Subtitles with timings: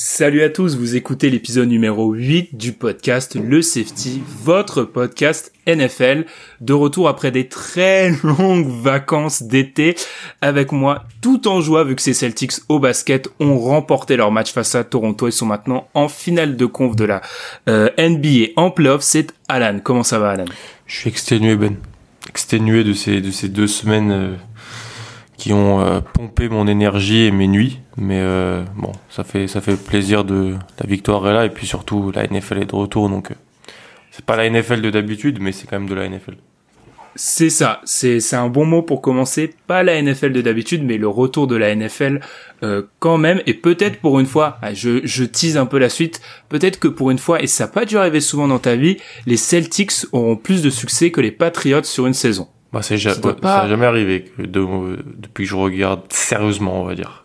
[0.00, 6.24] Salut à tous, vous écoutez l'épisode numéro 8 du podcast Le Safety, votre podcast NFL,
[6.60, 9.96] de retour après des très longues vacances d'été,
[10.40, 14.52] avec moi tout en joie vu que ces Celtics au basket ont remporté leur match
[14.52, 17.20] face à Toronto et sont maintenant en finale de conf de la
[17.68, 19.80] euh, NBA en playoff, c'est Alan.
[19.82, 20.44] Comment ça va Alan?
[20.86, 21.74] Je suis exténué Ben,
[22.28, 24.36] exténué de ces, de ces deux semaines euh,
[25.38, 27.78] qui ont euh, pompé mon énergie et mes nuits.
[27.96, 31.66] Mais euh, bon, ça fait ça fait plaisir de la victoire est là et puis
[31.66, 33.34] surtout la NFL est de retour donc euh,
[34.10, 36.34] c'est pas la NFL de d'habitude mais c'est quand même de la NFL.
[37.20, 39.52] C'est ça, c'est un bon mot pour commencer.
[39.66, 42.20] Pas la NFL de d'habitude, mais le retour de la NFL
[42.62, 43.42] euh, quand même.
[43.46, 46.20] Et peut-être pour une fois, ah, je je tease un peu la suite.
[46.48, 48.98] Peut-être que pour une fois, et ça n'a pas dû arriver souvent dans ta vie,
[49.26, 52.46] les Celtics auront plus de succès que les Patriots sur une saison.
[52.72, 55.50] Bah, c'est ja- Ça doit ouais, pas- ça a jamais arrivé que de- depuis que
[55.50, 57.24] je regarde sérieusement on va dire.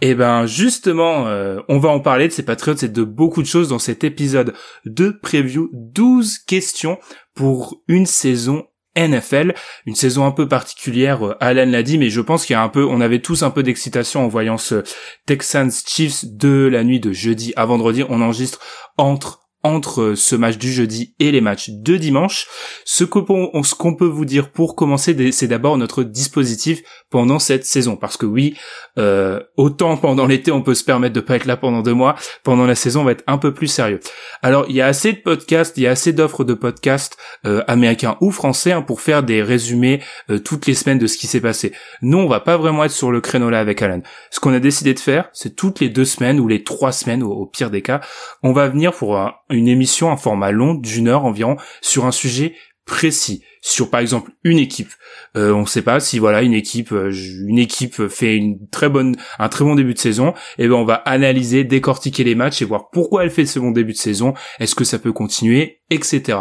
[0.00, 3.48] Eh ben justement, euh, on va en parler de ces Patriots et de beaucoup de
[3.48, 5.70] choses dans cet épisode de preview.
[5.72, 6.98] 12 questions
[7.34, 9.54] pour une saison NFL,
[9.86, 12.62] une saison un peu particulière, euh, Alan l'a dit, mais je pense qu'il y a
[12.62, 14.82] un peu, on avait tous un peu d'excitation en voyant ce
[15.26, 18.04] Texans Chiefs de la nuit de jeudi à vendredi.
[18.08, 18.60] On enregistre
[18.96, 22.46] entre entre euh, ce match du jeudi et les matchs de dimanche.
[22.84, 28.16] Ce qu'on peut vous dire pour commencer, c'est d'abord notre dispositif pendant cette saison, parce
[28.16, 28.54] que oui,
[28.98, 32.16] euh, autant pendant l'été on peut se permettre de pas être là pendant deux mois,
[32.42, 34.00] pendant la saison on va être un peu plus sérieux.
[34.42, 37.16] Alors il y a assez de podcasts, il y a assez d'offres de podcasts
[37.46, 41.16] euh, américains ou français hein, pour faire des résumés euh, toutes les semaines de ce
[41.16, 41.72] qui s'est passé.
[42.02, 44.02] Nous on va pas vraiment être sur le créneau là avec Alan.
[44.30, 47.22] Ce qu'on a décidé de faire, c'est toutes les deux semaines ou les trois semaines
[47.22, 48.00] au, pire des cas,
[48.42, 49.34] on va venir pour un-
[49.66, 54.58] émission, un format long d'une heure environ sur un sujet précis sur par exemple une
[54.58, 54.92] équipe.
[55.36, 57.12] Euh, on sait pas si voilà une équipe euh,
[57.46, 60.84] une équipe fait une très bonne un très bon début de saison et ben on
[60.84, 64.34] va analyser décortiquer les matchs et voir pourquoi elle fait ce bon début de saison
[64.58, 66.38] est-ce que ça peut continuer etc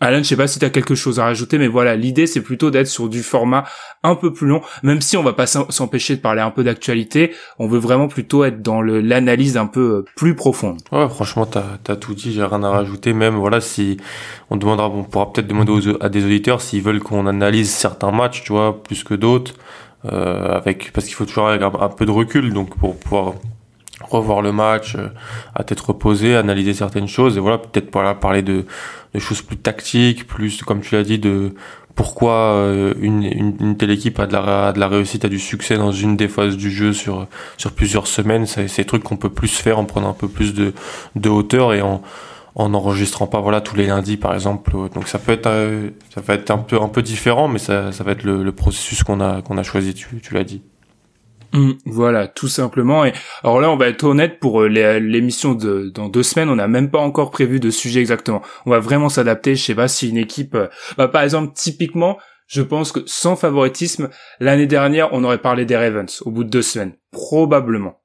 [0.00, 2.40] Alan, je sais pas si tu as quelque chose à rajouter, mais voilà, l'idée c'est
[2.40, 3.64] plutôt d'être sur du format
[4.04, 7.34] un peu plus long, même si on va pas s'empêcher de parler un peu d'actualité,
[7.58, 10.78] on veut vraiment plutôt être dans l'analyse un peu euh, plus profonde.
[10.92, 13.12] Ouais, franchement, t'as as tout dit, j'ai rien à rajouter.
[13.12, 13.96] Même, voilà, si
[14.50, 18.12] on demandera, on pourra peut-être demander aux, à des auditeurs s'ils veulent qu'on analyse certains
[18.12, 19.54] matchs, tu vois, plus que d'autres,
[20.04, 23.34] euh, avec parce qu'il faut toujours avoir un peu de recul, donc pour pouvoir
[24.02, 25.08] revoir le match euh,
[25.54, 28.64] à tête reposée, analyser certaines choses, et voilà, peut-être voilà, parler de,
[29.14, 31.54] de choses plus tactiques, plus, comme tu l'as dit, de
[31.94, 35.28] pourquoi euh, une, une, une telle équipe a de, la, a de la réussite, a
[35.28, 37.26] du succès dans une des phases du jeu sur,
[37.56, 38.46] sur plusieurs semaines.
[38.46, 40.72] C'est des trucs qu'on peut plus faire en prenant un peu plus de,
[41.16, 42.02] de hauteur et en
[42.54, 46.20] en enregistrant pas voilà tous les lundis par exemple donc ça peut être euh, ça
[46.20, 49.04] va être un peu un peu différent mais ça, ça va être le, le processus
[49.04, 50.62] qu'on a qu'on a choisi tu, tu l'as dit
[51.52, 53.04] Mm, voilà, tout simplement.
[53.06, 56.50] Et alors là, on va être honnête pour euh, l'émission de dans deux semaines.
[56.50, 58.42] On n'a même pas encore prévu de sujet exactement.
[58.66, 59.54] On va vraiment s'adapter.
[59.54, 63.36] Je sais pas si une équipe, euh, bah, par exemple, typiquement, je pense que sans
[63.36, 64.10] favoritisme,
[64.40, 68.00] l'année dernière, on aurait parlé des Ravens au bout de deux semaines, probablement.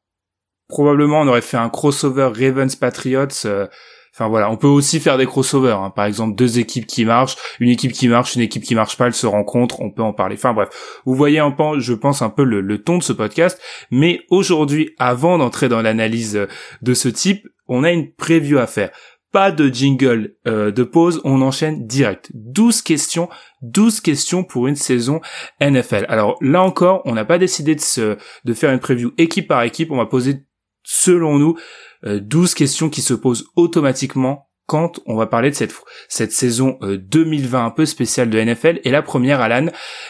[0.69, 3.27] Probablement, on aurait fait un crossover Ravens Patriots.
[3.45, 3.67] euh,
[4.15, 5.79] Enfin voilà, on peut aussi faire des crossovers.
[5.79, 5.89] hein.
[5.89, 9.07] Par exemple, deux équipes qui marchent, une équipe qui marche, une équipe qui marche pas,
[9.07, 9.81] elles se rencontrent.
[9.81, 10.35] On peut en parler.
[10.35, 10.69] Enfin bref,
[11.05, 13.59] vous voyez un je pense un peu le, ton de ce podcast.
[13.89, 16.47] Mais aujourd'hui, avant d'entrer dans l'analyse euh,
[16.83, 18.91] de ce type, on a une preview à faire.
[19.31, 22.29] Pas de jingle euh, de pause, on enchaîne direct.
[22.35, 23.29] 12 questions,
[23.63, 25.21] 12 questions pour une saison
[25.59, 26.05] NFL.
[26.07, 29.63] Alors là encore, on n'a pas décidé de, se, de faire une preview équipe par
[29.63, 30.43] équipe, on va poser,
[30.83, 31.57] selon nous,
[32.03, 35.73] 12 questions qui se posent automatiquement quand on va parler de cette,
[36.07, 38.79] cette saison euh, 2020 un peu spéciale de NFL.
[38.83, 39.67] Et la première, Alan,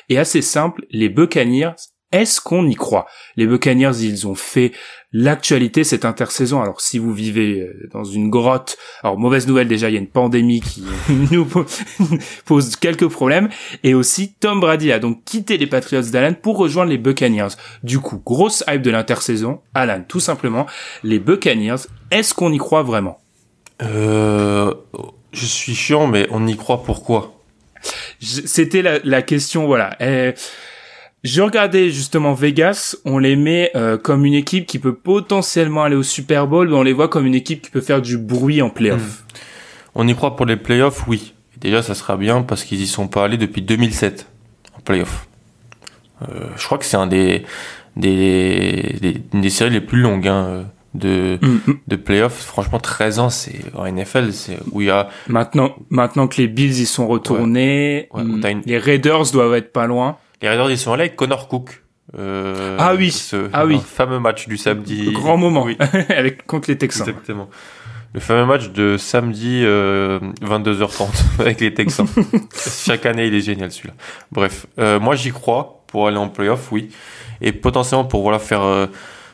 [0.09, 0.85] est assez simple.
[0.89, 1.73] Les Buccaneers,
[2.11, 3.07] est-ce qu'on y croit?
[3.35, 4.71] Les Buccaneers, ils ont fait
[5.13, 6.61] l'actualité cette intersaison.
[6.61, 9.99] Alors si vous vivez euh, dans une grotte, alors mauvaise nouvelle déjà, il y a
[9.99, 10.83] une pandémie qui
[11.31, 11.65] nous po-
[12.45, 13.49] pose quelques problèmes.
[13.83, 17.49] Et aussi, Tom Brady a donc quitté les Patriots d'Alan pour rejoindre les Buccaneers.
[17.83, 19.61] Du coup, grosse hype de l'intersaison.
[19.73, 20.65] Alan, tout simplement,
[21.03, 21.75] les Buccaneers,
[22.11, 23.19] est-ce qu'on y croit vraiment?
[23.81, 24.73] Euh,
[25.31, 27.39] je suis chiant mais on y croit pourquoi?
[28.21, 29.97] C'était la, la question, voilà.
[30.01, 30.31] Euh,
[31.23, 35.95] J'ai regardé justement Vegas, on les met euh, comme une équipe qui peut potentiellement aller
[35.95, 38.61] au Super Bowl, mais on les voit comme une équipe qui peut faire du bruit
[38.61, 39.23] en playoff.
[39.95, 43.07] on y croit pour les playoffs oui déjà ça sera bien parce qu'ils y sont
[43.07, 44.27] pas allés depuis 2007
[44.77, 45.27] en playoffs
[46.23, 46.25] euh,
[46.57, 47.43] je crois que c'est un des
[47.95, 51.77] des, des, une des séries les plus longues hein, de Mhm.
[51.87, 52.39] de playoffs.
[52.43, 56.47] Franchement, 13 ans, c'est en NFL, c'est où il y a Maintenant, maintenant que les
[56.47, 60.17] Bills y sont retournés, Ouais, hmm, une- les Raiders doivent être pas loin.
[60.43, 61.81] Les Raiders ils sont allés avec Connor Cook
[62.19, 63.79] Euh, ah oui, ce ah oui.
[63.83, 65.05] fameux match du samedi.
[65.05, 65.77] Le grand moment oui.
[66.09, 67.07] avec contre les Texans.
[67.07, 67.49] Exactement.
[68.13, 71.07] Le fameux match de samedi euh, 22h30
[71.39, 72.05] avec les Texans.
[72.85, 73.95] Chaque année, il est génial celui-là.
[74.31, 76.89] Bref, euh, moi j'y crois pour aller en playoff, oui,
[77.41, 78.85] et potentiellement pour voilà faire euh,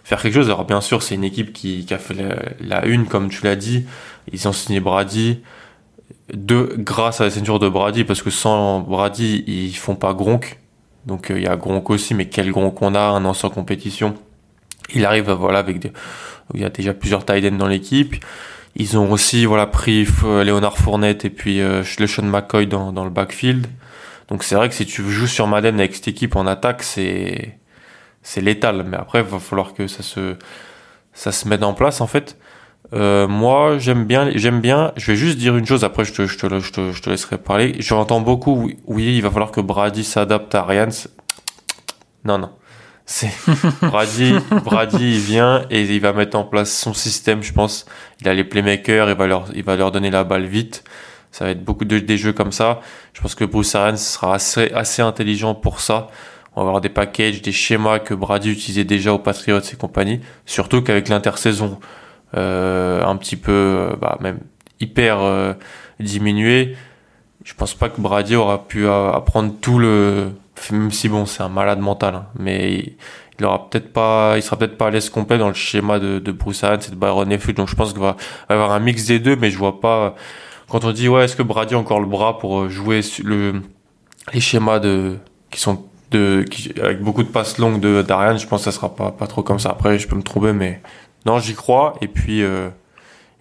[0.03, 0.47] faire quelque chose.
[0.47, 3.43] Alors bien sûr, c'est une équipe qui, qui a fait la, la, une, comme tu
[3.43, 3.85] l'as dit.
[4.31, 5.41] Ils ont signé Brady.
[6.33, 10.59] De, grâce à la ceinture de Brady, parce que sans Brady, ils font pas Gronk.
[11.05, 14.15] Donc euh, il y a Gronk aussi, mais quel Gronk on a, un an compétition.
[14.93, 15.91] Il arrive voilà avec des,
[16.53, 18.15] il y a déjà plusieurs tight dans l'équipe.
[18.75, 23.09] Ils ont aussi voilà pris Léonard Fournette et puis euh, Sean McCoy dans, dans le
[23.09, 23.67] backfield.
[24.29, 27.57] Donc c'est vrai que si tu joues sur Madden avec cette équipe en attaque, c'est
[28.21, 28.85] c'est létal.
[28.87, 30.35] Mais après, il va falloir que ça se
[31.13, 32.37] ça se mette en place en fait.
[32.93, 34.91] Euh, moi, j'aime bien, j'aime bien.
[34.95, 35.83] Je vais juste dire une chose.
[35.83, 37.75] Après, je te, je te, je te, je te laisserai parler.
[37.79, 38.71] J'entends beaucoup.
[38.85, 41.07] Oui, il va falloir que Brady s'adapte à Ryans.
[42.25, 42.51] Non, non.
[43.05, 43.31] C'est
[43.81, 44.35] Brady.
[44.63, 47.43] Brady, il vient et il va mettre en place son système.
[47.43, 47.85] Je pense.
[48.21, 49.09] Il a les playmakers.
[49.09, 50.83] Il va leur, il va leur donner la balle vite.
[51.31, 52.81] Ça va être beaucoup de des jeux comme ça.
[53.13, 56.07] Je pense que Bruce Arians sera assez, assez intelligent pour ça.
[56.55, 60.21] On va avoir des packages, des schémas que Brady utilisait déjà aux Patriots et compagnie.
[60.47, 61.79] Surtout qu'avec l'intersaison
[62.33, 64.39] un petit peu, bah, même
[64.79, 65.53] hyper euh,
[65.99, 66.75] diminué,
[67.43, 70.31] je pense pas que Brady aura pu apprendre tout le,
[70.71, 72.93] même si bon, c'est un malade mental, hein, mais
[73.39, 76.19] il aura peut-être pas, il sera peut-être pas à l'aise complet dans le schéma de,
[76.19, 77.53] de Bruce et de Byron Nefus.
[77.53, 78.17] Donc je pense qu'il va
[78.49, 80.15] avoir un mix des deux, mais je vois pas.
[80.67, 83.61] Quand on dit ouais, est-ce que Brady a encore le bras pour jouer le
[84.33, 85.17] les schémas de
[85.49, 88.71] qui sont de qui, avec beaucoup de passes longues de d'Ariane, je pense que ça
[88.71, 89.69] sera pas pas trop comme ça.
[89.69, 90.81] Après, je peux me tromper, mais
[91.25, 91.95] non, j'y crois.
[92.01, 92.69] Et puis euh,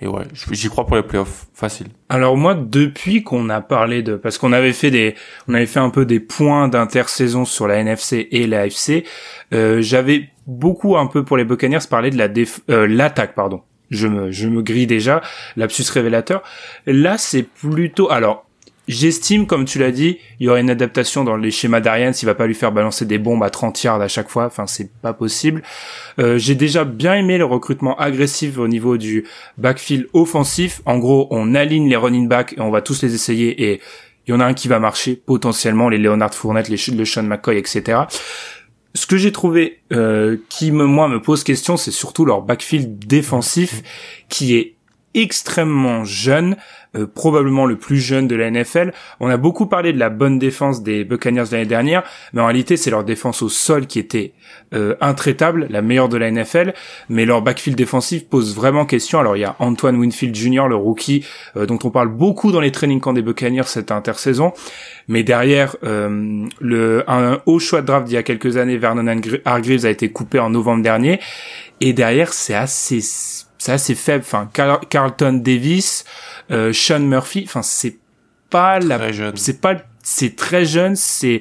[0.00, 1.88] et ouais, j'y crois pour les playoffs, facile.
[2.08, 5.16] Alors moi, depuis qu'on a parlé de, parce qu'on avait fait des,
[5.48, 9.04] on avait fait un peu des points d'intersaison sur la NFC et la AFC,
[9.52, 13.62] euh, j'avais beaucoup un peu pour les Buccaneers parlé de la déf, euh, l'attaque, pardon.
[13.90, 15.20] Je me, je me grille déjà,
[15.56, 16.42] lapsus révélateur.
[16.86, 18.47] Là, c'est plutôt, alors,
[18.88, 22.26] J'estime, comme tu l'as dit, il y aurait une adaptation dans les schémas d'Ariane s'il
[22.26, 24.46] va pas lui faire balancer des bombes à 30 yards à chaque fois.
[24.46, 25.62] Enfin, c'est pas possible.
[26.18, 29.26] Euh, J'ai déjà bien aimé le recrutement agressif au niveau du
[29.58, 30.80] backfield offensif.
[30.86, 33.80] En gros, on aligne les running backs et on va tous les essayer et
[34.26, 37.22] il y en a un qui va marcher potentiellement, les Leonard Fournette, les le Sean
[37.22, 38.00] McCoy, etc.
[38.94, 43.06] Ce que j'ai trouvé euh, qui me, moi me pose question, c'est surtout leur backfield
[43.06, 43.82] défensif
[44.28, 44.74] qui est
[45.18, 46.56] extrêmement jeune,
[46.96, 48.92] euh, probablement le plus jeune de la NFL.
[49.20, 52.76] On a beaucoup parlé de la bonne défense des Buccaneers l'année dernière, mais en réalité
[52.76, 54.32] c'est leur défense au sol qui était
[54.74, 56.72] euh, intraitable, la meilleure de la NFL,
[57.08, 59.18] mais leur backfield défensif pose vraiment question.
[59.18, 61.26] Alors il y a Antoine Winfield Jr., le rookie,
[61.56, 64.52] euh, dont on parle beaucoup dans les training camps des Buccaneers cette intersaison,
[65.08, 69.84] mais derrière le un haut choix de draft d'il y a quelques années, Vernon Hargreaves
[69.84, 71.20] a été coupé en novembre dernier,
[71.80, 73.00] et derrière c'est assez
[73.58, 74.24] c'est assez faible.
[74.26, 74.48] Enfin,
[74.88, 76.04] Carlton Davis,
[76.50, 77.98] euh, Sean Murphy, enfin c'est
[78.50, 78.98] pas la,
[79.34, 81.40] c'est pas, c'est très jeune, c'est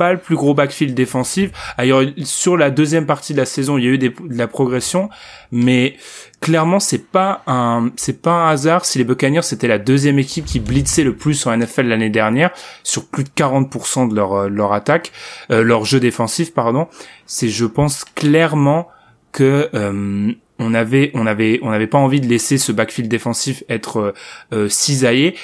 [0.00, 1.50] pas le plus gros backfield défensif.
[1.76, 4.48] Alors sur la deuxième partie de la saison, il y a eu des, de la
[4.48, 5.10] progression,
[5.52, 5.96] mais
[6.40, 10.46] clairement c'est pas un, c'est pas un hasard si les Buccaneers c'était la deuxième équipe
[10.46, 12.50] qui blitzait le plus en NFL l'année dernière
[12.82, 15.12] sur plus de 40% de leur leur attaque,
[15.50, 16.88] euh, leur jeu défensif pardon.
[17.26, 18.88] C'est je pense clairement
[19.32, 23.64] que euh, on avait on avait on n'avait pas envie de laisser ce backfield défensif
[23.68, 24.14] être euh,
[24.52, 25.34] euh, cisaillé.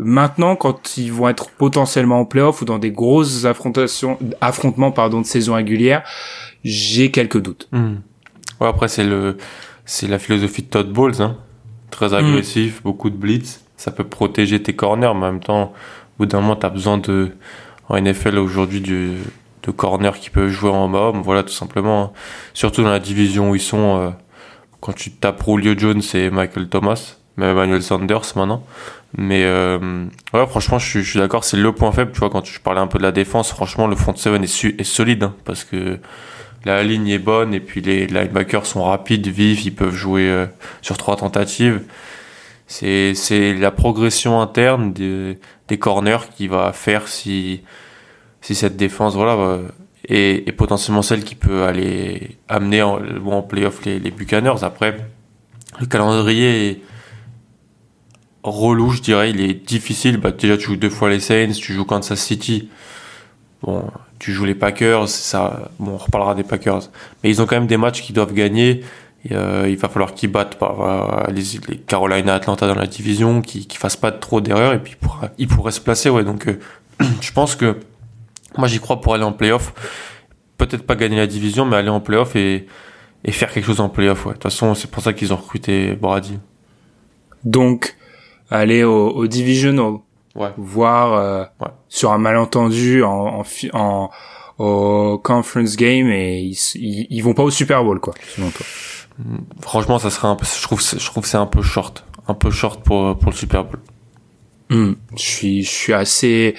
[0.00, 5.20] Maintenant, quand ils vont être potentiellement en playoff ou dans des grosses affrontations, affrontements pardon
[5.20, 6.04] de saison régulière,
[6.62, 7.68] j'ai quelques doutes.
[7.72, 7.96] Hmm.
[8.60, 9.38] Ouais, après c'est le
[9.84, 11.36] c'est la philosophie de Todd Bowles, hein.
[11.90, 13.64] très agressif, beaucoup de blitz.
[13.76, 16.98] Ça peut protéger tes corners, mais en même temps, au bout d'un moment, t'as besoin
[16.98, 17.32] de
[17.88, 19.12] en NFL aujourd'hui du
[19.62, 21.12] de corners qui peuvent jouer en bas.
[21.14, 22.02] Voilà, tout simplement.
[22.02, 22.10] Hein.
[22.54, 23.98] Surtout dans la division où ils sont.
[23.98, 24.10] Euh,
[24.80, 28.64] quand tu tapes Julio Jones et Michael Thomas, même Emmanuel Sanders maintenant.
[29.16, 30.04] Mais euh,
[30.34, 32.12] ouais, franchement, je suis, d'accord, c'est le point faible.
[32.12, 34.80] Tu vois, quand tu parlais un peu de la défense, franchement, le front 7 est,
[34.80, 35.98] est solide hein, parce que
[36.64, 40.46] la ligne est bonne et puis les linebackers sont rapides, vifs, ils peuvent jouer euh,
[40.82, 41.82] sur trois tentatives.
[42.66, 43.14] C'est
[43.54, 47.62] la progression interne des, des corners qui va faire si
[48.42, 49.58] si cette défense voilà
[50.08, 54.62] et, potentiellement celle qui peut aller amener en, playoff les, les Buccaneers.
[54.62, 54.96] Après,
[55.80, 56.80] le calendrier est
[58.42, 59.30] relou, je dirais.
[59.30, 60.16] Il est difficile.
[60.16, 62.68] Bah, déjà, tu joues deux fois les Saints, tu joues Kansas City.
[63.62, 63.84] Bon,
[64.18, 65.70] tu joues les Packers, ça.
[65.78, 66.90] Bon, on reparlera des Packers.
[67.22, 68.82] Mais ils ont quand même des matchs qu'ils doivent gagner.
[69.32, 73.66] Euh, il va falloir qu'ils battent bah, les, les, Carolina, Atlanta dans la division, qu'ils
[73.66, 74.96] ne fassent pas trop d'erreurs et puis
[75.38, 76.08] ils pourraient, se placer.
[76.08, 76.58] Ouais, donc euh,
[77.20, 77.76] je pense que
[78.58, 79.72] moi, j'y crois pour aller en playoff.
[80.58, 82.66] peut-être pas gagner la division, mais aller en playoff et,
[83.24, 84.26] et faire quelque chose en playoff.
[84.26, 84.32] Ouais.
[84.32, 86.38] De toute façon, c'est pour ça qu'ils ont recruté Brady.
[87.44, 87.96] Donc,
[88.50, 89.94] aller au, au divisional,
[90.34, 90.50] Ouais.
[90.56, 91.68] voir euh, Ouais.
[91.88, 94.10] sur un malentendu en, en, en-
[94.58, 98.66] au conference game et ils, ils, ils vont pas au Super Bowl quoi selon toi.
[99.62, 102.04] Franchement, ça serait un peu, je trouve, je trouve que c'est un peu short.
[102.26, 103.78] Un peu short pour, pour le Super Bowl.
[104.70, 104.92] Hmm.
[105.16, 106.54] Je suis je suis assez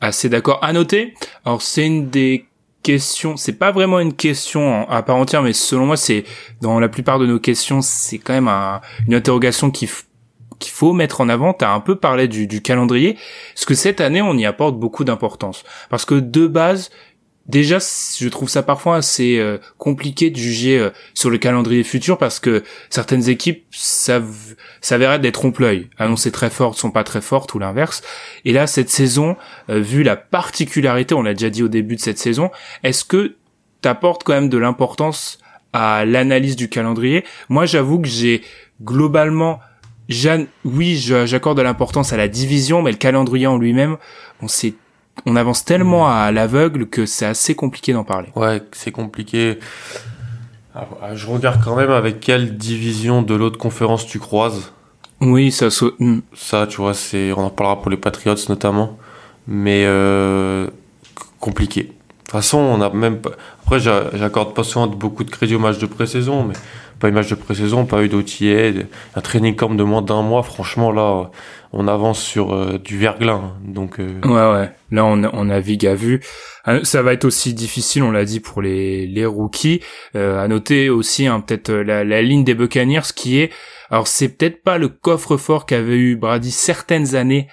[0.00, 0.58] assez d'accord.
[0.62, 2.46] À noter, alors c'est une des
[2.82, 6.24] questions, c'est pas vraiment une question à part entière, mais selon moi c'est
[6.60, 11.20] dans la plupart de nos questions c'est quand même un- une interrogation qu'il faut mettre
[11.20, 11.52] en avant.
[11.52, 13.16] T'as un peu parlé du, du calendrier,
[13.54, 16.90] parce que cette année on y apporte beaucoup d'importance, parce que de base
[17.48, 22.18] Déjà, je trouve ça parfois assez euh, compliqué de juger euh, sur le calendrier futur
[22.18, 27.58] parce que certaines équipes s'avèrent être trompe-l'œil, annoncées très fortes sont pas très fortes ou
[27.60, 28.02] l'inverse.
[28.44, 29.36] Et là, cette saison,
[29.70, 32.50] euh, vu la particularité, on l'a déjà dit au début de cette saison,
[32.82, 33.36] est-ce que
[33.80, 35.38] t'apportes quand même de l'importance
[35.72, 37.24] à l'analyse du calendrier?
[37.48, 38.42] Moi, j'avoue que j'ai
[38.82, 39.60] globalement,
[40.08, 43.98] j'an- oui, j'accorde de l'importance à la division, mais le calendrier en lui-même,
[44.42, 44.74] on sait,
[45.24, 48.28] on avance tellement à l'aveugle que c'est assez compliqué d'en parler.
[48.36, 49.58] Ouais, c'est compliqué.
[50.74, 54.72] Ah, ah, Je regarde quand même avec quelle division de l'autre conférence tu croises.
[55.20, 55.68] Oui, ça
[55.98, 56.20] hmm.
[56.34, 58.98] Ça, tu vois, c'est, on en parlera pour les Patriots notamment,
[59.46, 60.68] mais euh,
[61.40, 61.84] compliqué.
[61.84, 61.88] De
[62.24, 63.30] toute façon, on a même pas.
[63.64, 66.54] Après, j'a- j'accorde pas souvent beaucoup de crédit au match de pré-saison, mais
[66.98, 68.84] pas eu de match de pré-saison, pas eu d'OTA,
[69.14, 70.42] un training camp de moins d'un mois.
[70.42, 71.30] Franchement, là,
[71.72, 73.42] on avance sur euh, du verglas.
[73.64, 74.70] Donc, euh, Ouais, ouais.
[74.90, 76.20] Là, on, on navigue à vue.
[76.68, 79.80] Euh, Ça va être aussi difficile, on l'a dit, pour les, les rookies.
[80.14, 83.50] Euh, à noter aussi, hein, peut-être euh, la, la ligne des Buccaneers qui est...
[83.90, 87.46] Alors, c'est peut-être pas le coffre-fort qu'avait eu Brady certaines années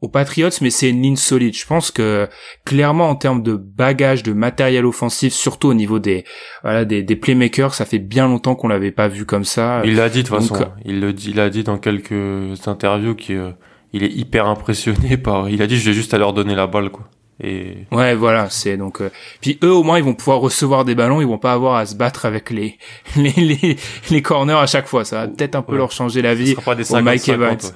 [0.00, 1.54] aux Patriots, mais c'est une ligne solide.
[1.56, 2.28] Je pense que
[2.64, 6.24] clairement en termes de bagage, de matériel offensif, surtout au niveau des
[6.62, 9.82] voilà des, des playmakers, ça fait bien longtemps qu'on l'avait pas vu comme ça.
[9.84, 10.54] il l'a dit de toute façon.
[10.84, 13.50] Il le dit, il a dit dans quelques interviews qu'il euh,
[13.92, 15.48] il est hyper impressionné par.
[15.48, 17.08] Il a dit, je vais juste à leur donner la balle, quoi.
[17.42, 19.00] Et Ouais, voilà, c'est donc.
[19.00, 21.76] euh, Puis eux, au moins, ils vont pouvoir recevoir des ballons, ils vont pas avoir
[21.76, 22.76] à se battre avec les
[23.16, 23.76] les les,
[24.10, 25.04] les corners à chaque fois.
[25.04, 25.78] Ça va peut-être un peu Ouais.
[25.78, 26.50] leur changer la ce vie.
[26.52, 27.48] sera pas des au Mike 50-50, Evans.
[27.50, 27.70] ouais.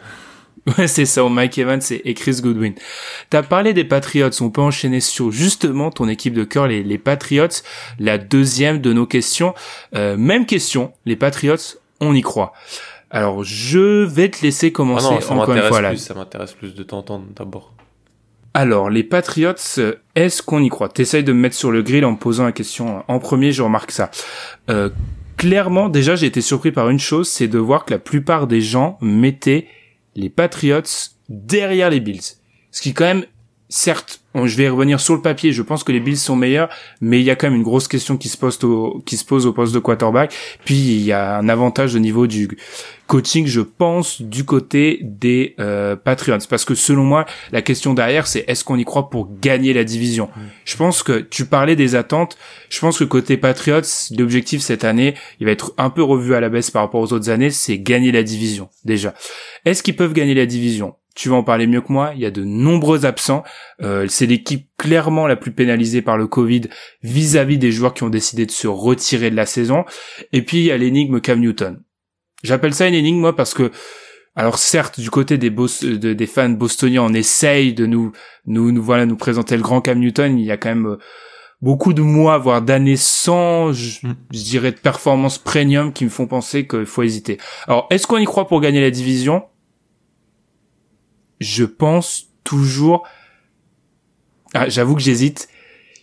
[0.78, 2.75] Ouais, c'est ça, Mike Evans et, Chris Goodwin.
[3.31, 6.99] T'as parlé des Patriots, on peut enchaîner sur justement ton équipe de cœur, les, les
[6.99, 7.49] Patriots,
[7.99, 9.54] la deuxième de nos questions.
[9.97, 11.57] Euh, même question, les Patriots,
[12.00, 12.52] on y croit.
[13.11, 15.90] Alors, je vais te laisser Ah commencer non, ça encore une fois là.
[15.90, 17.75] plus, ça m'intéresse plus de t'entendre d'abord.
[18.54, 19.54] Alors, les Patriots,
[20.14, 20.88] est-ce qu'on y croit?
[20.88, 23.62] T'essayes de me mettre sur le grill en me posant la question en premier, je
[23.62, 24.11] remarque ça.
[24.71, 24.90] Euh,
[25.37, 28.61] clairement, déjà, j'ai été surpris par une chose, c'est de voir que la plupart des
[28.61, 29.66] gens mettaient
[30.14, 30.83] les Patriots
[31.28, 32.37] derrière les Bills.
[32.71, 33.25] Ce qui quand même,
[33.69, 37.21] certes, je vais revenir sur le papier, je pense que les Bills sont meilleurs, mais
[37.21, 40.35] il y a quand même une grosse question qui se pose au poste de quarterback.
[40.64, 42.49] Puis il y a un avantage au niveau du
[43.12, 46.38] coaching, je pense, du côté des euh, Patriots.
[46.49, 49.85] Parce que selon moi, la question derrière, c'est est-ce qu'on y croit pour gagner la
[49.85, 50.31] division?
[50.64, 52.38] Je pense que tu parlais des attentes.
[52.71, 53.83] Je pense que côté Patriots,
[54.16, 57.12] l'objectif cette année, il va être un peu revu à la baisse par rapport aux
[57.12, 59.12] autres années, c'est gagner la division déjà.
[59.66, 60.95] Est-ce qu'ils peuvent gagner la division?
[61.14, 62.12] Tu vas en parler mieux que moi.
[62.14, 63.42] Il y a de nombreux absents.
[63.83, 66.62] Euh, c'est l'équipe clairement la plus pénalisée par le Covid
[67.02, 69.85] vis-à-vis des joueurs qui ont décidé de se retirer de la saison.
[70.33, 71.83] Et puis il y a l'énigme Cam Newton.
[72.42, 73.70] J'appelle ça une énigme moi parce que
[74.34, 78.12] alors certes du côté des de- des fans bostoniens on essaye de nous
[78.46, 80.38] nous, nous voilà nous présenter le grand Cam Newton.
[80.38, 80.99] Il y a quand même euh,
[81.61, 84.14] beaucoup de mois voire d'années sans je, Mm.
[84.32, 87.38] je dirais de performances premium qui me font penser qu'il faut hésiter.
[87.66, 89.44] Alors est-ce qu'on y croit pour gagner la division?
[91.40, 93.06] Je pense toujours.
[94.54, 95.49] Ah, j'avoue que j'hésite.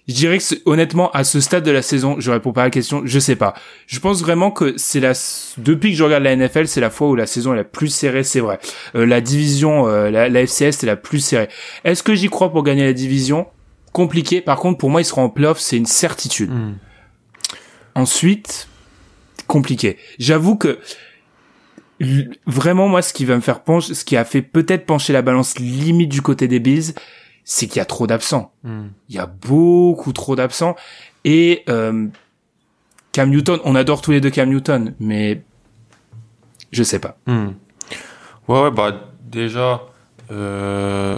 [0.09, 2.69] Je dirais que honnêtement, à ce stade de la saison, je réponds pas à la
[2.71, 3.53] question, je sais pas.
[3.85, 5.13] Je pense vraiment que c'est la
[5.59, 7.89] depuis que je regarde la NFL, c'est la fois où la saison est la plus
[7.89, 8.57] serrée, c'est vrai.
[8.95, 11.47] Euh, la division, euh, la, la FCS, c'est la plus serrée.
[11.83, 13.45] Est-ce que j'y crois pour gagner la division?
[13.93, 14.41] Compliqué.
[14.41, 16.49] Par contre, pour moi, ils seront en playoff, c'est une certitude.
[16.49, 16.73] Hmm.
[17.93, 18.67] Ensuite,
[19.45, 19.97] compliqué.
[20.17, 20.79] J'avoue que
[22.47, 25.21] vraiment moi ce qui va me faire pencher, ce qui a fait peut-être pencher la
[25.21, 26.93] balance limite du côté des Bills,
[27.51, 28.51] c'est qu'il y a trop d'absents.
[28.63, 28.89] Hmm.
[29.09, 30.75] Il y a beaucoup trop d'absents
[31.25, 32.05] et euh,
[33.11, 35.41] Cam Newton, on adore tous les deux Cam Newton, mais
[36.71, 37.17] je sais pas.
[37.25, 37.47] Hmm.
[38.47, 39.81] Ouais, ouais, bah déjà,
[40.29, 41.17] euh,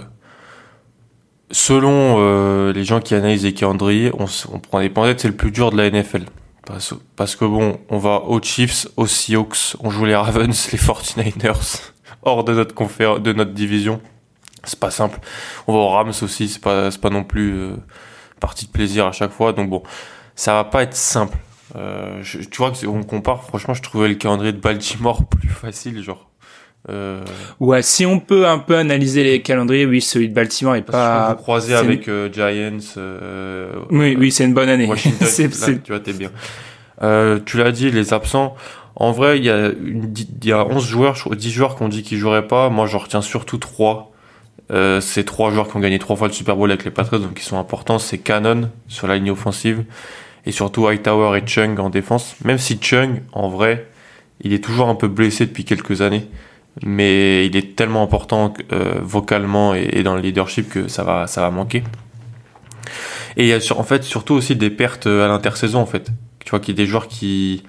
[1.50, 4.24] selon euh, les gens qui analysent les calendriers, on,
[4.54, 6.24] on prend des pendettes, c'est le plus dur de la NFL.
[6.64, 10.78] Parce, parce que bon, on va aux Chiefs, aux Seahawks, on joue les Ravens, les
[10.78, 11.82] 49ers,
[12.22, 14.00] hors de notre confé- de notre division.
[14.64, 15.18] C'est pas simple.
[15.66, 17.76] On va aux Rams aussi, c'est pas, c'est pas non plus euh,
[18.40, 19.52] partie de plaisir à chaque fois.
[19.52, 19.82] Donc bon,
[20.34, 21.36] ça va pas être simple.
[21.76, 26.28] Euh, tu vois, on compare, franchement, je trouvais le calendrier de Baltimore plus facile, genre.
[26.90, 27.22] Euh...
[27.60, 31.30] Ouais, si on peut un peu analyser les calendriers, oui, celui de Baltimore est pas.
[31.30, 32.78] Vous croisez avec euh, Giants.
[33.90, 34.90] Oui, oui, c'est une bonne année.
[34.96, 36.30] tu vois, t'es bien.
[37.46, 38.56] Tu l'as dit, les absents.
[38.94, 40.12] En vrai, il y a une,
[40.44, 42.68] y a 11 joueurs, 10 joueurs qui ont dit qu'ils joueraient pas.
[42.68, 44.11] Moi, j'en retiens surtout 3.
[44.72, 47.22] Euh, c'est trois joueurs qui ont gagné trois fois le Super Bowl avec les Patriots,
[47.22, 47.98] donc qui sont importants.
[47.98, 49.84] C'est Cannon sur la ligne offensive
[50.46, 52.36] et surtout Hightower et Chung en défense.
[52.44, 53.86] Même si Chung, en vrai,
[54.40, 56.26] il est toujours un peu blessé depuis quelques années,
[56.82, 61.42] mais il est tellement important euh, vocalement et, dans le leadership que ça va, ça
[61.42, 61.84] va manquer.
[63.36, 66.10] Et il y a en fait surtout aussi des pertes à l'intersaison en fait.
[66.44, 67.62] Tu vois qu'il y a des joueurs qui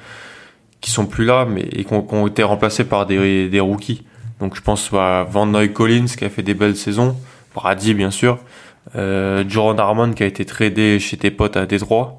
[0.81, 4.03] qui sont plus là, mais et qui ont, été remplacés par des rookies.
[4.43, 7.15] Donc je pense à Van Noy Collins qui a fait des belles saisons,
[7.55, 8.39] Brady bien sûr,
[8.93, 12.17] euh, Jordan Harmon qui a été tradé chez tes potes à Détroit.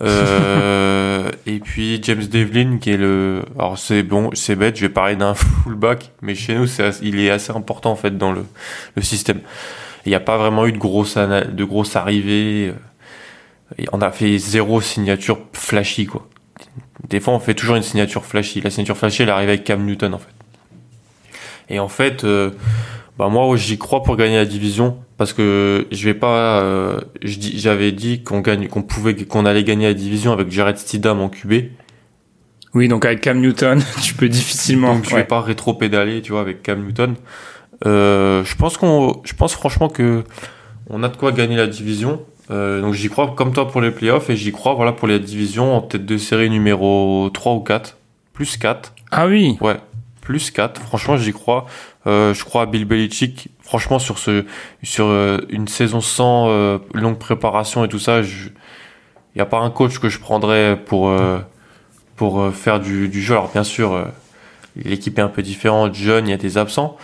[0.00, 4.92] Euh, et puis James Devlin qui est le alors c'est bon c'est bête je vais
[4.92, 8.44] parler d'un fullback mais chez nous c'est il est assez important en fait dans le,
[8.94, 9.40] le système.
[10.04, 12.72] Il n'y a pas vraiment eu de grosses de grosses arrivées
[13.92, 16.28] on a fait zéro signature flashy quoi.
[17.08, 18.60] Des fois on fait toujours une signature flashy.
[18.60, 20.35] La signature flashy elle arrive avec Cam Newton en fait
[21.68, 22.50] et en fait, euh,
[23.18, 26.60] bah moi j'y crois pour gagner la division parce que je vais pas.
[26.60, 31.20] Euh, j'avais dit qu'on gagne, qu'on pouvait, qu'on allait gagner la division avec Jared Stidham
[31.20, 31.70] en QB.
[32.74, 34.94] Oui, donc avec Cam Newton, tu peux difficilement.
[34.94, 37.14] Donc je vais pas rétro-pédaler, tu vois, avec Cam Newton.
[37.84, 40.24] Euh, je pense qu'on, je pense franchement que
[40.88, 42.22] on a de quoi gagner la division.
[42.50, 45.18] Euh, donc j'y crois comme toi pour les playoffs et j'y crois voilà pour les
[45.18, 47.96] divisions en tête de série numéro 3 ou 4,
[48.32, 48.94] plus 4.
[49.10, 49.56] Ah oui.
[49.60, 49.78] Ouais,
[50.26, 50.82] plus 4.
[50.82, 51.66] Franchement, j'y crois.
[52.08, 53.48] Euh, je crois à Bill Belichick.
[53.62, 54.44] Franchement, sur ce,
[54.82, 58.52] sur euh, une saison sans euh, longue préparation et tout ça, il
[59.36, 61.14] n'y a pas un coach que je prendrais pour
[62.16, 63.34] pour faire du, du, jeu.
[63.34, 64.06] Alors bien sûr,
[64.74, 66.96] l'équipe est un peu différente, jeune, il y a des absents.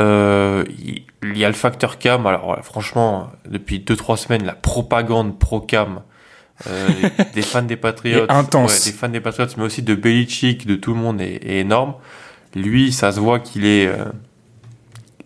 [0.00, 2.26] il y a le facteur cam.
[2.26, 6.02] Alors franchement, depuis 2-3 semaines, la propagande pro cam.
[7.34, 8.84] des fans des Patriots, intense.
[8.84, 11.94] des fans des Patriots, mais aussi de Belichick, de tout le monde est, est énorme.
[12.54, 14.04] Lui, ça se voit qu'il est euh,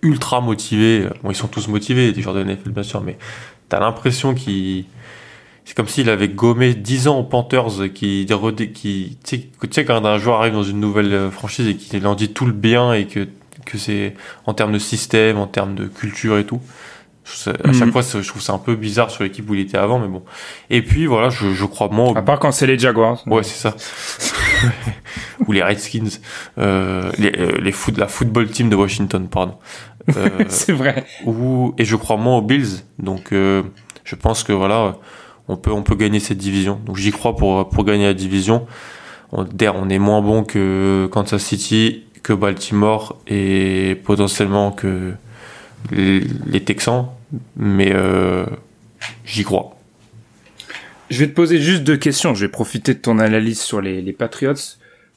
[0.02, 1.06] ultra motivé.
[1.22, 3.18] Bon, ils sont tous motivés, des joueurs de NFL, bien sûr, mais
[3.68, 4.86] t'as l'impression qu'il.
[5.64, 8.26] C'est comme s'il avait gommé 10 ans aux Panthers, qui,
[8.74, 12.14] qui tu sais, quand un joueur arrive dans une nouvelle euh, franchise et qu'il en
[12.16, 13.28] dit tout le bien et que,
[13.66, 14.14] que c'est
[14.46, 16.60] en termes de système, en termes de culture et tout.
[17.46, 17.92] À chaque mhm.
[17.92, 20.22] fois, je trouve ça un peu bizarre sur l'équipe où il était avant, mais bon.
[20.68, 22.14] Et puis voilà, je, je crois moins.
[22.16, 23.22] À part quand c'est les Jaguars.
[23.26, 23.76] Ouais, c'est ça.
[25.46, 26.08] ou les Redskins,
[26.58, 29.54] euh, les, euh, les foot, la football team de Washington, pardon.
[30.16, 31.04] Euh, c'est vrai.
[31.26, 33.62] Ou, et je crois moins aux Bills, donc euh,
[34.04, 34.96] je pense que voilà,
[35.48, 36.80] on peut on peut gagner cette division.
[36.84, 38.66] Donc j'y crois pour pour gagner la division.
[39.32, 45.14] On, on est moins bon que Kansas City, que Baltimore et potentiellement que
[45.90, 47.06] les, les Texans,
[47.56, 48.46] mais euh,
[49.24, 49.76] j'y crois.
[51.10, 52.34] Je vais te poser juste deux questions.
[52.34, 54.54] Je vais profiter de ton analyse sur les, les Patriots.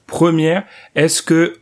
[0.08, 0.64] Première,
[0.96, 1.60] est-ce que,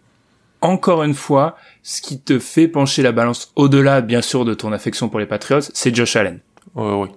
[0.61, 4.71] encore une fois, ce qui te fait pencher la balance au-delà, bien sûr, de ton
[4.71, 6.39] affection pour les Patriots, c'est Josh Allen?
[6.75, 7.07] Oui, oui.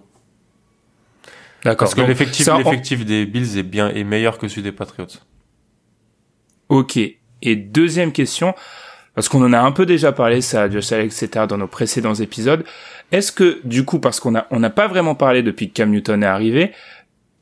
[1.64, 1.88] D'accord.
[1.88, 5.07] Parce que l'effectif, l'effectif des Bills est bien est meilleur que celui des Patriots.
[6.68, 6.98] Ok.
[7.42, 8.55] Et deuxième question,
[9.14, 12.14] parce qu'on en a un peu déjà parlé, ça, Josh Allen, etc., dans nos précédents
[12.14, 12.64] épisodes.
[13.12, 15.90] Est-ce que, du coup, parce qu'on a, on n'a pas vraiment parlé depuis que Cam
[15.90, 16.72] Newton est arrivé,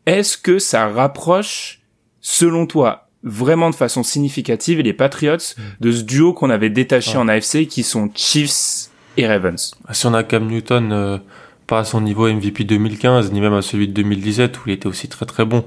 [0.07, 1.81] est-ce que ça rapproche,
[2.21, 5.37] selon toi, vraiment de façon significative les Patriots
[5.81, 9.73] de ce duo qu'on avait détaché en AFC qui sont Chiefs et Ravens?
[9.87, 11.19] Ah, Si on a Cam Newton, euh,
[11.67, 14.87] pas à son niveau MVP 2015, ni même à celui de 2017 où il était
[14.89, 15.65] aussi très très bon,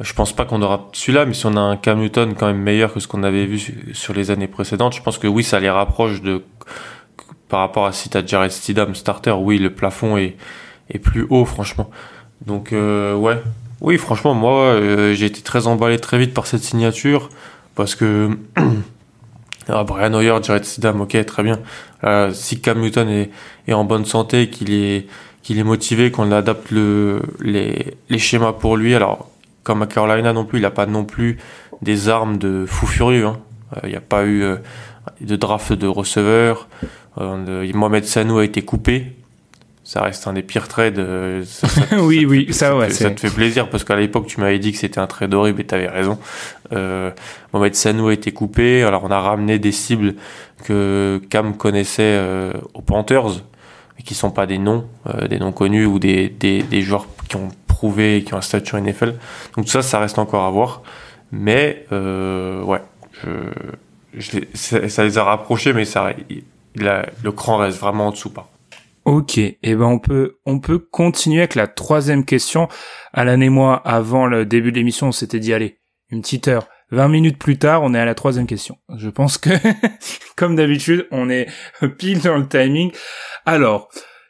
[0.00, 2.60] je pense pas qu'on aura celui-là, mais si on a un Cam Newton quand même
[2.60, 3.60] meilleur que ce qu'on avait vu
[3.92, 6.42] sur les années précédentes, je pense que oui, ça les rapproche de
[7.48, 10.36] par rapport à si t'as Jared Stidham starter, oui, le plafond est,
[10.90, 11.90] est plus haut, franchement.
[12.46, 13.40] Donc euh, ouais,
[13.80, 17.28] oui, franchement, moi, euh, j'ai été très emballé très vite par cette signature
[17.74, 18.30] parce que
[19.68, 21.60] ah, Brian Hoyer, Jared Sidam, ok, très bien.
[22.04, 23.30] Euh, si Cam Newton est,
[23.66, 25.06] est en bonne santé, qu'il est
[25.42, 28.94] qu'il est motivé, qu'on adapte le, les, les schémas pour lui.
[28.94, 29.28] Alors,
[29.62, 31.36] comme à Carolina non plus, il n'a pas non plus
[31.82, 33.26] des armes de fou furieux.
[33.26, 33.38] Hein.
[33.82, 34.42] Il n'y a pas eu
[35.20, 36.66] de draft de receveur.
[37.18, 39.12] Mohamed Sanou a été coupé
[39.84, 40.98] ça reste un des pires trades.
[40.98, 41.44] Euh,
[41.92, 42.88] oui, oui, ça, ouais.
[42.90, 45.60] Ça te fait plaisir parce qu'à l'époque, tu m'avais dit que c'était un trade horrible
[45.60, 46.18] et t'avais raison.
[46.72, 47.10] Euh,
[47.52, 48.82] Mohamed Sanou a été coupé.
[48.82, 50.14] Alors, on a ramené des cibles
[50.64, 53.42] que Cam connaissait euh, aux Panthers,
[53.96, 57.06] mais qui sont pas des noms, euh, des noms connus ou des, des, des joueurs
[57.28, 59.16] qui ont prouvé et qui ont un statut NFL.
[59.54, 60.82] Donc tout ça, ça reste encore à voir.
[61.30, 62.80] Mais ouais,
[64.14, 66.12] je, ça, les a rapprochés, mais ça,
[66.76, 68.30] le cran reste vraiment en dessous.
[68.30, 68.48] Pas.
[69.04, 72.68] Ok, eh ben on peut on peut continuer avec la troisième question.
[73.12, 76.68] Alain et moi, avant le début de l'émission, on s'était dit allez, une petite heure.
[76.90, 78.78] 20 minutes plus tard, on est à la troisième question.
[78.96, 79.50] Je pense que,
[80.36, 81.48] comme d'habitude, on est
[81.98, 82.92] pile dans le timing.
[83.46, 83.88] Alors,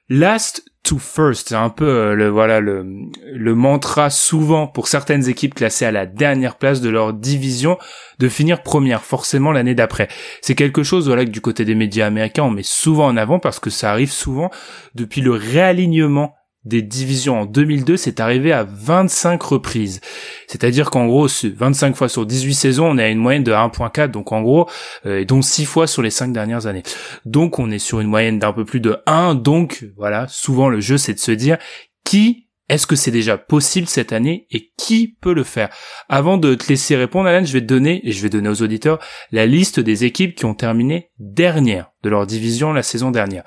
[0.09, 2.87] last to first, c'est un peu euh, le voilà le
[3.33, 7.79] le mantra souvent pour certaines équipes classées à la dernière place de leur division
[8.19, 10.09] de finir première forcément l'année d'après.
[10.43, 13.39] C'est quelque chose voilà que du côté des médias américains on met souvent en avant
[13.39, 14.51] parce que ça arrive souvent
[14.95, 20.01] depuis le réalignement des divisions en 2002, c'est arrivé à 25 reprises.
[20.47, 24.11] C'est-à-dire qu'en gros, 25 fois sur 18 saisons, on est à une moyenne de 1.4,
[24.11, 24.69] donc en gros,
[25.07, 26.83] euh, et donc 6 fois sur les 5 dernières années.
[27.25, 30.81] Donc on est sur une moyenne d'un peu plus de 1, donc voilà, souvent le
[30.81, 31.59] jeu c'est de se dire
[32.05, 35.69] qui est-ce que c'est déjà possible cette année et qui peut le faire?
[36.09, 38.63] Avant de te laisser répondre, Alan, je vais te donner, et je vais donner aux
[38.63, 39.01] auditeurs,
[39.33, 43.45] la liste des équipes qui ont terminé dernière de leur division la saison dernière.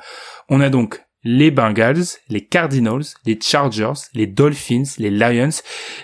[0.49, 5.50] On a donc les Bengals, les Cardinals, les Chargers, les Dolphins, les Lions,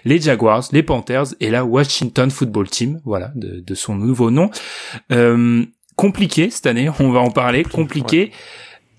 [0.03, 4.51] les Jaguars, les Panthers et la Washington Football Team, voilà, de, son nouveau nom.
[5.13, 8.33] Euh, compliqué cette année, on va en parler, compliqué.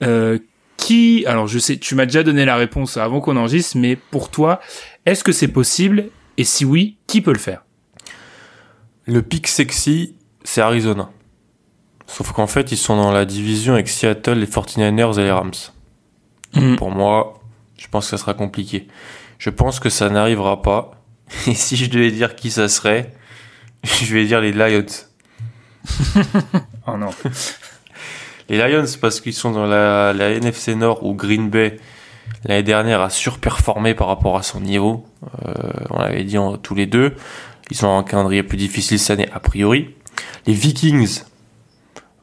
[0.02, 0.38] Euh,
[0.78, 4.30] qui, alors je sais, tu m'as déjà donné la réponse avant qu'on enregistre, mais pour
[4.30, 4.60] toi,
[5.04, 6.06] est-ce que c'est possible?
[6.38, 7.66] Et si oui, qui peut le faire?
[9.04, 11.10] Le pic sexy, c'est Arizona.
[12.06, 15.52] Sauf qu'en fait, ils sont dans la division avec Seattle, les 49ers et les Rams.
[16.54, 16.76] Mm.
[16.76, 17.40] Pour moi,
[17.76, 18.88] je pense que ça sera compliqué.
[19.38, 20.92] Je pense que ça n'arrivera pas.
[21.46, 23.12] Et si je devais dire qui ça serait,
[23.84, 24.86] je vais dire les Lions.
[26.86, 27.10] oh non.
[28.48, 31.78] Les Lions, parce qu'ils sont dans la, la, NFC Nord où Green Bay,
[32.44, 35.06] l'année dernière, a surperformé par rapport à son niveau.
[35.46, 35.52] Euh,
[35.90, 37.14] on l'avait dit tous les deux.
[37.70, 39.94] Ils sont en calendrier plus difficile cette année, a priori.
[40.46, 41.22] Les Vikings,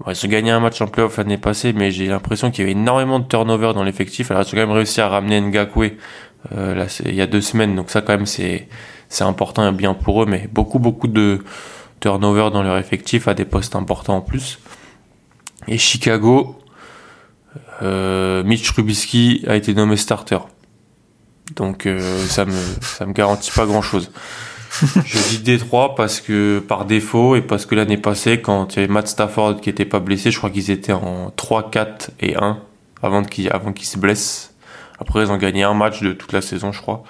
[0.07, 2.71] ils ont gagné un match en playoff l'année passée, mais j'ai l'impression qu'il y avait
[2.79, 4.31] énormément de turnover dans l'effectif.
[4.31, 5.91] Alors, ils ont quand même réussi à ramener Ngakwe
[6.53, 8.67] euh, là, il y a deux semaines, donc ça, quand même, c'est
[9.09, 11.43] c'est important et bien pour eux, mais beaucoup, beaucoup de
[11.99, 14.57] turnover dans leur effectif à des postes importants en plus.
[15.67, 16.57] Et Chicago,
[17.81, 20.39] euh, Mitch Trubisky a été nommé starter.
[21.55, 24.11] Donc euh, ça me ça me garantit pas grand chose
[25.05, 28.83] je dis Détroit parce que par défaut et parce que l'année passée, quand il y
[28.83, 32.35] avait Matt Stafford qui était pas blessé, je crois qu'ils étaient en 3, 4 et
[32.35, 32.59] 1
[33.03, 34.53] avant qu'il avant qu'il se blesse.
[34.99, 37.03] Après, ils ont gagné un match de toute la saison, je crois.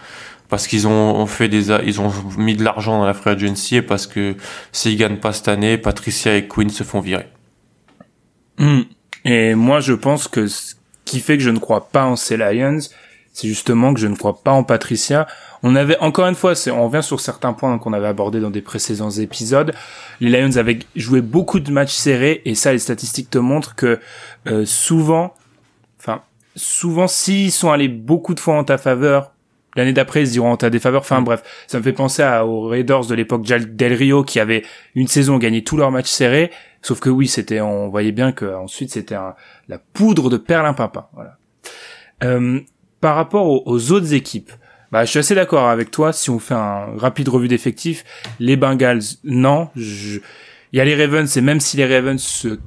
[0.48, 3.82] Parce qu'ils ont, fait des, ils ont mis de l'argent dans la free agency et
[3.82, 4.36] parce que
[4.74, 7.28] s'ils gagnent pas cette année, Patricia et Quinn se font virer.
[8.58, 8.82] Hmm.
[9.24, 12.38] Et moi, je pense que ce qui fait que je ne crois pas en ces
[12.38, 12.80] Lions,
[13.42, 15.26] c'est justement que je ne crois pas en Patricia.
[15.64, 18.62] On avait encore une fois, on revient sur certains points qu'on avait abordés dans des
[18.62, 19.74] précédents épisodes.
[20.20, 24.00] Les Lions avaient joué beaucoup de matchs serrés et ça, les statistiques te montrent que
[24.48, 25.34] euh, souvent,
[26.00, 26.22] enfin
[26.56, 29.32] souvent, s'ils sont allés beaucoup de fois en ta faveur,
[29.76, 31.02] l'année d'après ils se diront en ta défaveur.
[31.02, 34.64] Enfin bref, ça me fait penser à, aux Raiders de l'époque Del Rio qui avait
[34.94, 36.52] une saison gagné tous leurs matchs serrés.
[36.84, 39.18] Sauf que oui, c'était, on voyait bien que ensuite c'était
[39.68, 41.08] la poudre de perlimpinpin.
[41.14, 41.38] Voilà.
[42.24, 42.62] Euh,
[43.02, 44.52] par rapport aux, autres équipes,
[44.92, 46.14] bah, je suis assez d'accord avec toi.
[46.14, 48.04] Si on fait un rapide revue d'effectifs,
[48.40, 49.70] les Bengals, non.
[49.76, 50.22] Il
[50.74, 52.60] y a les Ravens, et même si les Ravens se,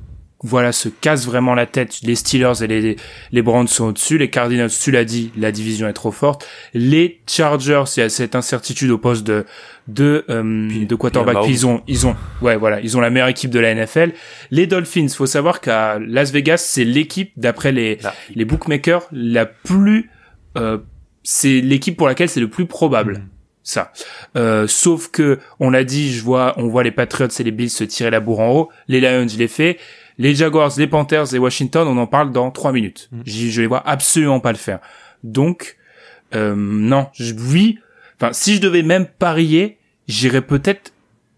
[0.44, 2.96] voilà, se cassent vraiment la tête, les Steelers et les,
[3.32, 4.18] les Browns sont au-dessus.
[4.18, 6.46] Les Cardinals, tu l'as dit, la division est trop forte.
[6.74, 9.46] Les Chargers, il y a cette incertitude au poste de,
[9.88, 11.38] de, euh, de quarterback.
[11.48, 14.12] ils ont, ils ont, ouais, voilà, ils ont la meilleure équipe de la NFL.
[14.50, 17.98] Les Dolphins, faut savoir qu'à Las Vegas, c'est l'équipe, d'après les,
[18.34, 20.10] les bookmakers, la plus
[21.24, 23.14] c'est l'équipe pour laquelle c'est le plus probable.
[23.14, 23.28] Mm.
[23.66, 23.92] Ça.
[24.36, 27.70] Euh, sauf que on l'a dit, je vois, on voit les Patriots et les Bills
[27.70, 28.68] se tirer la bourre en haut.
[28.88, 29.78] Les Lions, je l'ai fait.
[30.18, 33.08] Les Jaguars, les Panthers et Washington, on en parle dans trois minutes.
[33.10, 33.20] Mm.
[33.26, 34.80] Je les vois absolument pas le faire.
[35.24, 35.78] Donc,
[36.34, 37.78] euh, non, je, oui.
[38.20, 40.92] Enfin, si je devais même parier, j'irais peut-être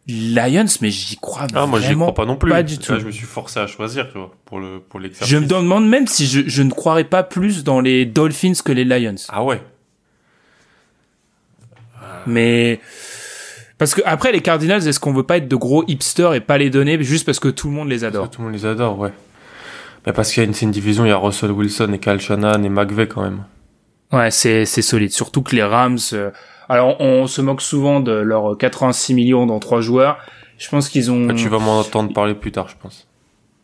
[0.09, 2.51] Lions, mais j'y crois ah, moi j'y crois pas non plus.
[2.51, 2.97] Pas du tout.
[2.99, 5.29] je me suis forcé à choisir, tu vois, pour le pour l'exercice.
[5.29, 8.71] Je me demande même si je, je ne croirais pas plus dans les Dolphins que
[8.71, 9.17] les Lions.
[9.29, 9.61] Ah ouais.
[12.29, 12.81] Mais
[13.79, 16.57] parce que après les Cardinals, est-ce qu'on veut pas être de gros hipsters et pas
[16.57, 18.31] les donner juste parce que tout le monde les adore?
[18.31, 19.13] Tout le monde les adore, ouais.
[20.07, 22.21] Mais parce qu'il y a une, une division, il y a Russell Wilson et Kyle
[22.21, 23.45] Shanahan et McVay quand même.
[24.13, 25.11] Ouais, c'est c'est solide.
[25.11, 25.99] Surtout que les Rams.
[26.13, 26.31] Euh,
[26.69, 30.19] alors, on se moque souvent de leurs 86 millions dans trois joueurs.
[30.59, 31.29] Je pense qu'ils ont.
[31.31, 33.07] Ah, tu vas m'en entendre parler plus tard, je pense.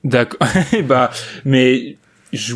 [0.04, 0.46] D'accord.
[0.84, 1.10] bah,
[1.44, 1.96] mais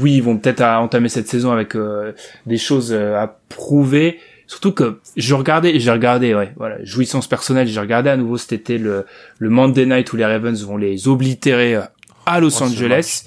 [0.00, 2.12] oui, ils vont peut-être entamer cette saison avec euh,
[2.46, 4.18] des choses euh, à prouver.
[4.46, 8.52] surtout que je regardais, j'ai regardé, ouais, voilà, jouissance personnelle, j'ai regardé à nouveau cet
[8.52, 9.06] été le,
[9.38, 11.82] le Monday Night où les Ravens vont les oblitérer euh,
[12.26, 13.24] à Los Oh, Angeles.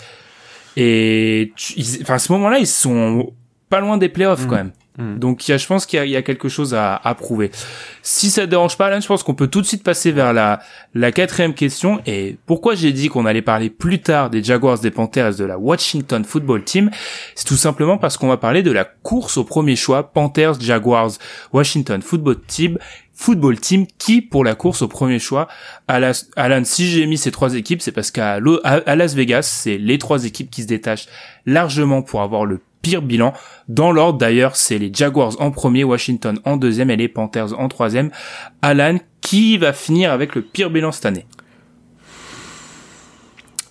[0.78, 3.34] Et, tu- ils- enfin, à ce moment-là, ils sont
[3.70, 4.48] pas loin des playoffs, Mm.
[4.48, 4.72] quand même.
[5.00, 5.18] Mm.
[5.18, 7.50] Donc, y a, je pense qu'il y y a quelque chose à, à prouver.
[8.04, 10.34] Si ça te dérange pas, Alan, je pense qu'on peut tout de suite passer vers
[10.34, 10.60] la,
[10.94, 12.02] la quatrième question.
[12.06, 15.58] Et pourquoi j'ai dit qu'on allait parler plus tard des Jaguars, des Panthers de la
[15.58, 16.92] Washington Football Team,
[17.36, 21.12] c'est tout simplement parce qu'on va parler de la course au premier choix Panthers, Jaguars,
[21.54, 22.78] Washington Football Team,
[23.14, 25.48] Football Team, qui pour la course au premier choix,
[25.88, 30.26] Alan, si j'ai mis ces trois équipes, c'est parce qu'à Las Vegas, c'est les trois
[30.26, 31.08] équipes qui se détachent
[31.46, 33.34] largement pour avoir le pire bilan.
[33.68, 37.68] Dans l'ordre d'ailleurs, c'est les Jaguars en premier, Washington en deuxième et les Panthers en
[37.68, 38.10] troisième.
[38.62, 41.26] Alan, qui va finir avec le pire bilan cette année?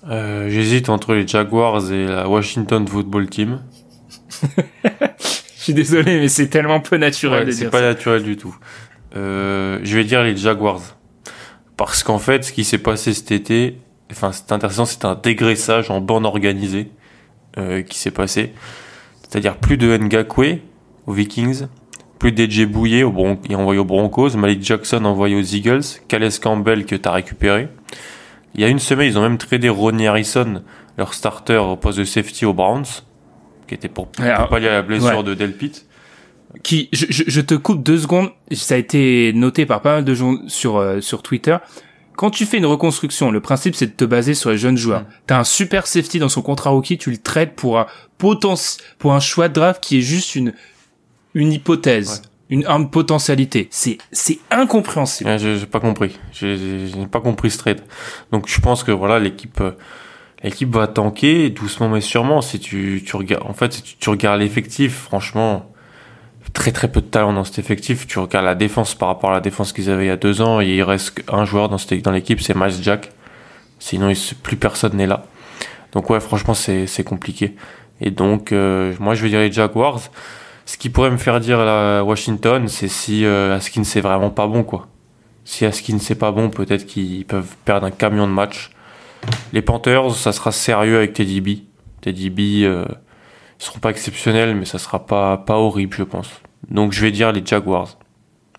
[0.08, 3.60] Euh, J'hésite entre les Jaguars et la Washington Football Team.
[5.18, 7.84] Je suis désolé, mais c'est tellement peu naturel Ouais, c'est pas ça.
[7.88, 8.56] naturel du tout.
[9.16, 10.80] Euh, je vais dire les Jaguars.
[11.76, 13.78] Parce qu'en fait, ce qui s'est passé cet été,
[14.10, 16.90] enfin, c'est intéressant, c'est un dégraissage en bande organisée
[17.58, 18.52] euh, qui s'est passé.
[19.28, 20.58] C'est-à-dire plus de Ngakwe
[21.06, 21.66] aux Vikings,
[22.18, 26.28] plus DJ Bouye au Bron et envoyé aux Broncos, Malik Jackson envoyé aux Eagles, Calais
[26.42, 27.68] Campbell que t'as récupéré.
[28.54, 30.62] Il y a une semaine, ils ont même tradé Ronnie Harrison,
[30.96, 32.86] leur starter au poste de safety aux Browns,
[33.68, 35.22] qui était pour, pour alors- pallier à la blessure ouais.
[35.22, 35.72] de Delpit.
[36.62, 40.04] qui je, je, je te coupe deux secondes ça a été noté par pas mal
[40.04, 41.58] de gens sur euh, sur Twitter
[42.18, 45.02] quand tu fais une reconstruction le principe c'est de te baser sur les jeunes joueurs
[45.02, 45.06] Mm.
[45.28, 47.86] t'as un super safety dans son contrat rookie tu le traites pour un
[48.18, 50.52] potentiel pour un choix de draft qui est juste une
[51.34, 56.18] une hypothèse une, une potentialité c'est c'est incompréhensible Ouais, j'ai pas compris.
[56.32, 56.56] J'ai
[57.10, 57.82] pas compris ce trade.
[58.32, 59.72] Donc je pense que voilà l'équipe euh,
[60.42, 62.40] l'équipe va tanker doucement mais sûrement.
[62.40, 65.70] Si tu tu regardes en fait si tu, tu regardes l'effectif, franchement
[66.52, 68.06] très très peu de talent dans cet effectif.
[68.06, 70.40] Tu regardes la défense par rapport à la défense qu'ils avaient il y a deux
[70.40, 70.60] ans.
[70.60, 73.12] Et il reste un joueur dans l'équipe, c'est Miles Jack.
[73.78, 75.24] Sinon plus personne n'est là.
[75.92, 77.54] Donc ouais franchement c'est compliqué.
[78.00, 80.00] Et donc euh, moi je vais dire les Jaguars.
[80.66, 84.46] Ce qui pourrait me faire dire la Washington, c'est si euh, Askin c'est vraiment pas
[84.46, 84.88] bon quoi.
[85.44, 88.70] Si Askin c'est pas bon, peut-être qu'ils peuvent perdre un camion de match.
[89.52, 91.48] Les Panthers, ça sera sérieux avec Teddy B.
[92.02, 92.84] Teddy B, euh,
[93.58, 96.30] ils seront pas exceptionnels, mais ça sera pas pas horrible, je pense.
[96.70, 97.98] Donc je vais dire les Jaguars.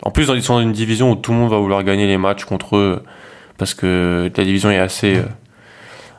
[0.02, 2.16] En plus, ils sont dans une division où tout le monde va vouloir gagner les
[2.16, 3.02] matchs contre eux
[3.58, 5.24] parce que la division est assez euh,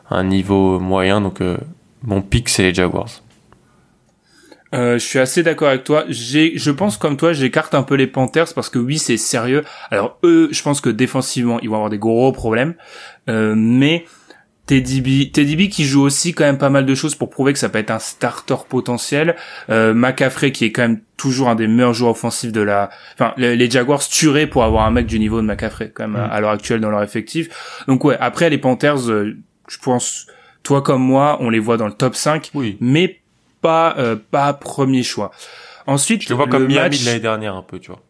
[0.08, 1.20] à un niveau moyen.
[1.20, 1.56] Donc euh,
[2.02, 3.22] mon pick c'est les Jaguars.
[4.74, 6.04] Euh, je suis assez d'accord avec toi.
[6.08, 9.64] J'ai, je pense comme toi, j'écarte un peu les Panthers parce que oui, c'est sérieux.
[9.90, 12.74] Alors eux, je pense que défensivement, ils vont avoir des gros problèmes.
[13.28, 14.06] Euh, mais
[14.66, 17.52] Teddy B, Teddy B qui joue aussi quand même pas mal de choses pour prouver
[17.52, 19.34] que ça peut être un starter potentiel.
[19.70, 22.90] Euh, McCaffrey qui est quand même toujours un des meilleurs joueurs offensifs de la.
[23.14, 26.30] Enfin, les, Jaguars tueraient pour avoir un mec du niveau de McCaffrey quand même Mm.
[26.30, 27.48] à, l'heure actuelle dans leur effectif.
[27.88, 29.36] Donc ouais, après les Panthers, euh,
[29.68, 30.26] je pense,
[30.62, 32.76] toi comme moi, on les voit dans le top 5 Oui.
[32.80, 33.20] mais
[33.62, 35.32] pas euh, pas premier choix.
[35.86, 38.00] Ensuite, Je vois comme Miami match, de l'année dernière un peu, tu vois.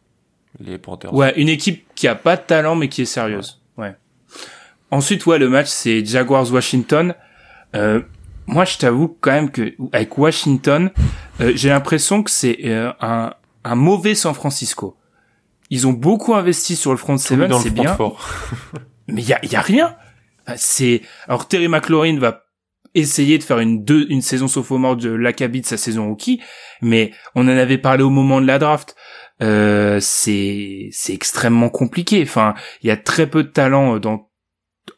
[0.60, 1.14] Les Panthers.
[1.14, 3.60] ouais, une équipe qui a pas de talent mais qui est sérieuse.
[3.78, 3.94] Ouais.
[4.92, 7.14] Ensuite, ouais, le match c'est Jaguars Washington.
[7.74, 8.02] Euh,
[8.46, 10.90] moi, je t'avoue quand même que avec Washington,
[11.40, 13.32] euh, j'ai l'impression que c'est euh, un
[13.64, 14.96] un mauvais San Francisco.
[15.70, 18.28] Ils ont beaucoup investi sur le front seven, c'est bien, fort.
[19.08, 19.96] mais il y a, y a rien.
[20.46, 22.42] Enfin, C'est alors Terry McLaurin va
[22.94, 26.42] essayer de faire une deux une saison sophomore de l'acabit de sa saison rookie,
[26.82, 28.94] mais on en avait parlé au moment de la draft.
[29.42, 32.22] Euh, c'est c'est extrêmement compliqué.
[32.22, 34.28] Enfin, il y a très peu de talent euh, dans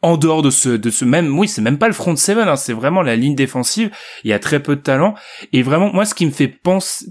[0.02, 2.56] en dehors de ce de ce même oui c'est même pas le front seven hein,
[2.56, 3.90] c'est vraiment la ligne défensive.
[4.22, 5.14] Il y a très peu de talent.
[5.52, 6.48] Et vraiment moi ce qui me fait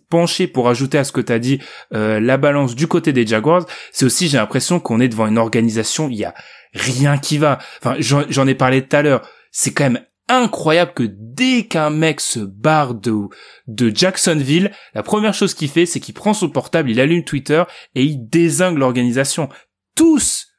[0.09, 1.59] pencher pour ajouter à ce que tu as dit
[1.93, 5.37] euh, la balance du côté des Jaguars c'est aussi j'ai l'impression qu'on est devant une
[5.37, 6.33] organisation il y a
[6.73, 7.59] rien qui va.
[7.79, 9.27] Enfin j'en j'en ai parlé tout à l'heure.
[9.51, 13.13] C'est quand même incroyable que dès qu'un mec se barre de
[13.67, 17.63] de Jacksonville la première chose qu'il fait c'est qu'il prend son portable il allume Twitter
[17.93, 19.49] et il désingue l'organisation.
[19.95, 20.52] Tous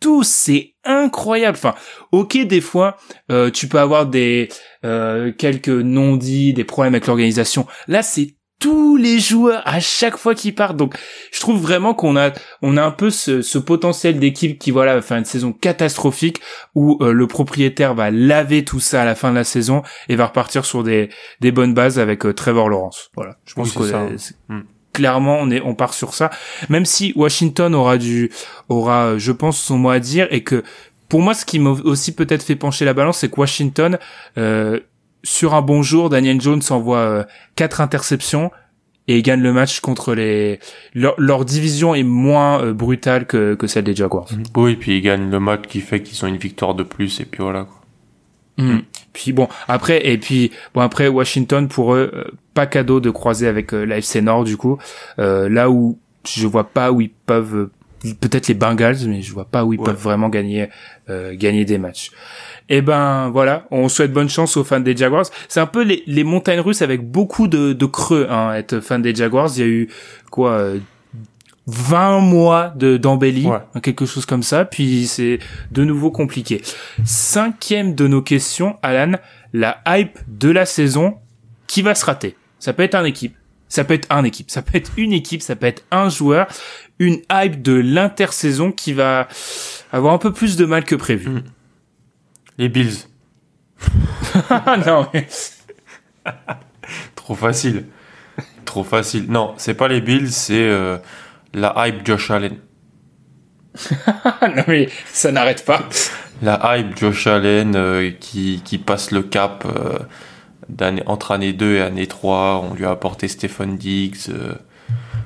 [0.00, 1.56] tous c'est incroyable.
[1.58, 1.74] Enfin
[2.12, 2.96] ok des fois
[3.30, 4.48] euh, tu peux avoir des
[4.84, 7.66] euh, quelques non-dits des problèmes avec l'organisation.
[7.86, 10.76] Là c'est tous les joueurs à chaque fois qu'ils partent.
[10.76, 10.94] Donc
[11.32, 14.96] je trouve vraiment qu'on a on a un peu ce, ce potentiel d'équipe qui voilà
[14.96, 16.40] va faire une saison catastrophique
[16.74, 20.16] où euh, le propriétaire va laver tout ça à la fin de la saison et
[20.16, 21.08] va repartir sur des
[21.40, 23.10] des bonnes bases avec euh, Trevor Lawrence.
[23.16, 24.00] Voilà je pense Oui, c'est que ça.
[24.02, 24.60] euh, c'est- Mm.
[24.92, 26.30] Clairement on est on part sur ça
[26.68, 28.30] même si Washington aura du
[28.68, 30.62] aura je pense son mot à dire et que
[31.08, 33.98] pour moi ce qui m'a aussi peut-être fait pencher la balance c'est que Washington
[34.38, 34.80] euh,
[35.22, 37.24] sur un bon jour Daniel Jones envoie euh,
[37.54, 38.50] quatre interceptions
[39.10, 40.60] et ils gagnent le match contre les
[40.94, 44.28] leur, division est moins euh, brutale que, celle des Jaguars.
[44.56, 47.24] Oui, puis ils gagnent le match qui fait qu'ils ont une victoire de plus et
[47.24, 47.79] puis voilà quoi.
[48.60, 48.82] Mm.
[49.12, 53.48] Puis bon, après et puis bon après Washington pour eux euh, pas cadeau de croiser
[53.48, 54.78] avec euh, l'AFC Nord du coup,
[55.18, 57.70] euh, là où je vois pas où ils peuvent
[58.20, 60.68] peut-être les Bengals mais je vois pas où ils peuvent vraiment gagner
[61.32, 62.12] gagner des matchs.
[62.68, 65.26] Et eh ben voilà, on souhaite bonne chance aux fans des Jaguars.
[65.48, 69.02] C'est un peu les, les montagnes russes avec beaucoup de, de creux hein, être fan
[69.02, 69.50] des Jaguars.
[69.56, 69.88] Il y a eu
[70.30, 70.74] quoi
[71.70, 73.48] 20 mois de d'embellie,
[73.82, 75.38] quelque chose comme ça, puis c'est
[75.70, 76.62] de nouveau compliqué.
[77.04, 79.12] Cinquième de nos questions, Alan,
[79.52, 81.18] la hype de la saison,
[81.66, 82.36] qui va se rater?
[82.58, 83.36] Ça peut être un équipe,
[83.68, 86.48] ça peut être un équipe, ça peut être une équipe, ça peut être un joueur,
[86.98, 89.28] une hype de l'intersaison qui va
[89.92, 91.30] avoir un peu plus de mal que prévu.
[91.30, 91.42] Hmm.
[92.58, 93.06] Les Bills.
[94.86, 95.26] non mais...
[97.14, 97.84] Trop facile.
[98.64, 99.26] Trop facile.
[99.28, 100.98] Non, c'est pas les Bills, c'est euh,
[101.54, 102.56] la hype Josh Allen.
[104.42, 105.88] non mais ça n'arrête pas.
[106.42, 109.98] La hype Josh Allen euh, qui, qui passe le cap euh,
[111.06, 112.66] entre année 2 et année 3.
[112.70, 114.30] On lui a apporté Stephen Diggs.
[114.30, 114.54] Euh.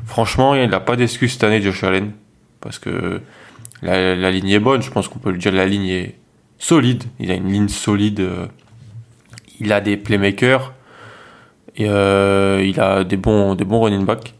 [0.06, 2.12] Franchement, il n'a pas d'excuse cette année Josh Allen.
[2.60, 3.20] Parce que
[3.82, 4.82] la, la ligne est bonne.
[4.82, 5.52] Je pense qu'on peut le dire.
[5.52, 6.14] La ligne est
[6.58, 7.04] solide.
[7.20, 8.26] Il a une ligne solide.
[9.60, 10.72] il a des playmakers.
[11.76, 14.34] Et il a des bons, des bons running backs.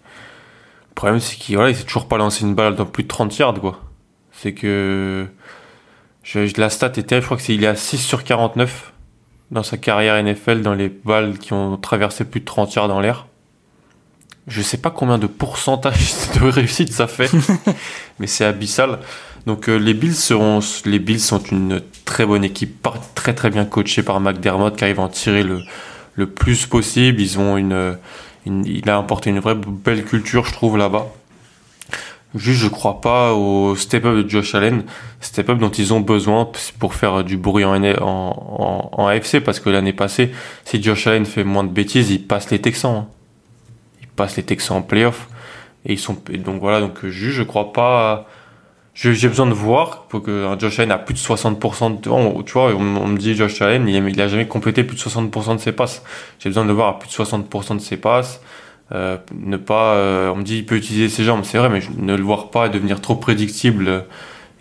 [0.94, 3.09] Le problème, c'est qu'il voilà, il s'est toujours pas lancé une balle dans plus de
[3.09, 3.80] 30 yards, quoi.
[4.30, 5.26] C'est que.
[6.22, 8.92] Je, la stat était, je crois que c'est il est à 6 sur 49
[9.50, 13.00] dans sa carrière NFL dans les balles qui ont traversé plus de 30 yards dans
[13.00, 13.26] l'air.
[14.46, 17.30] Je sais pas combien de pourcentage de réussite ça fait,
[18.20, 19.00] mais c'est abyssal.
[19.46, 23.64] Donc euh, les Bills seront, les Bills sont une très bonne équipe, très très bien
[23.64, 25.61] coachée par McDermott, qui arrive à en tirer le,
[26.14, 27.20] le plus possible.
[27.20, 27.98] Ils ont une,
[28.46, 31.07] il a apporté une vraie belle culture, je trouve, là-bas.
[32.35, 34.83] Juste, je crois pas au step-up de Josh Allen,
[35.20, 40.33] step-up dont ils ont besoin pour faire du bruit en, AFC, parce que l'année passée,
[40.64, 42.96] si Josh Allen fait moins de bêtises, il passe les Texans.
[42.96, 43.07] Hein.
[44.00, 45.28] Il passe les Texans en playoff.
[45.87, 48.26] Et ils sont, donc voilà, donc juste, je crois pas,
[48.94, 52.74] j'ai besoin de voir pour que Josh Allen a plus de 60% de, tu vois,
[52.74, 55.72] on, me dit Josh Allen, il, il a jamais complété plus de 60% de ses
[55.72, 56.02] passes.
[56.38, 58.40] J'ai besoin de le voir à plus de 60% de ses passes.
[58.92, 61.80] Euh, ne pas, euh, on me dit il peut utiliser ses jambes, c'est vrai, mais
[61.98, 64.04] ne le voir pas devenir trop prédictible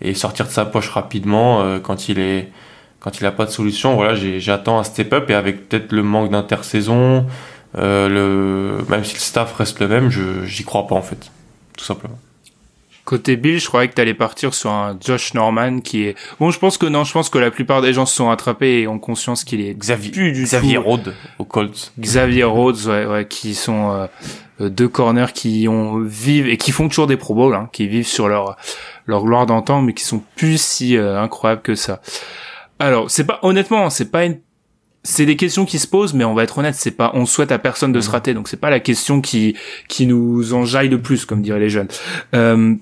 [0.00, 2.50] et sortir de sa poche rapidement euh, quand il est,
[3.00, 3.94] quand il a pas de solution.
[3.94, 7.26] Voilà, j'attends un step up et avec peut-être le manque d'intersaison,
[7.76, 11.30] euh, le, même si le staff reste le même, je, j'y crois pas en fait,
[11.76, 12.18] tout simplement.
[13.04, 16.50] Côté Bill, je croyais que t'allais partir sur un Josh Norman qui est bon.
[16.50, 17.04] Je pense que non.
[17.04, 19.74] Je pense que la plupart des gens se sont attrapés et ont conscience qu'il est
[19.74, 21.92] Xavier plus du Xavier Rhodes au Colts.
[22.00, 24.06] Xavier Rhodes, ouais, ouais, qui sont euh,
[24.62, 27.88] euh, deux corners qui ont vivent et qui font toujours des Pro Bowls, hein, qui
[27.88, 28.56] vivent sur leur
[29.06, 32.00] leur gloire d'antan, mais qui sont plus si euh, incroyables que ça.
[32.78, 34.40] Alors, c'est pas honnêtement, c'est pas une
[35.02, 37.52] c'est des questions qui se posent, mais on va être honnête, c'est pas, on souhaite
[37.52, 39.54] à personne de se rater, donc c'est pas la question qui
[39.88, 41.88] qui nous enjaille le plus, comme diraient les jeunes.
[42.34, 42.74] Euh,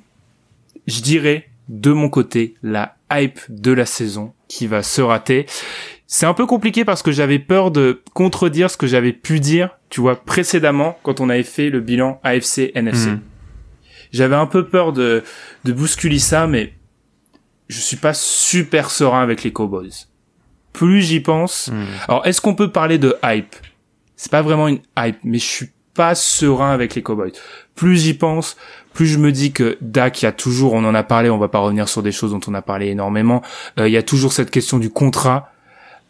[0.86, 5.46] je dirais de mon côté la hype de la saison qui va se rater.
[6.06, 9.78] C'est un peu compliqué parce que j'avais peur de contredire ce que j'avais pu dire,
[9.88, 13.10] tu vois, précédemment quand on avait fait le bilan AFC NFC.
[13.10, 13.20] Mhm.
[14.12, 15.22] J'avais un peu peur de
[15.64, 16.74] de bousculer ça, mais
[17.68, 20.06] je suis pas super serein avec les Cowboys.
[20.72, 21.68] Plus j'y pense.
[21.68, 21.86] Mhm.
[22.08, 23.54] Alors, est-ce qu'on peut parler de hype?
[24.16, 27.32] C'est pas vraiment une hype, mais je suis pas serein avec les Cowboys.
[27.74, 28.56] Plus j'y pense,
[28.92, 31.38] plus je me dis que Dak, il y a toujours, on en a parlé, on
[31.38, 33.42] va pas revenir sur des choses dont on a parlé énormément,
[33.78, 35.52] euh, il y a toujours cette question du contrat.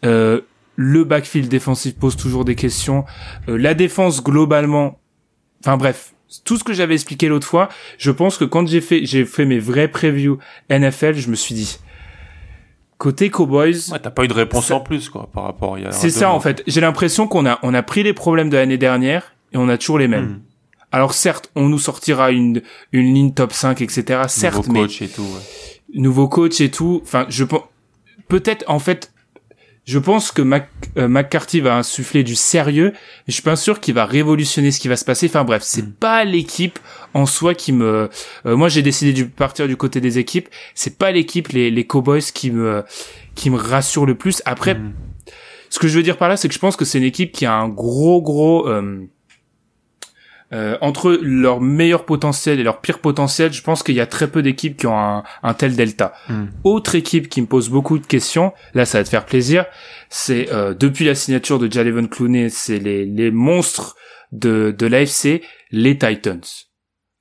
[0.05, 0.41] Euh,
[0.75, 3.05] le backfield défensif pose toujours des questions.
[3.47, 4.99] Euh, la défense globalement,
[5.63, 9.05] enfin bref, tout ce que j'avais expliqué l'autre fois, je pense que quand j'ai fait,
[9.05, 11.79] j'ai fait mes vrais previews NFL, je me suis dit,
[12.97, 13.91] côté Cowboys.
[13.91, 15.91] Ouais, t'as pas eu de réponse en plus, quoi, par rapport à.
[15.91, 16.63] C'est ça, en fait.
[16.67, 19.77] J'ai l'impression qu'on a, on a pris les problèmes de l'année dernière et on a
[19.77, 20.25] toujours les mêmes.
[20.25, 20.41] Hmm.
[20.91, 24.23] Alors certes, on nous sortira une une ligne top 5, etc.
[24.27, 25.27] Certes, nouveau coach et tout.
[25.93, 27.01] Nouveau coach et tout.
[27.03, 27.63] Enfin, je pense
[28.27, 29.11] peut-être en fait,
[29.85, 33.79] je pense que Mac, euh, McCarthy va insuffler du sérieux, mais je suis pas sûr
[33.79, 35.27] qu'il va révolutionner ce qui va se passer.
[35.27, 35.93] Enfin bref, c'est mm.
[35.93, 36.79] pas l'équipe
[37.13, 38.09] en soi qui me.
[38.45, 40.47] Euh, moi, j'ai décidé de partir du côté des équipes.
[40.73, 42.83] C'est pas l'équipe, les les Cowboys qui me
[43.35, 44.41] qui me rassure le plus.
[44.45, 44.93] Après, mm.
[45.69, 47.31] ce que je veux dire par là, c'est que je pense que c'est une équipe
[47.31, 49.05] qui a un gros gros euh,
[50.53, 54.29] euh, entre leur meilleur potentiel et leur pire potentiel, je pense qu'il y a très
[54.29, 56.13] peu d'équipes qui ont un, un tel delta.
[56.29, 56.45] Hmm.
[56.63, 59.65] Autre équipe qui me pose beaucoup de questions, là ça va te faire plaisir,
[60.09, 63.95] c'est euh, depuis la signature de Jalen Clooney, c'est les, les monstres
[64.31, 65.41] de, de l'AFC,
[65.71, 66.43] les Titans.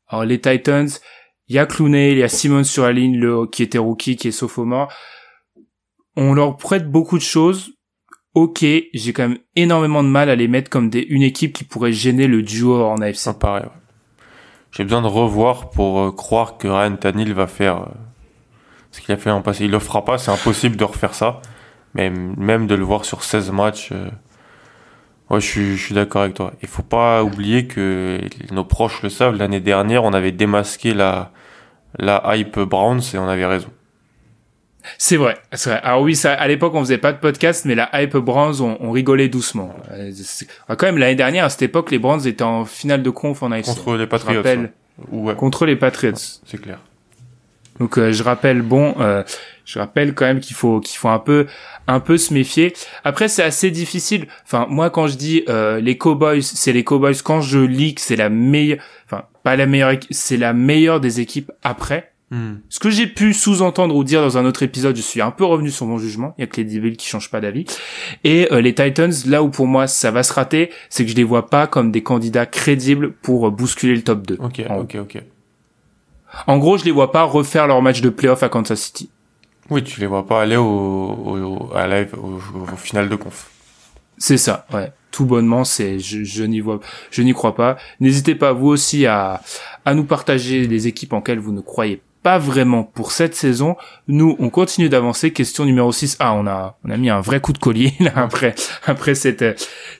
[0.08, 0.88] Alors les Titans,
[1.48, 4.16] il y a Clooney, il y a Simon sur la ligne, le, qui était rookie,
[4.16, 4.92] qui est sophomore.
[6.16, 7.72] On leur prête beaucoup de choses.
[8.34, 11.64] Ok, j'ai quand même énormément de mal à les mettre comme des, une équipe qui
[11.64, 13.16] pourrait gêner le duo en AFC.
[13.16, 13.66] Ça paraît,
[14.70, 17.86] J'ai besoin de revoir pour euh, croire que Ryan Tannehill va faire euh,
[18.90, 19.66] ce qu'il a fait en passé.
[19.66, 21.42] Il le fera pas, c'est impossible de refaire ça.
[21.94, 24.08] Mais même de le voir sur 16 matchs, euh,
[25.28, 26.54] ouais, je suis, je suis d'accord avec toi.
[26.62, 28.18] Il faut pas oublier que
[28.50, 31.32] nos proches le savent, l'année dernière, on avait démasqué la,
[31.98, 33.68] la hype Browns et on avait raison.
[34.98, 35.80] C'est vrai, c'est vrai.
[35.82, 38.76] Alors oui, ça, à l'époque, on faisait pas de podcast, mais la hype Browns, on,
[38.80, 39.74] on rigolait doucement.
[39.92, 40.12] Euh,
[40.68, 43.52] quand même, l'année dernière, à cette époque, les Browns étaient en finale de conf en
[43.52, 43.66] AFC.
[43.66, 44.42] Contre les Patriots.
[45.10, 45.34] Ouais.
[45.34, 46.14] Contre les Patriots.
[46.16, 46.78] C'est clair.
[47.80, 49.22] Donc euh, je rappelle, bon, euh,
[49.64, 51.46] je rappelle quand même qu'il faut qu'il faut un peu
[51.86, 52.74] un peu se méfier.
[53.02, 54.26] Après c'est assez difficile.
[54.44, 57.16] Enfin moi quand je dis euh, les Cowboys, c'est les Cowboys.
[57.24, 61.20] Quand je lis que c'est la meilleure, enfin pas la meilleure, c'est la meilleure des
[61.20, 62.11] équipes après.
[62.32, 62.60] Hmm.
[62.70, 65.44] Ce que j'ai pu sous-entendre ou dire dans un autre épisode, je suis un peu
[65.44, 66.34] revenu sur mon jugement.
[66.38, 67.66] Il y a que les Devils qui changent pas d'avis.
[68.24, 71.24] Et les Titans, là où pour moi ça va se rater, c'est que je les
[71.24, 74.38] vois pas comme des candidats crédibles pour bousculer le top 2.
[74.40, 75.22] Ok, ok, ok.
[76.46, 79.10] En gros, je les vois pas refaire leur match de playoff à Kansas City.
[79.68, 82.40] Oui, tu les vois pas aller au, au, à au,
[82.72, 83.50] au, final de conf.
[84.16, 84.90] C'est ça, ouais.
[85.10, 86.80] Tout bonnement, c'est je, je n'y vois,
[87.10, 87.76] je n'y crois pas.
[88.00, 89.42] N'hésitez pas vous aussi à
[89.84, 93.76] à nous partager les équipes en quelles vous ne croyez pas vraiment pour cette saison.
[94.08, 95.32] Nous, on continue d'avancer.
[95.32, 96.16] Question numéro 6.
[96.20, 98.54] Ah, on a, on a mis un vrai coup de collier, là, après,
[98.86, 99.44] après cette,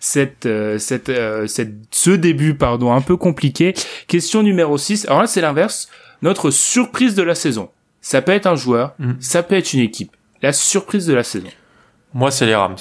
[0.00, 3.74] cette, euh, cette, euh, cette, ce début, pardon, un peu compliqué.
[4.06, 5.06] Question numéro 6.
[5.06, 5.88] Alors là, c'est l'inverse
[6.22, 7.68] notre surprise de la saison.
[8.00, 9.12] Ça peut être un joueur, mm.
[9.20, 10.16] ça peut être une équipe.
[10.40, 11.48] La surprise de la saison.
[12.14, 12.76] Moi, c'est les Rams.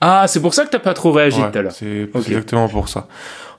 [0.00, 1.72] Ah, c'est pour ça que t'as pas trop réagi tout à l'heure.
[1.72, 3.08] C'est exactement pour ça.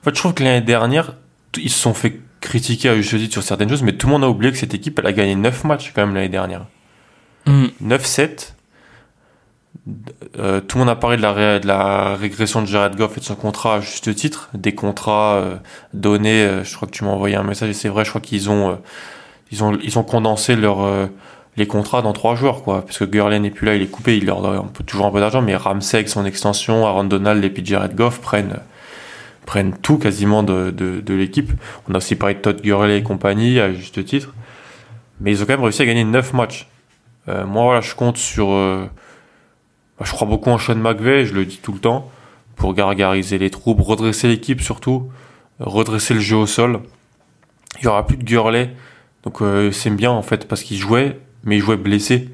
[0.00, 1.14] En fait, je trouve que l'année dernière,
[1.56, 4.24] ils se sont fait critiquer à juste titre sur certaines choses, mais tout le monde
[4.24, 6.66] a oublié que cette équipe, elle a gagné 9 matchs quand même l'année dernière.
[7.46, 8.52] 9-7.
[9.86, 9.92] Mm.
[10.38, 13.20] Euh, tout le monde a parlé de la, de la régression de Jared Goff et
[13.20, 15.56] de son contrat à juste titre, des contrats euh,
[15.94, 16.44] donnés.
[16.44, 18.04] Euh, je crois que tu m'as envoyé un message et c'est vrai.
[18.04, 18.78] Je crois qu'ils ont,
[19.50, 21.08] ils ont, ils ont condensé leur
[21.56, 22.84] les contrats dans trois joueurs, quoi.
[22.84, 25.20] Parce que Gurley n'est plus là, il est coupé, il leur donne toujours un peu
[25.20, 28.56] d'argent, mais Ramsey avec son extension, Aaron Donald et puis Jared Goff prennent
[29.46, 31.52] prennent tout quasiment de, de, de l'équipe.
[31.88, 34.34] On a aussi parlé de Todd Gurley et compagnie à juste titre,
[35.20, 36.68] mais ils ont quand même réussi à gagner 9 matchs.
[37.26, 38.48] moi, voilà, je compte sur
[40.00, 42.10] bah, je crois beaucoup en Sean McVay, je le dis tout le temps,
[42.56, 45.10] pour gargariser les troupes, redresser l'équipe surtout,
[45.60, 46.80] redresser le jeu au sol.
[47.78, 48.74] Il y aura plus de Gurley,
[49.24, 52.30] donc euh, c'est bien en fait parce qu'il jouait, mais il jouait blessé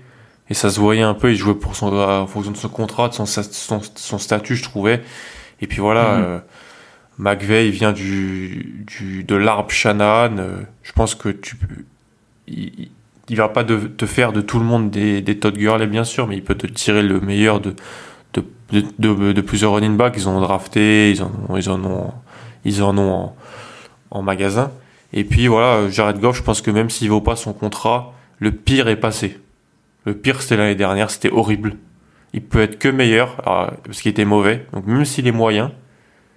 [0.48, 1.32] et ça se voyait un peu.
[1.32, 5.02] Il jouait pour son en fonction de son contrat, de son, son, statut, je trouvais.
[5.61, 6.42] Et puis voilà, mhm.
[7.19, 8.85] McVeigh vient du,
[9.27, 10.39] de l'arbre Shanahan.
[10.39, 11.57] Euh, je pense que tu
[12.49, 12.91] il,
[13.37, 16.27] va pas de, te faire de tout le monde des, des Todd Gurley, bien sûr,
[16.27, 17.75] mais il peut te tirer le meilleur de,
[18.71, 20.14] de, de, plusieurs running backs.
[20.17, 22.12] Ils ont drafté, ils en ont, ils en ont,
[22.64, 23.33] ils en ont
[24.11, 24.71] en, magasin.
[25.12, 28.53] Et puis voilà, Jared Goff, je pense que même s'il vaut pas son contrat, le
[28.53, 29.39] pire est passé.
[30.05, 31.77] Le pire, c'était l'année dernière, c'était horrible.
[32.33, 34.67] Il peut être que meilleur, parce qu'il était mauvais.
[34.73, 35.73] Donc même s'il est moyen,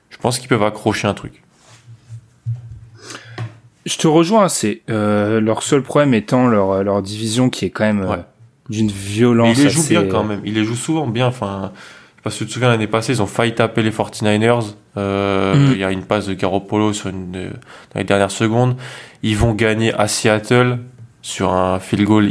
[0.09, 1.43] je pense qu'ils peuvent accrocher un truc.
[3.85, 7.85] Je te rejoins, c'est euh, leur seul problème étant leur leur division qui est quand
[7.85, 8.17] même euh,
[8.69, 9.57] d'une violence.
[9.57, 10.41] Mais il les joue bien quand même.
[10.45, 11.27] Il les joue souvent bien.
[11.27, 11.71] Enfin,
[12.23, 14.73] parce que tu te souviens l'année passée, ils ont failli taper les 49ers.
[14.97, 15.71] Euh, mm.
[15.71, 18.75] Il y a une passe de Garoppolo sur une dans les dernières secondes.
[19.23, 20.79] Ils vont gagner à Seattle
[21.21, 22.29] sur un field goal.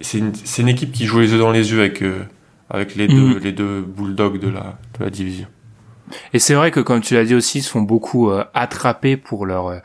[0.00, 2.24] C'est une, une, équipe qui joue les yeux dans les yeux avec euh,
[2.70, 3.38] avec les deux mm.
[3.42, 5.46] les deux bulldogs de la de la division.
[6.32, 9.16] Et c'est vrai que comme tu l'as dit aussi, ils se font beaucoup euh, attraper
[9.16, 9.80] pour leur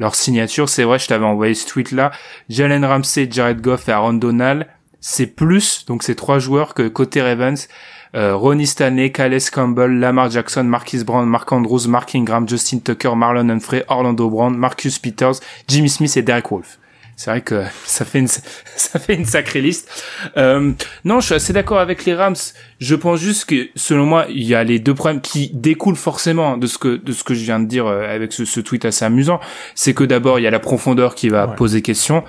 [0.00, 0.68] leur signature.
[0.68, 2.10] C'est vrai, je t'avais envoyé ce tweet-là.
[2.48, 4.66] Jalen Ramsey, Jared Goff et Aaron Donald,
[5.00, 7.68] c'est plus, donc c'est trois joueurs que côté Ravens,
[8.16, 13.14] euh, Ronnie Stanley, Calais Campbell, Lamar Jackson, Marquis Brown, Mark Andrews, Mark Ingram, Justin Tucker,
[13.14, 16.79] Marlon Humphrey, Orlando Brown, Marcus Peters, Jimmy Smith et Derek Wolf.
[17.20, 18.28] C'est vrai que ça fait une
[18.76, 19.90] ça fait une sacrée liste.
[20.38, 20.72] Euh,
[21.04, 22.36] non, je suis assez d'accord avec les Rams.
[22.80, 26.56] Je pense juste que selon moi, il y a les deux problèmes qui découlent forcément
[26.56, 28.86] de ce que de ce que je viens de dire euh, avec ce, ce tweet
[28.86, 29.38] assez amusant.
[29.74, 32.24] C'est que d'abord il y a la profondeur qui va poser question.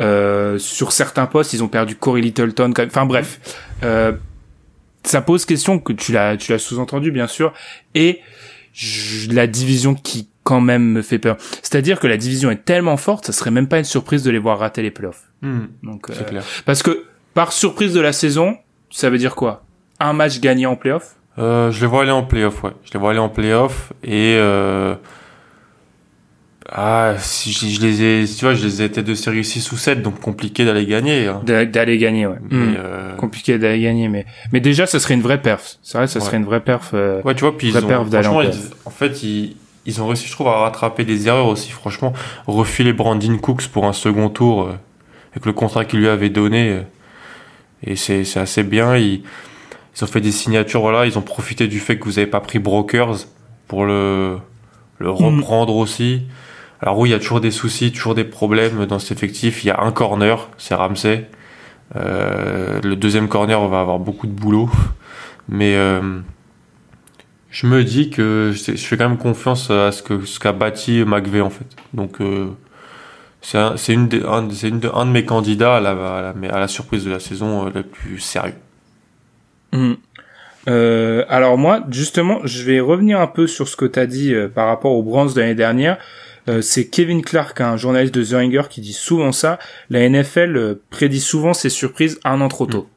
[0.00, 2.72] Euh, sur certains postes, ils ont perdu Corey Littleton.
[2.86, 3.40] Enfin bref,
[3.82, 4.12] euh,
[5.02, 7.52] ça pose question que tu l'as tu l'as sous-entendu bien sûr
[7.94, 8.20] et
[9.30, 11.36] la division qui quand même me fait peur.
[11.62, 14.38] C'est-à-dire que la division est tellement forte, ça serait même pas une surprise de les
[14.38, 15.24] voir rater les playoffs.
[15.42, 15.66] Hmm.
[15.82, 16.42] Donc, euh, clair.
[16.64, 18.56] Parce que par surprise de la saison,
[18.90, 19.64] ça veut dire quoi?
[20.00, 21.16] Un match gagné en playoff?
[21.38, 22.72] Euh, Je les vois aller en playoff, ouais.
[22.84, 24.94] Je les vois aller en playoff et euh,
[26.72, 29.76] ah, si je, les ai, tu vois, je les ai été de série 6 ou
[29.76, 31.26] 7, donc compliqué d'aller gagner.
[31.26, 31.40] Hein.
[31.44, 32.36] D'aller gagner, ouais.
[32.50, 32.74] Mais, Hmm.
[32.78, 35.78] euh, Compliqué d'aller gagner, mais mais déjà, ça serait une vraie perf.
[35.82, 36.38] C'est vrai, ça serait Ouais.
[36.38, 36.90] une vraie perf.
[36.94, 38.52] euh, Ouais, tu vois, puis ils La ont, franchement, ils-
[38.84, 39.56] en fait, ils,
[39.86, 41.70] ils ont réussi, je trouve, à rattraper des erreurs aussi.
[41.70, 42.12] Franchement,
[42.46, 44.72] refiler Brandon Cooks pour un second tour euh,
[45.32, 46.82] avec le contrat qu'il lui avait donné, euh,
[47.84, 48.96] et c'est assez bien.
[48.96, 49.22] Ils,
[49.96, 52.40] ils ont fait des signatures, voilà, ils ont profité du fait que vous avez pas
[52.40, 53.26] pris Brokers
[53.68, 54.38] pour le,
[54.98, 56.22] le reprendre aussi.
[56.82, 59.64] Alors oui, il y a toujours des soucis, toujours des problèmes dans cet effectif.
[59.64, 61.28] Il y a un corner, c'est Ramsey.
[61.96, 64.70] Euh, le deuxième corner va avoir beaucoup de boulot,
[65.48, 65.74] mais
[67.50, 71.04] je me dis que je fais quand même confiance à ce que ce qu'a bâti
[71.04, 71.66] McVeigh en fait.
[71.94, 72.48] Donc euh,
[73.42, 75.90] c'est un, c'est une des- un, c'est une de- un de mes candidats à la,
[75.90, 78.54] à la, à la surprise de la saison euh, la plus sérieux.
[79.72, 79.94] Hmm.
[80.68, 84.34] Euh, alors moi, justement, je vais revenir un peu sur ce que tu as dit
[84.34, 85.98] euh, par rapport aux Browns de l'année dernière.
[86.48, 89.58] Euh, c'est Kevin Clark, un journaliste de The Ringer, qui dit souvent ça.
[89.88, 92.88] La NFL prédit souvent ses surprises un an trop tôt.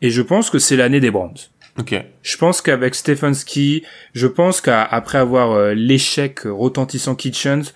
[0.00, 1.36] Et je pense que c'est l'année des Browns.
[1.78, 1.94] Ok.
[2.22, 3.82] Je pense qu'avec Stefanski,
[4.14, 7.72] je pense qu'après avoir euh, l'échec retentissant Kitchens,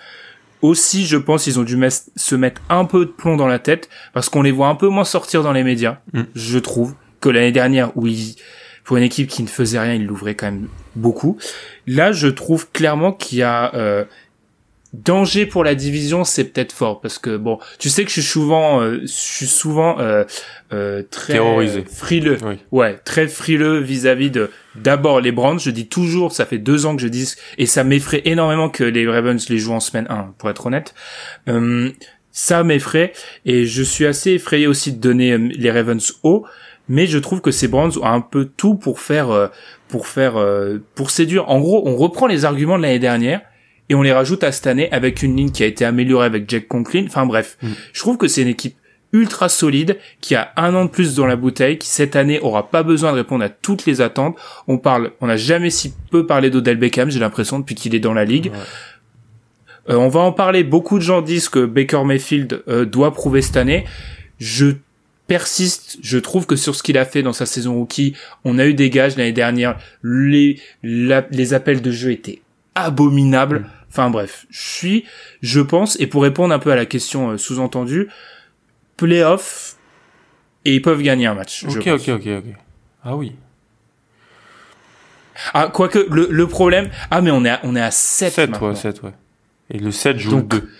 [0.62, 1.78] aussi je pense ils ont dû
[2.16, 4.88] se mettre un peu de plomb dans la tête parce qu'on les voit un peu
[4.88, 6.22] moins sortir dans les médias, Mm.
[6.34, 8.36] je trouve, que l'année dernière où ils,
[8.84, 11.38] pour une équipe qui ne faisait rien, ils l'ouvraient quand même beaucoup.
[11.86, 14.04] Là, je trouve clairement qu'il y a euh,
[15.04, 18.22] danger pour la division, c'est peut-être fort parce que bon, tu sais que je suis
[18.22, 20.24] souvent, euh, je suis souvent euh,
[20.72, 21.84] euh, très Terrorisé.
[21.90, 22.38] frileux.
[22.44, 22.58] Oui.
[22.72, 25.60] Ouais, très frileux vis-à-vis de d'abord les Browns.
[25.60, 28.84] Je dis toujours, ça fait deux ans que je dis et ça m'effraie énormément que
[28.84, 30.94] les Ravens les jouent en semaine 1, pour être honnête.
[31.48, 31.90] Euh,
[32.32, 33.14] ça m'effraie
[33.46, 36.44] et je suis assez effrayé aussi de donner euh, les Ravens haut,
[36.86, 39.48] mais je trouve que ces Browns ont un peu tout pour faire euh,
[39.88, 41.48] pour faire euh, pour séduire.
[41.48, 43.40] En gros, on reprend les arguments de l'année dernière
[43.88, 46.48] et on les rajoute à cette année avec une ligne qui a été améliorée avec
[46.50, 47.04] Jack Conklin.
[47.06, 47.68] Enfin bref, Mm.
[47.92, 48.76] je trouve que c'est une équipe
[49.12, 52.70] ultra solide qui a un an de plus dans la bouteille, qui cette année aura
[52.70, 54.36] pas besoin de répondre à toutes les attentes.
[54.68, 58.00] On parle, on n'a jamais si peu parlé d'Odell Beckham, j'ai l'impression depuis qu'il est
[58.00, 58.50] dans la ligue.
[58.52, 59.94] Ouais.
[59.94, 60.64] Euh, on va en parler.
[60.64, 63.84] Beaucoup de gens disent que Baker Mayfield euh, doit prouver cette année.
[64.38, 64.72] Je
[65.28, 65.98] persiste.
[66.02, 68.14] Je trouve que sur ce qu'il a fait dans sa saison rookie,
[68.44, 69.78] on a eu des gages l'année dernière.
[70.02, 72.40] Les la- les appels de jeu étaient
[72.74, 73.66] abominables.
[73.96, 75.04] Enfin bref, je suis,
[75.40, 78.08] je pense, et pour répondre un peu à la question euh, sous-entendue,
[78.98, 79.76] playoff
[80.66, 81.64] et ils peuvent gagner un match.
[81.64, 82.44] Ok, ok, ok, ok.
[83.02, 83.32] Ah oui.
[85.54, 88.50] Ah quoique le, le problème, ah mais on est à, on est à 7, 7,
[88.50, 88.68] maintenant.
[88.68, 89.12] ouais, 7, ouais.
[89.70, 90.70] Et le 7 joue Donc, le 2.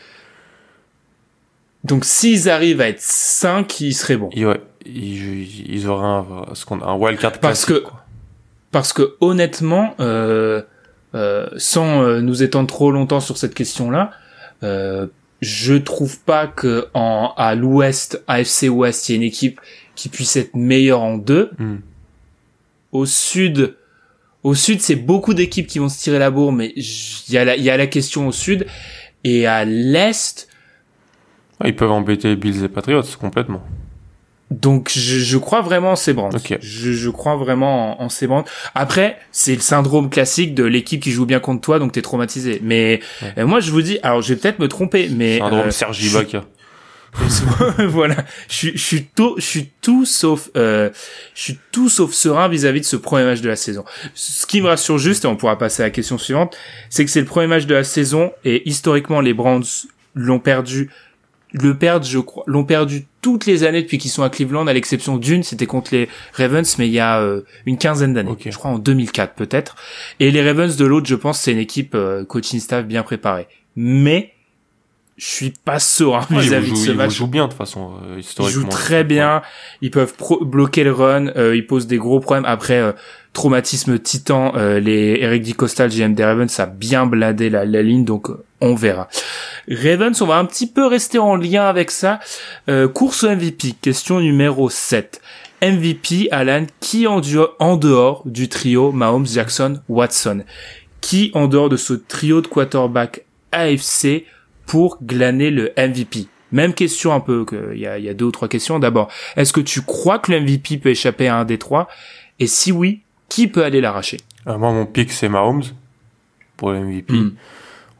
[1.85, 4.29] Donc s'ils arrivent à être 5, ils seraient bons.
[4.37, 8.03] Ouais, ils, ils auraient un, ce qu'on a, un wildcard Parce que- quoi.
[8.73, 10.61] Parce que honnêtement, euh,
[11.57, 14.13] sans euh, nous étendre trop longtemps sur cette question-là,
[14.63, 15.07] euh,
[15.41, 19.61] je trouve pas que en à l'Ouest, AFC Ouest, il y ait une équipe
[19.95, 21.51] qui puisse être meilleure en deux.
[21.59, 21.77] Hmm.
[22.93, 23.77] Au Sud,
[24.43, 27.45] au Sud, c'est beaucoup d'équipes qui vont se tirer la bourre, mais il y a
[27.45, 28.67] la, y a la question au Sud
[29.25, 30.49] et à l'Est.
[31.65, 33.63] Ils peuvent embêter les Bills et Patriots complètement.
[34.51, 36.37] Donc je, je crois vraiment en ces Browns.
[36.37, 36.57] Ok.
[36.61, 38.45] Je, je crois vraiment en, en ces Browns.
[38.77, 42.61] Après, c'est le syndrome classique de l'équipe qui joue bien contre toi, donc t'es traumatisé.
[42.63, 43.33] Mais Ouais.
[43.39, 45.99] euh, moi, je vous dis, alors je vais peut-être me tromper, mais Syndrome euh, Serge
[46.01, 46.45] je- Ibaka.
[47.89, 48.17] voilà,
[48.49, 50.91] je, suis- je suis tout, je suis tout sauf, euh,
[51.35, 53.85] je suis tout sauf serein vis-à-vis de ce premier match de la saison.
[54.15, 56.57] Ce qui me rassure juste, et on pourra passer à la question suivante,
[56.91, 59.65] c'est que c'est le premier match de la saison et historiquement les Browns
[60.15, 60.91] l'ont perdu,
[61.53, 64.73] le perdent, je crois, l'ont perdu toutes les années depuis qu'ils sont à Cleveland, à
[64.73, 68.57] l'exception d'une, c'était contre les Ravens, mais il y a euh, une quinzaine d'années, je
[68.57, 69.77] crois en 2004 peut-être.
[70.21, 73.47] Et les Ravens de l'autre, je pense, c'est une équipe euh, coaching staff bien préparée.
[73.75, 74.33] Mais
[75.17, 77.15] je suis pas serein Ouais, ils vis-à-vis de ce ils match.
[77.15, 78.63] jouent bien de toute façon, euh, Ils historiquement.
[78.63, 79.41] jouent très bien,
[79.81, 82.45] ils peuvent pro- bloquer le run, euh, ils posent des gros problèmes.
[82.45, 82.93] Après, euh,
[83.33, 87.65] traumatisme titan, euh, les Eric DiCosta, le GM des Ravens, ça a bien bladé la,
[87.65, 89.09] la ligne, donc euh, on verra.
[89.71, 92.21] Ravens, on va un petit peu rester en lien avec ça.
[92.69, 95.21] Euh, course au MVP, question numéro 7.
[95.63, 100.45] MVP, Alan, qui en, duo- en dehors du trio Mahomes, Jackson, Watson?
[101.01, 104.25] Qui en dehors de ce trio de quarterback AFC
[104.67, 108.15] pour glaner le MVP Même question un peu, que il y a, il y a
[108.15, 108.79] deux ou trois questions.
[108.79, 111.89] D'abord, est-ce que tu crois que le MVP peut échapper à un des trois?
[112.39, 114.19] Et si oui, qui peut aller l'arracher?
[114.47, 115.63] Euh, moi, mon pick, c'est Mahomes
[116.57, 117.15] pour le MVP.
[117.15, 117.35] Hmm.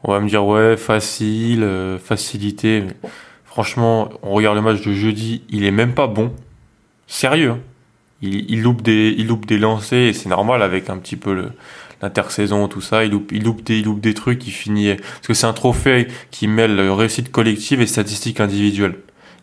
[0.07, 2.83] On va me dire, ouais, facile, euh, facilité.
[3.43, 6.31] franchement, on regarde le match de jeudi, il est même pas bon.
[7.07, 7.51] Sérieux.
[7.51, 7.59] hein.
[8.21, 11.49] il, loupe des, il loupe des lancers et c'est normal avec un petit peu
[12.01, 13.03] l'intersaison, tout ça.
[13.03, 14.47] Il loupe, il loupe des, il loupe des trucs.
[14.47, 18.95] Il finit parce que c'est un trophée qui mêle réussite collective et statistiques individuelles.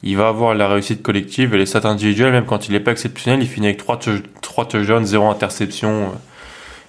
[0.02, 2.92] Il va avoir la réussite collective et les stats individuelles, même quand il n'est pas
[2.92, 3.98] exceptionnel, il finit avec 3
[4.42, 6.08] trois touchdowns, 0 interception euh,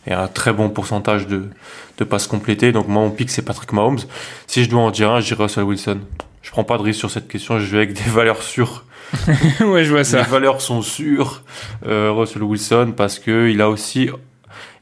[0.08, 1.50] et un très bon pourcentage de,
[1.98, 2.72] de passes complétées.
[2.72, 4.00] Donc moi, mon pic, c'est Patrick Mahomes.
[4.48, 6.00] Si je dois en dire un, je dirais Russell Wilson.
[6.42, 8.86] Je prends pas de risque sur cette question, je vais avec des valeurs sûres.
[9.62, 10.20] ouais, je vois ça.
[10.20, 11.44] Les valeurs sont sûres.
[11.88, 14.10] Euh, Russell Wilson parce que il a aussi,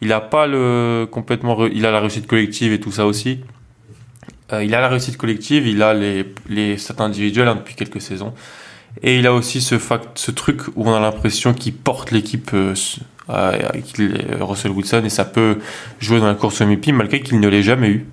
[0.02, 3.40] il a pas le complètement, il a la réussite collective et tout ça aussi.
[4.52, 8.02] Euh, il a la réussite collective, il a les les stats individuels hein, depuis quelques
[8.02, 8.34] saisons,
[9.02, 12.52] et il a aussi ce fact, ce truc où on a l'impression qu'il porte l'équipe.
[12.54, 12.76] Euh,
[13.30, 15.60] Russell Wilson et ça peut
[16.00, 18.06] jouer dans la course MVP malgré qu'il ne l'ait jamais eu.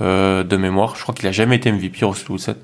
[0.00, 0.94] Euh, de mémoire.
[0.94, 2.54] Je crois qu'il a jamais été MVP Russell Wilson.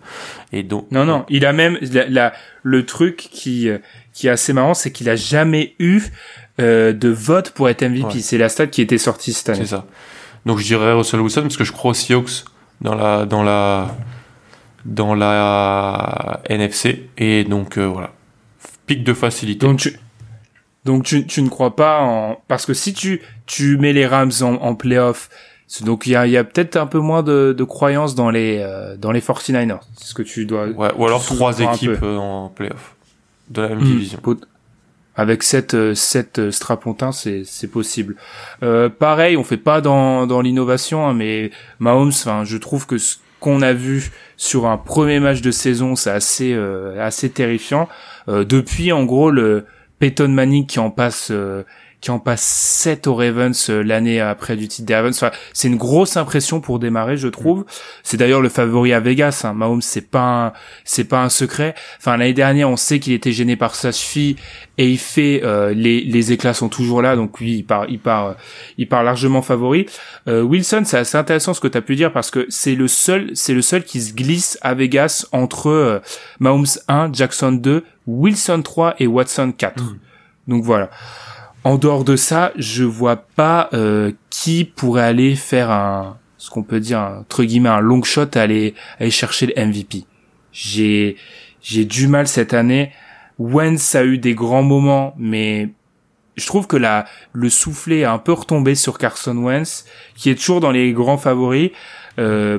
[0.53, 2.33] Et donc non non, il a même la,
[2.63, 3.69] le truc qui
[4.13, 6.01] qui est assez marrant, c'est qu'il a jamais eu
[6.61, 8.21] euh, de vote pour être MVP.
[8.21, 9.59] C'est la stat qui était sortie cette année.
[9.63, 9.87] C'est ça.
[10.47, 12.45] Donc je dirais Russell Wilson parce que je crois aux Seahawks
[12.81, 13.97] dans la dans la
[14.85, 18.13] dans la NFC et donc euh, voilà
[18.87, 19.67] pic de facilité.
[19.67, 19.99] Donc tu
[20.85, 24.33] donc tu, tu ne crois pas en parce que si tu tu mets les Rams
[24.43, 25.29] en, en playoff
[25.83, 28.59] donc il y a, y a peut-être un peu moins de, de croyance dans les
[28.61, 29.81] euh, dans les 49ers.
[29.97, 30.69] C'est ce que tu dois.
[30.69, 32.95] Ouais, ou alors trois équipes euh, en playoff
[33.49, 33.85] de la même hmm.
[33.85, 34.21] division.
[35.17, 38.17] Avec cette cette euh, strapontin, c'est c'est possible.
[38.63, 42.99] Euh, pareil, on fait pas dans dans l'innovation, hein, mais Mahomes, enfin, je trouve que
[42.99, 46.55] ce qu'on a vu sur un premier match de saison, c'est assez
[46.99, 47.89] assez terrifiant.
[48.27, 49.67] depuis, en gros, le
[49.99, 51.33] Peyton Manning qui en passe
[52.05, 55.17] qui en passe 7 aux Ravens euh, l'année après du titre des Ravens.
[55.17, 57.61] Enfin, c'est une grosse impression pour démarrer, je trouve.
[57.61, 57.65] Mm.
[58.03, 59.41] C'est d'ailleurs le favori à Vegas.
[59.45, 59.55] Hein.
[59.55, 60.53] Mahomes, c'est pas
[60.85, 61.75] c'est pas un secret.
[61.97, 64.37] Enfin, l'année dernière, on sait qu'il était gêné par sa fille
[64.77, 67.17] et il fait euh, les les éclats sont toujours là.
[67.17, 68.35] Donc oui, il part il part euh,
[68.77, 69.87] il part largement favori.
[70.27, 73.31] Wilson, c'est assez intéressant ce que tu as pu dire parce que c'est le seul
[73.33, 76.03] c'est le seul qui se glisse à Vegas entre
[76.39, 79.83] Mahomes 1, Jackson 2, Wilson 3 et Watson 4.
[79.83, 79.99] Mm.
[80.49, 80.91] Donc voilà.
[81.65, 86.63] En dehors de ça, je vois pas euh, qui pourrait aller faire un, ce qu'on
[86.63, 90.05] peut dire entre guillemets un long shot, aller aller chercher le MVP.
[90.53, 91.17] J'ai
[91.63, 92.93] j'ai du mal cette année.
[93.39, 95.71] Wentz a eu des grands moments, mais
[96.37, 99.87] je trouve que la le soufflet a un peu retombé sur Carson Wentz,
[100.17, 101.71] qui est toujours dans les grands favoris.
[102.19, 102.59] Euh,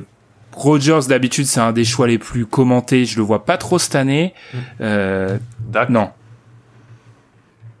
[0.52, 3.04] Rogers d'habitude c'est un des choix les plus commentés.
[3.04, 4.34] Je le vois pas trop cette année.
[4.52, 4.58] Mmh.
[4.80, 5.38] Euh,
[5.90, 6.10] non.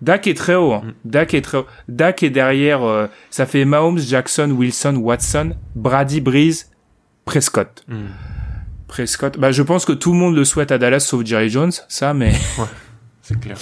[0.06, 0.72] Dak est très haut.
[0.72, 0.82] Hein.
[0.84, 0.92] Mm.
[1.04, 1.66] Dak est très haut.
[1.88, 2.84] Dak est derrière.
[2.84, 6.70] Euh, ça fait Mahomes, Jackson, Wilson, Watson, Brady, Breeze,
[7.24, 7.84] Prescott.
[7.88, 8.06] Mm.
[8.86, 9.36] Prescott.
[9.36, 12.14] Bah, je pense que tout le monde le souhaite à Dallas sauf Jerry Jones, ça,
[12.14, 12.32] mais.
[12.58, 12.66] Ouais,
[13.20, 13.56] c'est clair.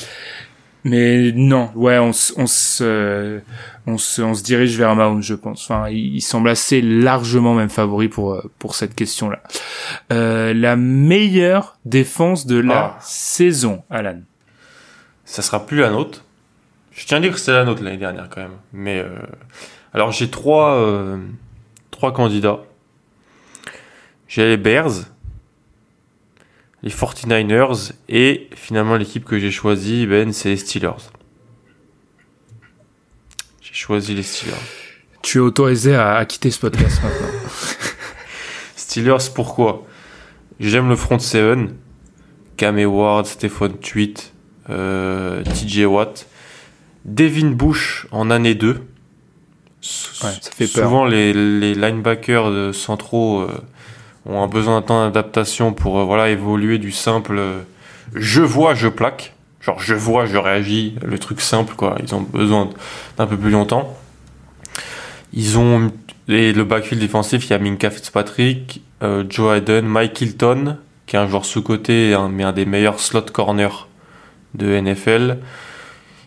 [0.86, 3.40] Mais non, ouais, on, on se,
[3.86, 5.62] on se, on se dirige vers Mahomes, je pense.
[5.64, 9.42] Enfin, il, semble assez largement même favori pour pour cette question-là.
[10.12, 12.99] Euh, la meilleure défense de la ah.
[13.01, 14.20] saison, Alan?
[15.24, 16.24] Ça sera plus la nôtre.
[16.95, 18.57] Je tiens à dire que c'était la nôtre l'année dernière quand même.
[18.72, 19.09] Mais euh,
[19.92, 21.18] alors j'ai trois euh,
[21.90, 22.61] trois candidats.
[24.28, 24.92] J'ai les Bears,
[26.82, 31.11] les 49ers et finalement l'équipe que j'ai choisie, Ben, c'est les Steelers.
[33.61, 34.55] J'ai choisi les Steelers.
[35.22, 37.28] Tu es autorisé à, quitter ce podcast maintenant.
[38.76, 39.84] Steelers, pourquoi?
[40.61, 41.76] J'aime le front seven.
[42.57, 44.32] Cam Ward, Stephen Tweet,
[44.70, 46.28] euh, TJ Watt.
[47.05, 48.80] Devin Bush en année 2.
[49.80, 50.84] ça fait peur.
[50.84, 53.62] Souvent, les, les linebackers de centraux euh,
[54.26, 57.40] ont un besoin d'un temps d'adaptation pour euh, voilà, évoluer du simple
[58.14, 59.34] je vois, je plaque.
[59.61, 61.96] Genre, je vois, je réagis, le truc simple, quoi.
[62.02, 62.68] Ils ont besoin
[63.16, 63.96] d'un peu plus longtemps.
[65.32, 65.90] Ils ont
[66.28, 68.82] et le backfield défensif, il y a Minka Fitzpatrick,
[69.28, 73.86] Joe Hayden, Mike Hilton, qui est un joueur sous-côté, mais un des meilleurs slot corners
[74.55, 75.38] de NFL.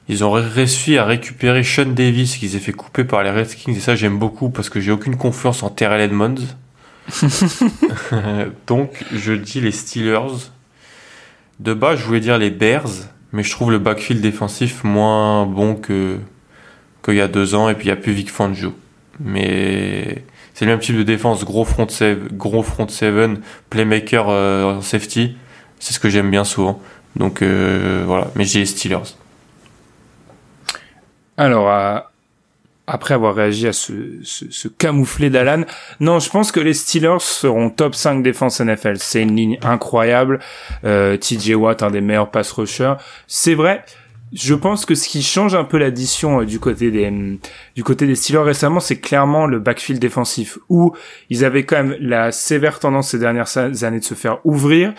[0.10, 3.80] Ils ont réussi à récupérer Sean Davis qui s'est fait couper par les Redskins et
[3.80, 6.36] ça j'aime beaucoup parce que j'ai aucune confiance en Terrell Edmonds.
[8.68, 10.51] Donc je dis les Steelers.
[11.60, 15.76] De bas je voulais dire les Bears, mais je trouve le backfield défensif moins bon
[15.76, 16.18] que
[17.03, 18.74] qu'il y a deux ans et puis il n'y a plus Vic Fangio.
[19.20, 24.82] Mais c'est le même type de défense, gros front seven, gros front seven, playmaker euh,
[24.82, 25.36] safety.
[25.80, 26.82] C'est ce que j'aime bien souvent.
[27.16, 29.16] Donc euh, voilà, mais j'ai les Steelers.
[31.38, 31.69] Alors,
[32.88, 35.65] après avoir réagi à ce, ce, camouflet d'Alan,
[35.99, 38.95] non, je pense que les Steelers seront top 5 défense NFL.
[38.97, 40.39] C'est une ligne incroyable.
[40.85, 42.95] Euh, TJ Watt, un des meilleurs pass rushers.
[43.27, 43.83] C'est vrai,
[44.31, 47.38] je pense que ce qui change un peu l'addition euh, du côté des
[47.75, 50.93] du côté des Steelers récemment, c'est clairement le backfield défensif où
[51.29, 54.93] ils avaient quand même la sévère tendance ces dernières années de se faire ouvrir.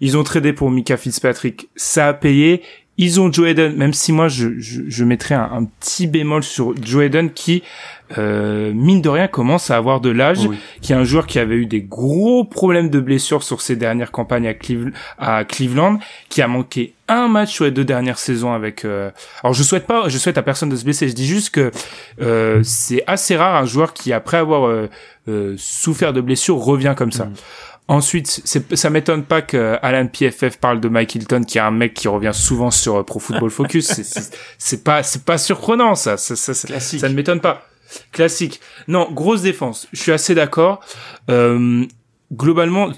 [0.00, 2.62] Ils ont tradé pour Mika Fitzpatrick, ça a payé.
[2.96, 6.42] Ils ont Joe Eden, même si moi je, je, je mettrais un, un, petit bémol
[6.42, 7.62] sur Joe Eden qui
[8.18, 10.48] euh, mine de rien commence à avoir de l'âge,
[10.80, 14.12] qui est un joueur qui avait eu des gros problèmes de blessures sur ses dernières
[14.12, 18.84] campagnes à, à Cleveland, qui a manqué un match sur les deux dernières saisons avec.
[18.84, 19.10] Euh...
[19.42, 21.08] Alors je souhaite pas, je souhaite à personne de se blesser.
[21.08, 21.70] Je dis juste que
[22.20, 24.88] euh, c'est assez rare un joueur qui après avoir euh,
[25.28, 27.26] euh, souffert de blessures revient comme ça.
[27.26, 27.34] Mm.
[27.86, 31.92] Ensuite, ça m'étonne pas que Alan PFF parle de Mike Hilton, qui est un mec
[31.92, 33.92] qui revient souvent sur Pro Football Focus.
[34.56, 36.16] c'est pas, c'est pas surprenant ça.
[36.16, 37.66] Ça, ça, ça, ça ne m'étonne pas.
[38.10, 38.60] Classique.
[38.88, 39.86] Non, grosse défense.
[39.92, 40.80] Je suis assez d'accord.
[41.30, 41.84] Euh,
[42.32, 42.90] globalement,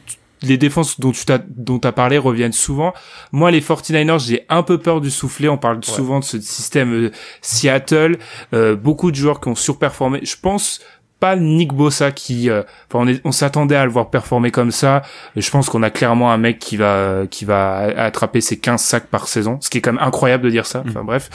[0.42, 2.92] les défenses dont tu t'as dont as parlé reviennent souvent.
[3.32, 5.48] Moi, les 49ers, j'ai un peu peur du soufflet.
[5.48, 7.10] On parle souvent de ce système euh,
[7.40, 8.18] Seattle.
[8.52, 10.20] Euh, beaucoup de joueurs qui ont surperformé.
[10.22, 10.80] Je pense
[11.20, 15.02] pas Nick Bossa qui enfin on, on s'attendait à le voir performer comme ça
[15.34, 19.06] je pense qu'on a clairement un mec qui va qui va attraper ses 15 sacs
[19.06, 20.88] par saison ce qui est quand même incroyable de dire ça mm.
[20.88, 21.30] enfin bref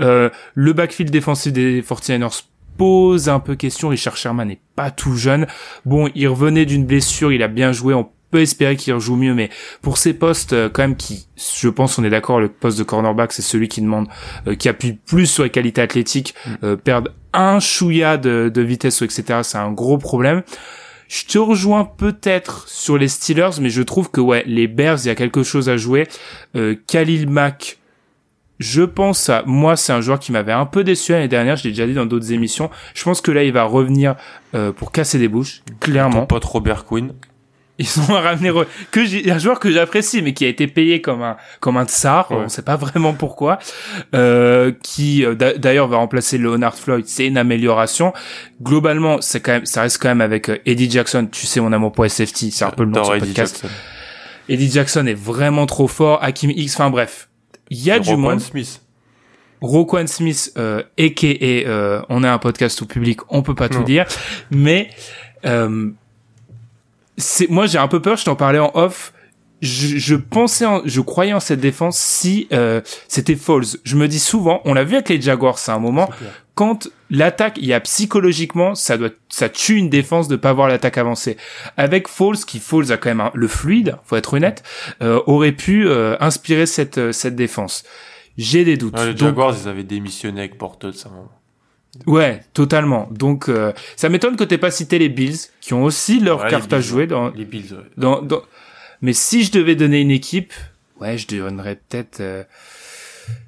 [0.00, 2.44] euh, le backfield défensif des 49ers
[2.76, 3.88] pose un peu question.
[3.88, 5.46] Richard Sherman n'est pas tout jeune.
[5.84, 7.94] Bon, il revenait d'une blessure, il a bien joué.
[7.94, 9.48] On peut espérer qu'il rejoue mieux, mais
[9.80, 12.84] pour ces postes, euh, quand même, qui, je pense, on est d'accord, le poste de
[12.84, 14.08] cornerback, c'est celui qui demande,
[14.46, 16.50] euh, qui appuie plus sur les qualités athlétiques, mm.
[16.64, 19.40] euh, perdre un chouïa de, de vitesse, etc.
[19.42, 20.42] C'est un gros problème.
[21.08, 25.06] Je te rejoins peut-être sur les Steelers, mais je trouve que ouais, les Bears, il
[25.06, 26.06] y a quelque chose à jouer.
[26.86, 27.78] Khalil Mack,
[28.58, 31.64] je pense à moi c'est un joueur qui m'avait un peu déçu l'année dernière je
[31.64, 34.16] l'ai déjà dit dans d'autres émissions je pense que là il va revenir
[34.54, 37.12] euh, pour casser des bouches clairement Ton pote Robert Quinn
[37.78, 38.50] ils ont ramené
[38.90, 41.84] que j'ai un joueur que j'apprécie mais qui a été payé comme un comme un
[41.84, 43.58] tsar on sait pas vraiment pourquoi
[44.14, 47.04] euh, qui euh, d'ailleurs va remplacer Leonard Floyd.
[47.06, 48.12] C'est une amélioration.
[48.62, 51.28] Globalement c'est quand même ça reste quand même avec euh, Eddie Jackson.
[51.30, 53.60] Tu sais mon amour pour SFT c'est un peu le nom de podcast.
[53.62, 53.68] Jackson.
[54.48, 56.22] Eddie Jackson est vraiment trop fort.
[56.22, 57.28] Hakim X enfin bref.
[57.70, 58.40] Il y a du monde.
[58.40, 58.80] Smith.
[59.60, 63.82] Roquan Smith, euh, et euh, on est un podcast au public, on peut pas tout
[63.82, 64.06] dire,
[64.50, 64.90] mais
[65.44, 65.90] euh,
[67.16, 68.16] c'est moi j'ai un peu peur.
[68.16, 69.12] Je t'en parlais en off.
[69.62, 73.78] Je, je pensais, en, je croyais en cette défense si euh, c'était false.
[73.84, 76.10] Je me dis souvent, on l'a vu avec les Jaguars, c'est un moment
[76.56, 80.68] quand l'attaque, il y a psychologiquement, ça doit, ça tue une défense de pas voir
[80.68, 81.36] l'attaque avancer.
[81.76, 84.64] Avec Falls, qui Falls a quand même le fluide, faut être honnête,
[85.02, 87.84] euh, aurait pu euh, inspirer cette euh, cette défense.
[88.38, 88.98] J'ai des doutes.
[88.98, 91.10] les Jaguars, ils avaient démissionné avec Portal, ça.
[92.06, 93.08] Ouais, totalement.
[93.10, 93.50] Donc,
[93.96, 97.06] ça m'étonne que t'aies pas cité les Bills, qui ont aussi leur carte à jouer
[97.06, 97.72] dans les Bills.
[97.72, 97.84] Ouais.
[97.96, 98.42] Dans, dans,
[99.02, 100.52] Mais si je devais donner une équipe,
[101.00, 102.22] ouais, je donnerais peut-être.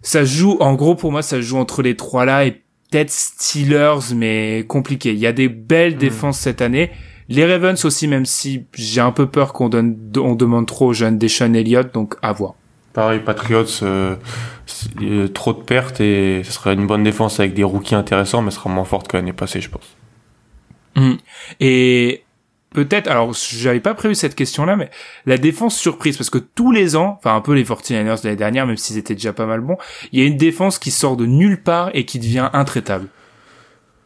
[0.03, 4.15] Ça joue, en gros, pour moi, ça joue entre les trois là et peut-être Steelers,
[4.15, 5.13] mais compliqué.
[5.13, 5.99] Il y a des belles hmm.
[5.99, 6.91] défenses cette année.
[7.29, 10.93] Les Ravens aussi, même si j'ai un peu peur qu'on donne, on demande trop aux
[10.95, 12.55] jeunes Deshaun Elliott, donc à voir.
[12.93, 14.17] Pareil, Patriots, euh,
[15.03, 18.51] euh, trop de pertes et ce serait une bonne défense avec des rookies intéressants, mais
[18.51, 19.97] ce sera moins forte que l'année passée, je pense.
[20.97, 21.15] Hmm.
[21.61, 22.25] Et
[22.71, 24.91] peut-être, alors j'avais pas prévu cette question-là, mais
[25.27, 28.37] la défense surprise, parce que tous les ans, enfin un peu les 49ers de l'année
[28.37, 29.77] dernière, même s'ils étaient déjà pas mal bons,
[30.13, 33.09] il y a une défense qui sort de nulle part et qui devient intraitable.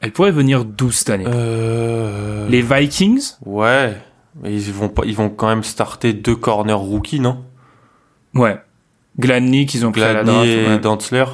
[0.01, 1.25] Elle pourrait venir d'où cette année?
[1.29, 2.49] Euh...
[2.49, 3.35] Les Vikings?
[3.47, 3.97] Ouais,
[4.43, 7.45] mais ils vont pas, ils vont quand même starter deux corners rookies, non?
[8.35, 8.59] Ouais.
[9.19, 10.49] Gladney qu'ils ont pris à la draft.
[10.49, 11.25] et Dantzler.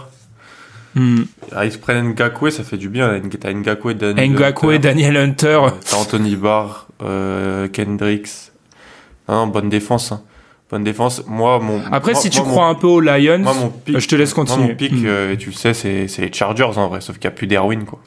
[0.94, 1.22] Hmm.
[1.54, 3.20] Ah, ils se prennent Ngakwe, ça fait du bien.
[3.40, 4.78] T'as Ngakwe Daniel Ngakwe, Hunter.
[4.78, 5.60] Daniel Hunter.
[5.88, 8.52] T'as Anthony Barr, euh, Kendricks.
[9.28, 10.12] Non, bonne défense.
[10.12, 10.22] Hein.
[10.70, 11.22] Bonne défense.
[11.26, 11.80] Moi, mon.
[11.92, 14.08] Après, moi, si tu moi, crois mon, un peu aux Lions, moi, mon pic, je
[14.08, 14.58] te laisse continuer.
[14.58, 15.06] Moi, mon pic, hmm.
[15.06, 17.84] euh, tu le sais, c'est, les Chargers en vrai, sauf qu'il n'y a plus d'Erwin,
[17.84, 18.00] quoi.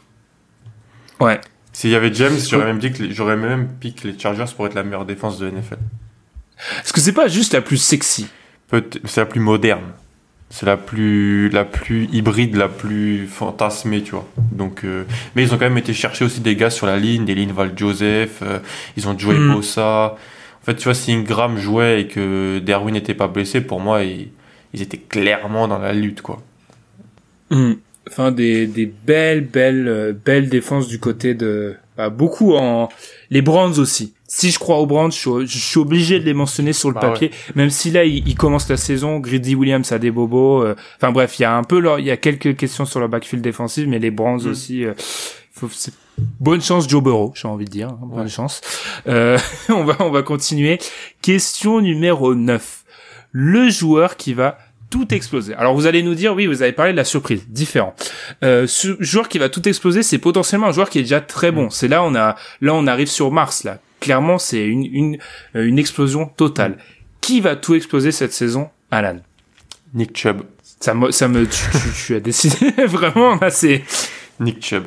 [1.19, 1.39] Ouais.
[1.71, 4.65] S'il y avait James, j'aurais même dit que les, j'aurais même pick les Chargers pour
[4.65, 5.77] être la meilleure défense de NFL.
[6.83, 8.27] Est-ce que c'est pas juste la plus sexy
[9.05, 9.83] C'est la plus moderne.
[10.49, 14.27] C'est la plus, la plus hybride, la plus fantasmée, tu vois.
[14.51, 15.05] Donc, euh,
[15.35, 17.53] mais ils ont quand même été chercher aussi des gars sur la ligne, des lignes
[17.53, 18.39] Val Joseph.
[18.41, 18.59] Euh,
[18.97, 19.53] ils ont joué Mm.
[19.53, 20.17] Bossa.
[20.61, 24.03] En fait, tu vois, si Ingram jouait et que Derwin n'était pas blessé, pour moi,
[24.03, 24.27] ils,
[24.73, 26.41] ils étaient clairement dans la lutte, quoi.
[27.49, 27.73] Hmm.
[28.09, 31.75] Enfin, des, des belles, belles, euh, belles défenses du côté de...
[31.97, 32.89] Bah, beaucoup en...
[33.29, 34.13] Les Browns aussi.
[34.33, 36.93] Si je crois aux Browns, je suis, je suis obligé de les mentionner sur le
[36.95, 37.31] Bah papier.
[37.55, 40.63] Même si là, ils, ils commencent la saison, Grady Williams a des bobos.
[40.63, 41.79] euh, Enfin bref, il y a un peu...
[41.79, 41.99] Leur...
[41.99, 44.49] Il y a quelques questions sur le backfield défensif, mais les Browns Mm.
[44.51, 44.85] aussi...
[44.85, 44.93] euh,
[45.51, 45.69] faut...
[46.39, 47.89] Bonne chance Joe Burrow, j'ai envie de dire.
[47.89, 48.29] hein, bonne Ouais.
[48.29, 48.61] chance.
[49.07, 49.37] Euh,
[49.69, 50.79] on va on va continuer.
[51.21, 52.85] Question numéro 9.
[53.33, 54.57] Le joueur qui va
[54.91, 55.55] tout exploser.
[55.55, 57.95] Alors vous allez nous dire, oui, vous avez parlé de la surprise, différent.
[58.43, 61.51] Euh, ce joueur qui va tout exploser, c'est potentiellement un joueur qui est déjà très
[61.51, 61.71] bon.
[61.71, 63.79] C'est là on a, là on arrive sur Mars là.
[63.99, 65.17] Clairement, c'est une une
[65.55, 66.77] euh, une explosion totale.
[67.21, 69.17] Qui va tout exploser cette saison, Alan
[69.93, 70.41] Nick Chubb.
[70.79, 73.83] Ça me, ça me, tu, tu, tu as décidé vraiment là, c'est.
[74.39, 74.85] Nick Chubb.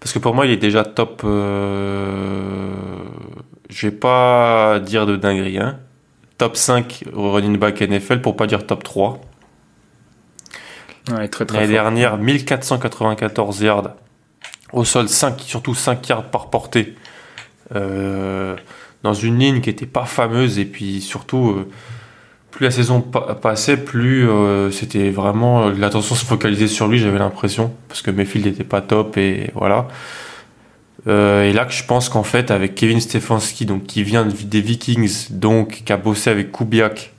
[0.00, 1.22] Parce que pour moi, il est déjà top.
[1.24, 2.72] Euh...
[3.70, 5.78] Je vais pas dire de dinguerie, hein.
[6.44, 9.18] Top 5 au running back NFL pour pas dire top 3.
[11.10, 11.84] Ouais, très très L'année fort.
[11.84, 13.90] dernière, 1494 yards.
[14.74, 16.96] Au sol, 5, surtout 5 yards par portée.
[17.74, 18.56] Euh,
[19.02, 20.58] dans une ligne qui était pas fameuse.
[20.58, 21.70] Et puis surtout, euh,
[22.50, 25.70] plus la saison pa- passait, plus euh, c'était vraiment.
[25.70, 27.72] L'attention se focalisait sur lui, j'avais l'impression.
[27.88, 29.88] Parce que Mayfield n'était pas top et voilà.
[31.06, 34.60] Euh, et là, je pense qu'en fait, avec Kevin Stefanski, donc qui vient de- des
[34.60, 37.12] Vikings, donc qui a bossé avec Kubiak,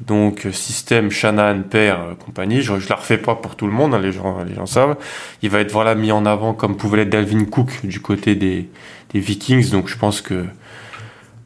[0.00, 3.72] donc euh, système Shanahan père euh, compagnie, je, je la refais pas pour tout le
[3.72, 4.96] monde, hein, les gens les gens savent.
[5.42, 8.68] Il va être voilà mis en avant comme pouvait l'être Dalvin Cook du côté des,
[9.12, 10.46] des Vikings, donc je pense que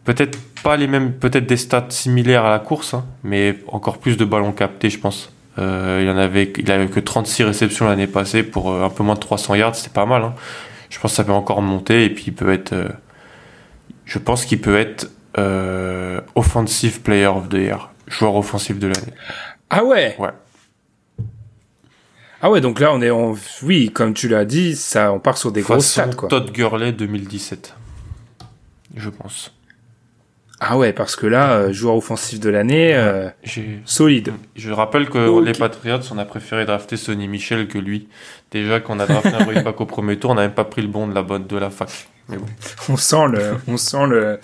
[0.05, 4.17] peut-être pas les mêmes, peut-être des stats similaires à la course, hein, mais encore plus
[4.17, 5.31] de ballons captés, je pense.
[5.59, 9.55] Euh, il en avait, que 36 réceptions l'année passée pour un peu moins de 300
[9.57, 10.23] yards, c'était pas mal.
[10.23, 10.35] Hein.
[10.95, 12.89] Je pense que ça peut encore monter et puis il peut être, euh,
[14.05, 19.13] je pense qu'il peut être euh, offensive player of the year, joueur offensif de l'année.
[19.71, 20.15] Ah ouais?
[20.21, 20.31] Ouais.
[22.41, 23.35] Ah ouais, donc là on est, en...
[23.65, 26.29] oui, comme tu l'as dit, ça, on part sur des grosses stats quoi.
[26.29, 27.75] Todd Gurley 2017,
[28.95, 29.53] je pense.
[30.61, 34.33] Ah ouais, parce que là, euh, joueur offensif de l'année, euh, J'ai- solide.
[34.57, 38.09] Je rappelle que les Patriots, on a préféré drafter Sonny Michel que lui.
[38.53, 40.81] Déjà qu'on a drafté un running back au premier tour, on n'a même pas pris
[40.83, 41.91] le bon de la bonne de la fac.
[42.29, 42.47] Mais bon.
[42.89, 44.39] On sent le, on sent le.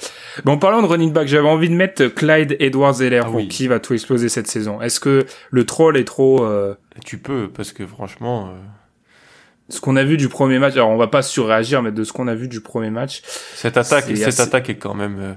[0.44, 3.48] Bon, parlant de running back, j'avais envie de mettre Clyde Edwards-Helaire Ah pour oui.
[3.48, 4.82] qui va tout exploser cette saison?
[4.82, 6.74] Est-ce que le troll est trop euh,
[7.06, 8.58] Tu peux, parce que franchement, euh,
[9.70, 12.12] ce qu'on a vu du premier match Alors, on va pas surréagir, mais de ce
[12.12, 13.22] qu'on a vu du premier match,
[13.54, 15.36] cette attaque, cette assez- attaque est quand même,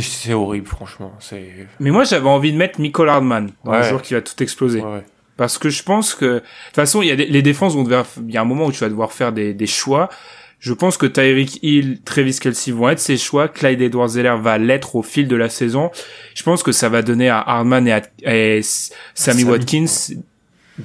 [0.00, 1.12] c'est- horrible, franchement.
[1.20, 3.88] C'est, mais moi j'avais envie de mettre Michael Hardman dans le Ouais.
[3.88, 4.80] joueur qui va tout exploser.
[4.80, 5.04] ouais, ouais.
[5.36, 7.82] Parce que je pense que de toute façon, il y a des, les défenses vont
[7.82, 10.10] devoir il y a un moment où tu vas devoir faire des, des choix.
[10.58, 13.48] Je pense que Tyreek Hill, Travis Kelsey vont être ces choix.
[13.48, 15.90] Clyde Edwards-Helaire va l'être au fil de la saison.
[16.34, 19.86] Je pense que ça va donner à Hardman et à et Sammy Sammy, Watkins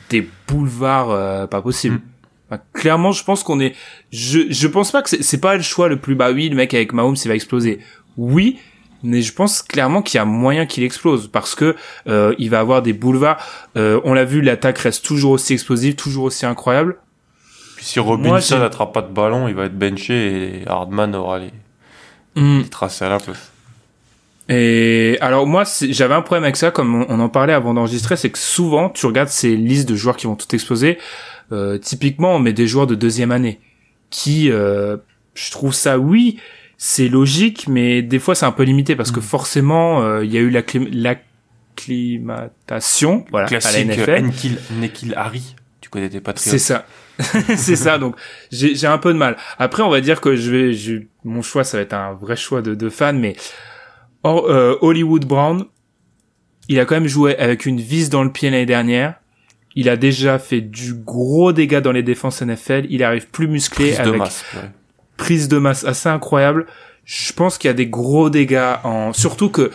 [0.10, 1.96] des boulevards euh, pas possibles.
[1.96, 2.02] Mm.
[2.50, 3.76] Enfin, clairement, je pense qu'on est.
[4.14, 6.16] Je je pense pas que c'est c'est pas le choix le plus.
[6.16, 7.80] Bah oui, le mec avec Mahomes, il va exploser.
[8.18, 8.60] Oui,
[9.04, 11.76] mais je pense clairement qu'il y a moyen qu'il explose parce que
[12.08, 13.38] euh, il va avoir des boulevards.
[13.78, 16.98] Euh, on l'a vu, l'attaque reste toujours aussi explosive, toujours aussi incroyable.
[17.76, 21.52] Puis si Robinson n'attrape pas de ballon, il va être benché et Hardman aura les,
[22.36, 22.60] Mm.
[22.60, 23.52] les tracés à la place.
[24.48, 28.16] Et alors moi, j'avais un problème avec ça, comme on, on en parlait avant d'enregistrer,
[28.16, 31.00] c'est que souvent tu regardes ces listes de joueurs qui vont tout exploser.
[31.52, 33.60] Euh, typiquement, on met des joueurs de deuxième année
[34.12, 34.98] qui, euh,
[35.34, 36.40] je trouve ça, oui,
[36.78, 39.24] c'est logique, mais des fois c'est un peu limité parce que Mm.
[39.24, 44.10] forcément, euh, il y a eu l'acclim- l'acclimatation, voilà, à la Classique NFL.
[44.10, 46.52] euh, N'Keal N'Keal Harry, du côté des Patriots.
[46.52, 46.86] C'est ça.
[47.56, 47.98] c'est ça.
[47.98, 48.16] Donc
[48.52, 49.38] j'ai j'ai un peu de mal.
[49.58, 52.36] Après, on va dire que je vais, je, mon choix, ça va être un vrai
[52.36, 53.36] choix de, de fan, mais
[54.24, 55.66] Or- euh, Hollywood Brown,
[56.68, 59.16] il a quand même joué avec une vis dans le pied l'année dernière.
[59.78, 62.86] Il a déjà fait du gros dégâts dans les défenses NFL.
[62.90, 64.46] Il arrive plus musclé Prise de avec masse.
[64.56, 64.70] ouais.
[65.18, 66.66] Prise de masse assez incroyable.
[67.06, 69.72] Je pense qu'il y a des gros dégâts en surtout que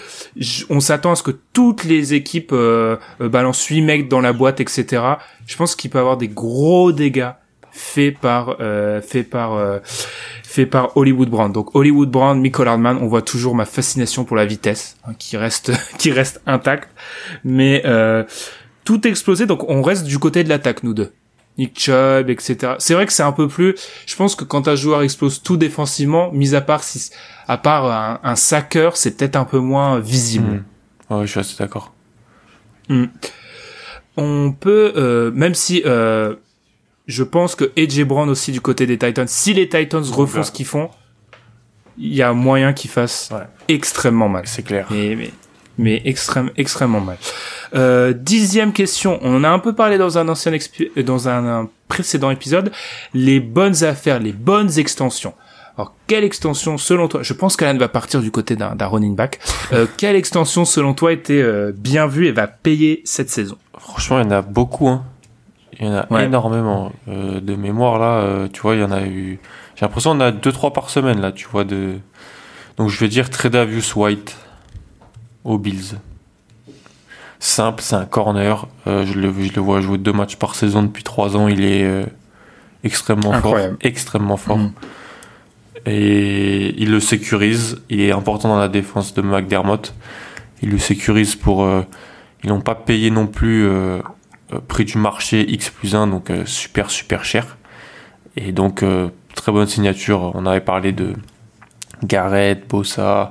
[0.69, 4.33] on s'attend à ce que toutes les équipes euh, euh, balancent 8 mecs dans la
[4.33, 5.03] boîte etc.
[5.47, 7.31] Je pense qu'il peut avoir des gros dégâts
[7.73, 9.79] faits par euh, faits par euh,
[10.71, 11.53] par Hollywood Brown.
[11.53, 15.37] Donc Hollywood Brown, Michael Hardman, on voit toujours ma fascination pour la vitesse hein, qui
[15.37, 16.89] reste qui reste intacte
[17.45, 18.25] mais euh,
[18.85, 21.13] tout explosé donc on reste du côté de l'attaque nous deux.
[21.61, 22.75] Nick Chubb, etc.
[22.79, 23.75] C'est vrai que c'est un peu plus.
[24.07, 27.11] Je pense que quand un joueur explose tout défensivement, mis à part si,
[27.49, 30.65] à part un, un sacker, c'est peut-être un peu moins visible.
[31.11, 31.15] Mm.
[31.15, 31.93] Ouais, je suis assez d'accord.
[34.17, 36.35] On peut, euh, même si euh,
[37.07, 40.45] je pense que AJ Brown aussi du côté des Titans, si les Titans refont Ouais.
[40.45, 40.91] ce qu'ils font,
[41.99, 43.45] il y a moyen qu'ils fassent Ouais.
[43.69, 44.45] extrêmement mal.
[44.47, 44.87] C'est clair.
[44.91, 45.31] Mais, mais,
[45.79, 47.19] mais extrême, extrêmement mal.
[47.75, 49.19] Euh, dixième question.
[49.23, 50.53] On en a un peu parlé dans un ancien
[51.05, 52.73] dans un, un précédent épisode.
[53.15, 55.35] Les bonnes affaires, les bonnes extensions.
[55.77, 59.39] Alors, quelle extension, selon toi, je pense qu'Alan va partir du côté d'un running back.
[59.73, 63.57] Euh, quelle extension, selon toi, était euh, bien vue et va payer cette saison?
[63.79, 64.89] Franchement, il y en a beaucoup.
[64.89, 65.05] Hein.
[65.79, 66.25] Il y en a Ouais.
[66.27, 66.93] énormément.
[67.07, 69.39] De mémoire, là, tu vois, il y en a eu...
[69.77, 71.65] J'ai l'impression qu'on a 2-3 par semaine, là, tu vois.
[71.65, 71.95] de
[72.77, 74.37] Donc, je vais dire Tredavious White
[75.45, 75.95] aux Bills.
[77.41, 78.69] Simple, c'est un corner.
[78.87, 81.49] Euh, je, le, je le vois jouer deux matchs par saison depuis trois ans.
[81.49, 82.05] Il est euh,
[82.85, 83.73] extrêmement Incroyable.
[83.73, 83.79] fort.
[83.91, 84.59] Extrêmement fort.
[84.59, 84.73] Mm.
[85.87, 87.81] Et il le sécurise.
[87.89, 89.95] Il est important dans la défense de McDermott.
[90.63, 91.65] Il le sécurise pour.
[91.65, 91.83] euh,
[92.45, 93.69] ils n'ont pas payé non plus
[94.67, 97.59] prix du marché X plus 1, donc super super cher.
[98.35, 98.83] Et donc
[99.35, 100.33] très bonne signature.
[100.35, 101.13] On avait parlé de
[102.03, 103.31] Garrett, Bossa,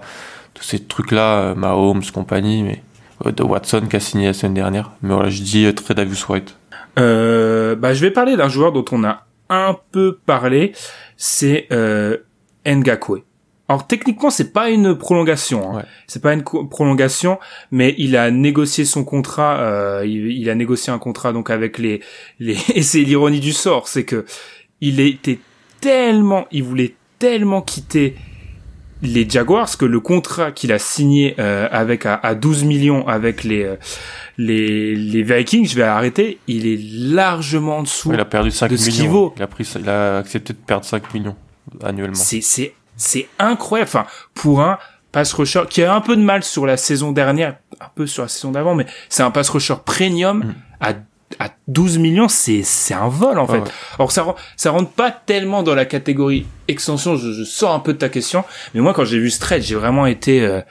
[0.53, 2.83] tous ces trucs-là, Mahomes, compagnie, mais
[3.25, 4.91] de Watson qui a signé la semaine dernière.
[5.01, 6.55] Mais voilà, je dis euh, très Davis White.
[6.97, 10.73] Euh, bah, je vais parler d'un joueur dont on a un peu parlé,
[11.17, 12.17] c'est euh,
[12.65, 13.23] Ngakwe.
[13.67, 15.71] Alors techniquement, c'est pas une prolongation.
[15.71, 15.77] Hein.
[15.77, 15.83] Ouais.
[16.07, 17.39] C'est pas une prolongation,
[17.71, 19.59] mais il a négocié son contrat.
[19.59, 22.01] euh, il, il a négocié un contrat donc avec les
[22.39, 22.57] les.
[22.75, 24.25] Et c'est l'ironie du sort, c'est que
[24.81, 25.39] il était
[25.81, 28.15] tellement, il voulait tellement quitter
[29.01, 33.43] les Jaguars que le contrat qu'il a signé euh, avec à, à 12 millions avec
[33.43, 33.75] les euh,
[34.37, 38.11] les les Vikings, je vais arrêter, il est largement en dessous.
[38.13, 39.11] Il a perdu 5 de ce qu'il millions.
[39.11, 39.33] vaut.
[39.37, 41.35] Il a pris, il a accepté de perdre 5 millions
[41.83, 42.15] annuellement.
[42.15, 43.89] C'est c'est c'est incroyable.
[43.89, 44.77] Enfin, pour un
[45.11, 48.23] pass rusher qui a un peu de mal sur la saison dernière, un peu sur
[48.23, 50.53] la saison d'avant, mais c'est un pass rusher premium Mm.
[50.81, 50.93] à
[51.37, 53.59] à 12 millions, c'est c'est un vol en fait.
[53.59, 53.63] ouais.
[53.99, 57.17] Alors ça ça rentre pas tellement dans la catégorie extension.
[57.17, 59.61] Je, je sors un peu de ta question, mais moi quand j'ai vu ce trade,
[59.61, 60.61] j'ai vraiment été, euh,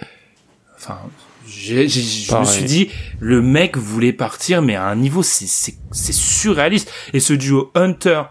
[0.77, 0.99] enfin,
[1.47, 2.91] j'ai- j'ai- je me suis dit
[3.21, 6.91] le mec voulait partir, mais à un niveau c'est c'est c'est surréaliste.
[7.13, 8.23] Et ce duo Hunter.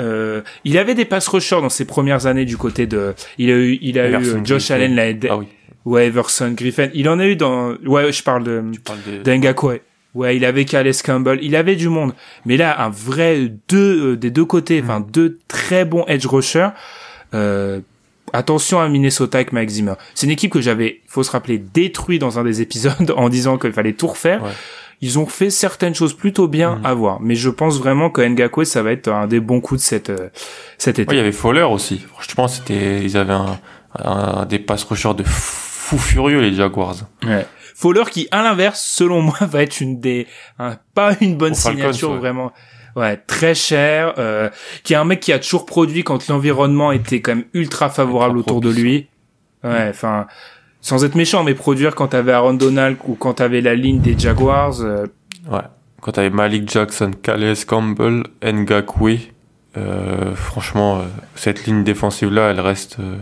[0.00, 3.14] Euh, il avait des pass rushers dans ses premières années du côté de.
[3.38, 4.74] Il a eu, il a eu Everson euh, Josh Griffin.
[4.74, 5.46] Allen, l'année Ah oui,
[5.84, 6.88] ouais, Everson, Griffin.
[6.94, 7.74] Il en a eu dans.
[7.86, 9.22] Ouais, je parle de tu parles de...
[9.22, 9.82] d'Engakwe.
[10.14, 12.12] Ouais, il avait Calais Campbell, il avait du monde.
[12.46, 15.06] Mais là, un vrai deux euh, des deux côtés, enfin Mm.
[15.10, 16.68] deux très bons edge rushers.
[17.34, 17.80] Euh,
[18.32, 19.94] attention à Minnesota avec Mike Zimmer.
[20.14, 23.58] C'est une équipe que j'avais, faut se rappeler, détruit dans un des épisodes en disant
[23.58, 24.42] qu'il fallait tout refaire.
[24.42, 24.50] Ouais.
[25.00, 26.86] Ils ont fait certaines choses plutôt bien Mm.
[26.86, 27.20] à voir.
[27.20, 30.10] Mais je pense vraiment que Ngakwe, ça va être un des bons coups de cette,
[30.10, 30.28] euh,
[30.78, 31.08] cet été.
[31.10, 31.98] Ouais, il y avait Fowler aussi.
[31.98, 33.58] Franchement, c'était, ils avaient un,
[33.98, 36.94] un- des pass rushers de fou furieux, les Jaguars.
[37.26, 37.44] Ouais.
[37.74, 40.26] Fowler qui, à l'inverse, selon moi, va être une des,
[40.58, 42.18] un- pas une bonne Pour Falcons, signature ouais.
[42.18, 42.52] vraiment.
[42.96, 44.48] Ouais, très cher, euh,
[44.84, 48.36] qui est un mec qui a toujours produit quand l'environnement était quand même ultra favorable
[48.38, 49.08] Ultra autour de lui.
[49.64, 50.26] Ouais, enfin,
[50.80, 54.16] sans être méchant, mais produire quand t'avais Aaron Donald ou quand t'avais la ligne des
[54.18, 55.06] Jaguars, euh,
[55.50, 55.60] Ouais.
[56.00, 59.18] Quand t'avais Malik Jackson, Calais Campbell, Ngakwe,
[59.76, 61.02] euh, franchement, euh,
[61.34, 63.16] cette ligne défensive là, elle reste euh,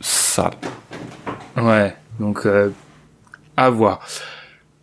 [0.00, 0.52] sale.
[1.56, 2.70] Ouais, donc euh,
[3.58, 4.00] à voir.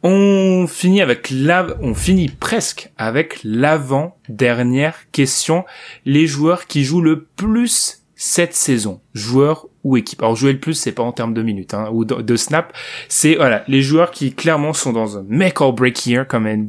[0.04, 5.66] On finit avec la, on finit presque avec l'avant dernière question.
[6.06, 10.22] Les joueurs qui jouent le plus cette saison, joueurs ou équipe.
[10.22, 12.72] Alors jouer le plus, c'est pas en termes de minutes hein, ou de, de snap,
[13.10, 16.68] c'est voilà les joueurs qui clairement sont dans un make or break year, comme aiment,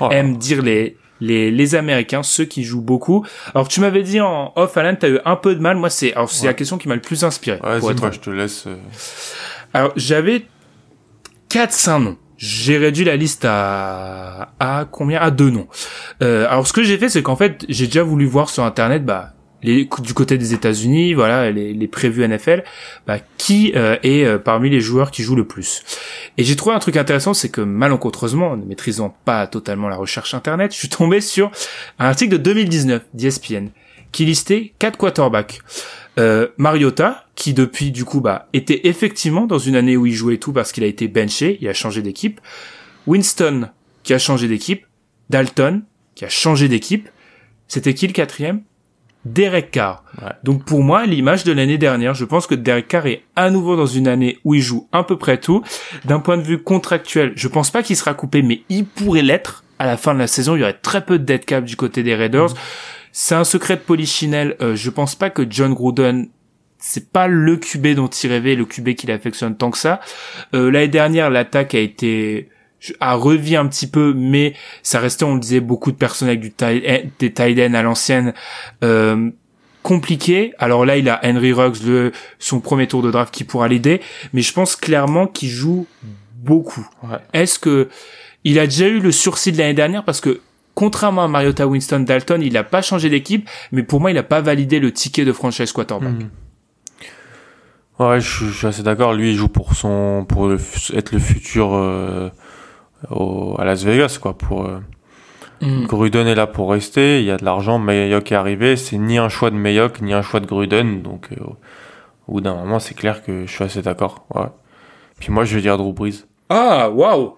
[0.00, 3.24] Oh aiment dire les les les Américains, ceux qui jouent beaucoup.
[3.54, 5.76] Alors tu m'avais dit en off, Alan, t'as eu un peu de mal.
[5.76, 6.46] Moi, c'est alors c'est Ouais.
[6.48, 7.58] la question qui m'a le plus inspiré.
[7.62, 7.78] là.
[7.78, 8.64] pour être moi, je te laisse.
[8.66, 8.74] euh,
[9.74, 10.46] alors, j'avais
[11.50, 12.16] 4-5 noms.
[12.36, 15.20] J'ai réduit la liste à, à combien?
[15.20, 15.68] À deux noms.
[16.22, 19.04] Euh, alors, ce que j'ai fait, c'est qu'en fait, j'ai déjà voulu voir sur Internet,
[19.04, 22.64] bah, du côté des États-Unis, voilà, les, les prévus NFL,
[23.06, 25.82] bah, qui euh, est euh, parmi les joueurs qui jouent le plus.
[26.38, 30.32] Et j'ai trouvé un truc intéressant, c'est que malencontreusement, ne maîtrisant pas totalement la recherche
[30.32, 31.50] Internet, je suis tombé sur
[31.98, 33.68] un article de 2019 d'ESPN
[34.12, 35.60] qui listait quatre quarterbacks.
[36.18, 40.38] Euh, Mariota, qui depuis du coup bah était effectivement dans une année où il jouait
[40.38, 42.40] tout parce qu'il a été benché, il a changé d'équipe.
[43.06, 43.68] Winston,
[44.02, 44.84] qui a changé d'équipe.
[45.30, 45.82] Dalton,
[46.14, 47.08] qui a changé d'équipe.
[47.68, 48.62] C'était qui le quatrième?
[49.24, 50.02] Derek Carr.
[50.20, 50.32] Ouais.
[50.44, 53.76] Donc pour moi, l'image de l'année dernière, je pense que Derek Carr est à nouveau
[53.76, 55.62] dans une année où il joue à peu près tout.
[56.04, 59.64] D'un point de vue contractuel, je pense pas qu'il sera coupé, mais il pourrait l'être.
[59.78, 61.76] À la fin de la saison, il y aurait très peu de dead cap du
[61.76, 62.54] côté des Raiders.
[63.12, 64.56] C'est un secret de polichinelle.
[64.60, 66.28] Euh, je pense pas que John Gruden
[66.82, 70.00] c'est pas le QB dont il rêvait, le QB qu'il affectionne tant que ça.
[70.54, 72.48] Euh, L'année dernière, l'attaque a été
[73.00, 76.40] a revu un petit peu, mais ça restait, on le disait, beaucoup de personnes avec
[76.40, 78.32] du end- des tight à l'ancienne.
[78.82, 79.28] Euh,
[79.82, 80.54] compliqué.
[80.58, 84.00] Alors là, il a Henry Ruggs, le, son premier tour de draft qui pourra l'aider,
[84.32, 85.86] mais je pense clairement qu'il joue
[86.36, 86.88] beaucoup.
[87.02, 87.18] Ouais.
[87.34, 87.88] Est-ce que
[88.44, 90.40] il a déjà eu le sursis de l'année dernière parce que
[90.80, 94.22] contrairement à Mariota Winston Dalton, il n'a pas changé d'équipe, mais pour moi, il n'a
[94.22, 96.12] pas validé le ticket de franchise quarterback.
[96.12, 96.30] Mhm.
[97.98, 99.12] Ouais, je, je suis assez d'accord.
[99.12, 100.58] Lui, il joue pour son, pour le
[100.94, 102.30] être le futur euh,
[103.10, 104.38] au, à Las Vegas, quoi.
[104.38, 104.80] Pour euh,
[105.60, 105.84] Mm.
[105.84, 107.20] Gruden est là pour rester.
[107.20, 107.78] Il y a de l'argent.
[107.78, 108.76] Mayock est arrivé.
[108.76, 111.02] C'est ni un choix de Mayock ni un choix de Gruden.
[111.02, 111.44] Donc, euh,
[112.26, 114.26] au bout d'un moment, c'est clair que je suis assez d'accord.
[114.34, 114.48] Ouais.
[115.18, 116.24] Puis moi, je vais dire Drew Brees.
[116.48, 117.36] Ah, waouh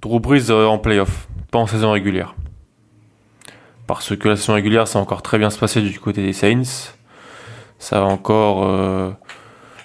[0.00, 2.34] Drew Brees en playoff, pas en saison régulière.
[3.88, 6.34] Parce que la saison régulière, ça va encore très bien se passer du côté des
[6.34, 6.92] Saints.
[7.78, 8.64] Ça va encore.
[8.64, 9.10] Euh,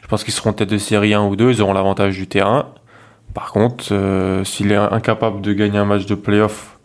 [0.01, 2.73] je pense qu'ils seront tête de série 1 ou 2, ils auront l'avantage du terrain.
[3.33, 6.77] Par contre, euh, s'il est incapable de gagner un match de playoff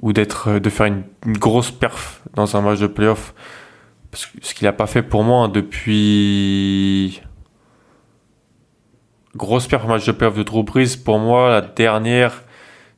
[0.00, 3.34] ou d'être, de faire une, grosse perf dans un match de playoff,
[4.14, 7.20] ce qu'il n'a pas fait pour moi hein, depuis.
[9.34, 10.64] Grosse perf match de playoff de Drew
[11.04, 12.44] pour moi, la dernière,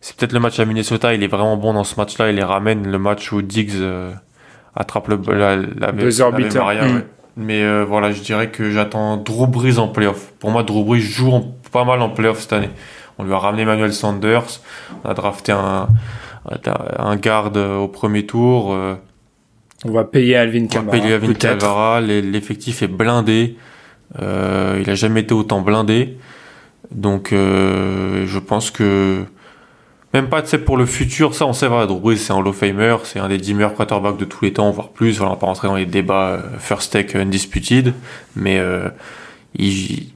[0.00, 1.14] c'est peut-être le match à Minnesota.
[1.14, 2.30] Il est vraiment bon dans ce match-là.
[2.30, 4.12] Il les ramène le match où Diggs euh,
[4.74, 7.02] attrape le, la, la, mm.
[7.36, 10.32] Mais euh, voilà, je dirais que j'attends Drew Brees en playoff.
[10.38, 11.32] Pour moi, Drew Brees joue
[11.72, 12.70] pas mal en playoff cette année.
[13.18, 14.60] On lui a ramené Manuel Sanders.
[15.04, 15.88] On a drafté un,
[16.98, 18.72] un garde au premier tour.
[18.72, 18.94] Euh,
[19.84, 20.96] on va payer Alvin Kamara.
[20.96, 22.00] On va payer Alvin Kamara.
[22.00, 23.56] L'effectif est blindé.
[24.20, 26.16] Euh, il a jamais été autant blindé.
[26.90, 29.24] Donc, euh, je pense que
[30.14, 32.96] même pas, tu pour le futur, ça, on sait, voilà, Drew c'est un of Famer,
[33.04, 35.18] c'est un des 10 meilleurs quarterbacks de tous les temps, voire plus.
[35.18, 37.92] Voilà, on va pas rentrer dans les débats euh, first take undisputed,
[38.34, 38.88] mais euh,
[39.54, 40.06] il,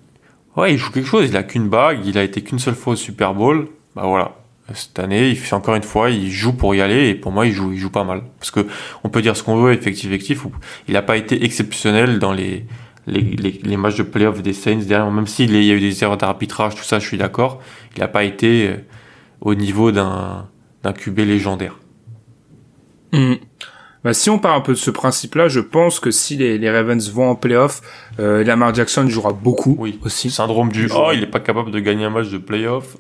[0.57, 1.29] joue quelque chose.
[1.29, 3.69] Il a qu'une bague, il a été qu'une seule fois au Super Bowl.
[3.95, 4.33] Bah voilà,
[4.73, 7.47] cette année, il fait encore une fois, il joue pour y aller et pour moi,
[7.47, 8.23] il joue, il joue pas mal.
[8.39, 8.67] Parce que
[9.05, 10.47] on peut dire ce qu'on veut, effectif, effectif.
[10.89, 12.65] Il n'a pas été exceptionnel dans les,
[13.07, 15.11] les matchs de playoff des Saints derrière.
[15.11, 17.61] Même s'il y a eu des erreurs d'arbitrage, tout ça, je suis d'accord.
[17.95, 18.77] Il n'a pas été euh,
[19.43, 20.49] au niveau d'un
[20.83, 21.79] d'un QB légendaire.
[23.13, 23.35] Hmm.
[24.05, 26.71] Bah, si on part un peu de ce principe-là, je pense que si les, les
[26.71, 27.83] Ravens vont en playoff,
[28.19, 30.01] euh, Lamar Jackson jouera beaucoup oui.
[30.05, 30.31] aussi.
[30.31, 32.97] Syndrome du oh, il n'est pas capable de gagner un match de playoff.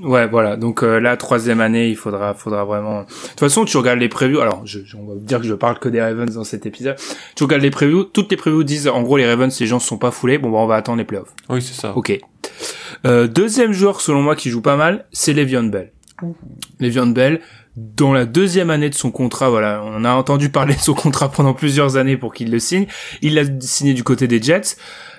[0.00, 0.56] Ouais, voilà.
[0.56, 3.02] Donc euh, là, troisième année, il faudra, faudra vraiment.
[3.02, 4.40] De toute façon, tu regardes les previews.
[4.40, 6.96] Alors, je, on va dire que je parle que des Ravens dans cet épisode.
[7.36, 8.02] Tu regardes les previews.
[8.02, 10.38] Toutes les previews disent, en gros, les Ravens, les gens sont pas foulés.
[10.38, 11.32] Bon, bah, on va attendre les playoffs.
[11.48, 11.96] Oui, c'est ça.
[11.96, 12.18] Ok.
[13.06, 15.92] Euh, deuxième joueur, selon moi, qui joue pas mal, c'est Le'Veon Bell.
[16.80, 17.40] Le'Veon Bell,
[17.76, 21.30] dans la deuxième année de son contrat, voilà, on a entendu parler de son contrat
[21.30, 22.86] pendant plusieurs années pour qu'il le signe.
[23.20, 24.76] Il l'a signé du côté des Jets.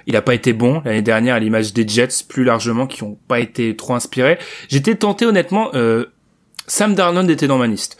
[0.08, 3.18] Il a pas été bon l'année dernière à l'image des Jets plus largement qui ont
[3.28, 4.38] pas été trop inspirés.
[4.70, 5.70] J'étais tenté honnêtement.
[5.74, 6.06] Euh,
[6.68, 7.98] Sam Darnold était dans ma liste.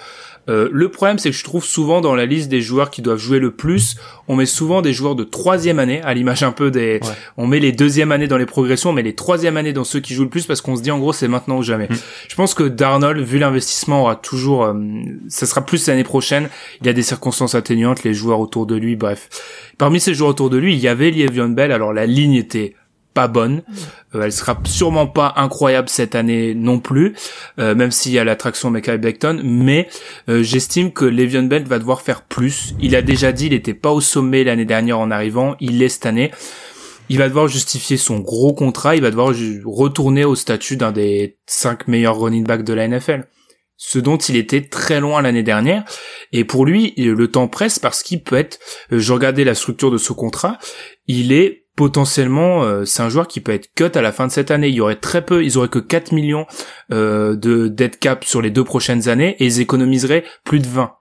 [0.48, 3.20] Euh, le problème, c'est que je trouve souvent dans la liste des joueurs qui doivent
[3.20, 3.96] jouer le plus,
[4.28, 7.00] on met souvent des joueurs de troisième année, à l'image un peu des,
[7.38, 10.00] on met les deuxième années dans les progressions, on met les troisième années dans ceux
[10.00, 11.88] qui jouent le plus parce qu'on se dit en gros c'est maintenant ou jamais.
[11.90, 11.96] Mm.
[12.30, 14.74] Je pense que Darnold, vu l'investissement, aura toujours, euh,
[15.30, 16.50] ça sera plus l'année prochaine.
[16.82, 19.30] Il y a des circonstances atténuantes, les joueurs autour de lui, bref.
[19.78, 21.72] Parmi ces joueurs autour de lui, il y avait Lievion Bell.
[21.72, 22.76] Alors la ligne était
[23.16, 23.64] pas bonne.
[24.14, 27.16] Euh, elle sera sûrement pas incroyable cette année non plus,
[27.58, 29.42] euh, même s'il y a l'attraction Michael Beckton.
[29.44, 29.88] Mais
[30.30, 32.76] euh, j'estime que Le'Veon Bell va devoir faire plus.
[32.80, 35.56] Il a déjà dit, il était pas au sommet l'année dernière en arrivant.
[35.60, 36.30] Il l'est cette année.
[37.10, 38.96] Il va devoir justifier son gros contrat.
[38.96, 39.34] Il va devoir
[39.66, 43.24] retourner au statut d'un des cinq meilleurs running backs de la NFL
[43.78, 45.84] ce dont il était très loin l'année dernière.
[46.32, 48.58] Et pour lui, le temps presse parce qu'il peut être,
[48.90, 50.60] je regardais la structure de ce contrat,
[51.08, 54.32] il est potentiellement euh, c'est un joueur qui peut être cut à la fin de
[54.32, 54.70] cette année.
[54.70, 56.46] Il y aurait très peu, ils auraient que 4 millions
[56.92, 60.94] euh, de dead cap sur les deux prochaines années et ils économiseraient plus de 20.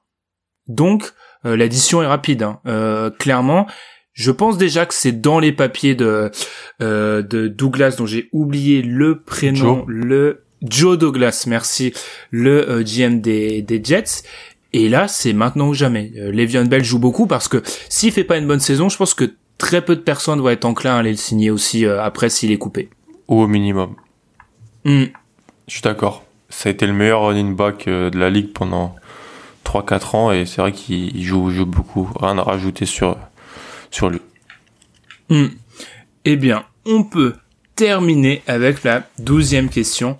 [0.66, 1.12] Donc
[1.46, 2.42] euh, l'addition est rapide.
[2.42, 2.60] Hein.
[2.66, 3.66] Euh, clairement,
[4.12, 6.30] je pense déjà que c'est dans les papiers de
[6.80, 11.92] de Douglas dont j'ai oublié le prénom, le Joe Douglas, merci,
[12.30, 14.22] le GM des, des Jets.
[14.72, 16.10] Et là, c'est maintenant ou jamais.
[16.14, 19.34] Le'Veon Bell joue beaucoup parce que s'il fait pas une bonne saison, je pense que
[19.64, 22.52] très peu de personnes vont être enclins à aller le signer aussi euh, après s'il
[22.52, 22.90] est coupé.
[23.28, 23.94] Ou au minimum.
[24.84, 25.04] Hmm.
[25.66, 26.22] Je suis d'accord.
[26.50, 28.94] Ça a été le meilleur running back euh, de la ligue pendant
[29.64, 32.10] 3-4 ans et c'est vrai qu'il joue, joue, beaucoup.
[32.20, 33.16] Rien à rajouter sur,
[33.90, 34.20] sur lui.
[35.30, 35.46] Hmm.
[36.26, 37.34] Eh bien, on peut
[37.74, 40.18] terminer avec la douzième question.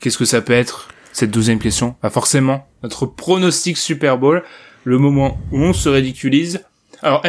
[0.00, 1.96] Qu'est-ce que ça peut être, cette douzième question?
[2.02, 4.42] Bah forcément, notre pronostic Super Bowl,
[4.84, 6.64] le moment où on se ridiculise.
[7.02, 7.20] Alors,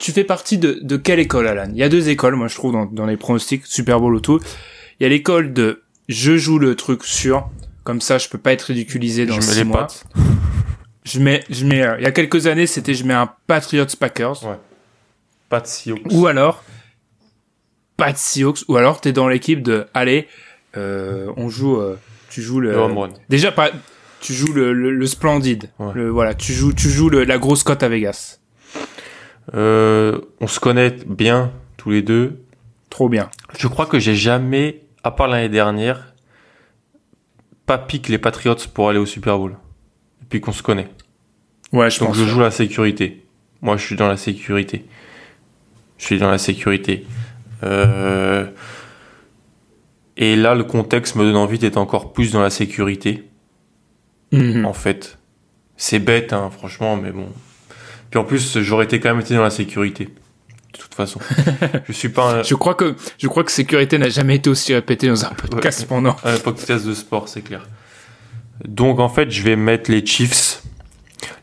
[0.00, 1.68] tu fais partie de, de quelle école, Alan?
[1.70, 4.20] Il y a deux écoles, moi je trouve, dans, dans les pronostics Super Bowl ou
[4.20, 4.40] tout.
[4.98, 7.48] Il y a l'école de je joue le truc sûr,
[7.84, 9.86] comme ça je peux pas être ridiculisé dans je six mois.
[11.04, 13.86] Je mets, je mets, euh, il y a quelques années c'était je mets un Patriots
[13.98, 14.42] Packers.
[14.44, 14.58] Ouais.
[15.50, 16.00] Pat Seahawks.
[16.10, 16.64] Ou alors,
[17.96, 20.28] Pat Seahawks, ou alors t'es dans l'équipe de, allez,
[20.76, 21.98] euh, on joue, euh,
[22.30, 22.74] tu joues le,
[23.28, 23.70] déjà pas,
[24.20, 27.82] tu joues le, le, splendide, le, voilà, tu joues, tu joues le, la grosse cote
[27.82, 28.39] à Vegas.
[29.54, 32.42] Euh, on se connaît bien tous les deux.
[32.88, 33.30] Trop bien.
[33.58, 36.14] Je crois que j'ai jamais, à part l'année dernière,
[37.66, 39.56] pas piqué les Patriots pour aller au Super Bowl.
[40.20, 40.88] Depuis qu'on se connaît.
[41.72, 43.24] Ouais, je Donc je joue la sécurité.
[43.62, 44.84] Moi, je suis dans la sécurité.
[45.98, 47.06] Je suis dans la sécurité.
[47.62, 48.46] Euh...
[50.16, 53.24] Et là, le contexte me donne envie d'être encore plus dans la sécurité.
[54.32, 54.66] Mhm.
[54.66, 55.18] En fait,
[55.76, 57.28] c'est bête, hein, franchement, mais bon.
[58.10, 60.06] Puis en plus, j'aurais été quand même été dans la sécurité.
[60.72, 61.20] De toute façon,
[61.86, 64.72] je suis pas un, Je crois que je crois que sécurité n'a jamais été aussi
[64.74, 65.86] répété dans un podcast Ouais.
[65.88, 66.16] pendant.
[66.24, 67.66] un podcast de sport, c'est clair.
[68.66, 70.62] Donc en fait, je vais mettre les Chiefs.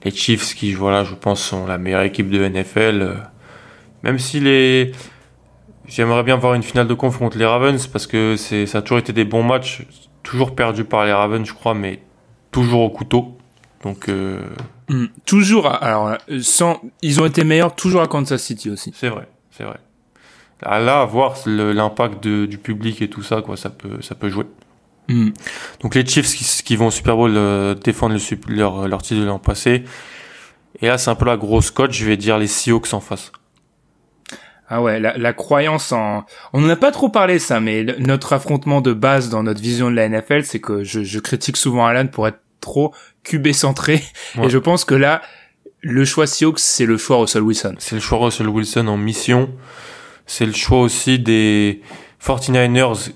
[0.03, 3.01] Les Chiefs qui, voilà, je pense, sont la meilleure équipe de NFL.
[3.01, 3.15] euh,
[4.03, 4.91] Même si les...
[5.87, 8.81] J'aimerais bien voir une finale de conf contre les Ravens parce que c'est, ça a
[8.81, 9.83] toujours été des bons matchs.
[10.21, 12.01] Toujours perdu par les Ravens, je crois, mais
[12.51, 13.37] toujours au couteau.
[13.83, 14.41] Donc euh,
[14.89, 15.05] Hmm.
[15.25, 15.67] Toujours.
[15.67, 18.93] à- alors euh, sans, ils ont été meilleurs toujours à Kansas City aussi.
[18.95, 19.79] c'est vrai, c'est vrai.
[20.63, 24.45] Là, là, voir l'impact du public et tout ça, quoi, ça peut, ça peut jouer.
[25.09, 25.29] Hmm.
[25.81, 29.21] Donc les Chiefs qui, qui vont au Super Bowl euh, défendre le, leur, leur titre
[29.21, 29.83] de l'an passé.
[30.81, 31.91] Et là, c'est un peu la grosse cote.
[31.91, 33.31] Je vais dire les Seahawks en face.
[34.69, 36.25] Ah ouais, la, la croyance en...
[36.51, 39.61] On n'en a pas trop parlé ça, mais le- notre affrontement de base dans notre
[39.61, 42.93] vision de la NFL, c'est que je, je critique souvent Alan pour être trop
[43.29, 44.03] QB centré.
[44.35, 44.45] Ouais.
[44.45, 45.21] Et je pense que là,
[45.81, 47.75] le choix Seahawks, c'est le choix Russell Wilson.
[47.79, 49.49] C'est le choix Russell Wilson en mission.
[50.25, 51.81] C'est le choix aussi des
[52.23, 53.11] 49ers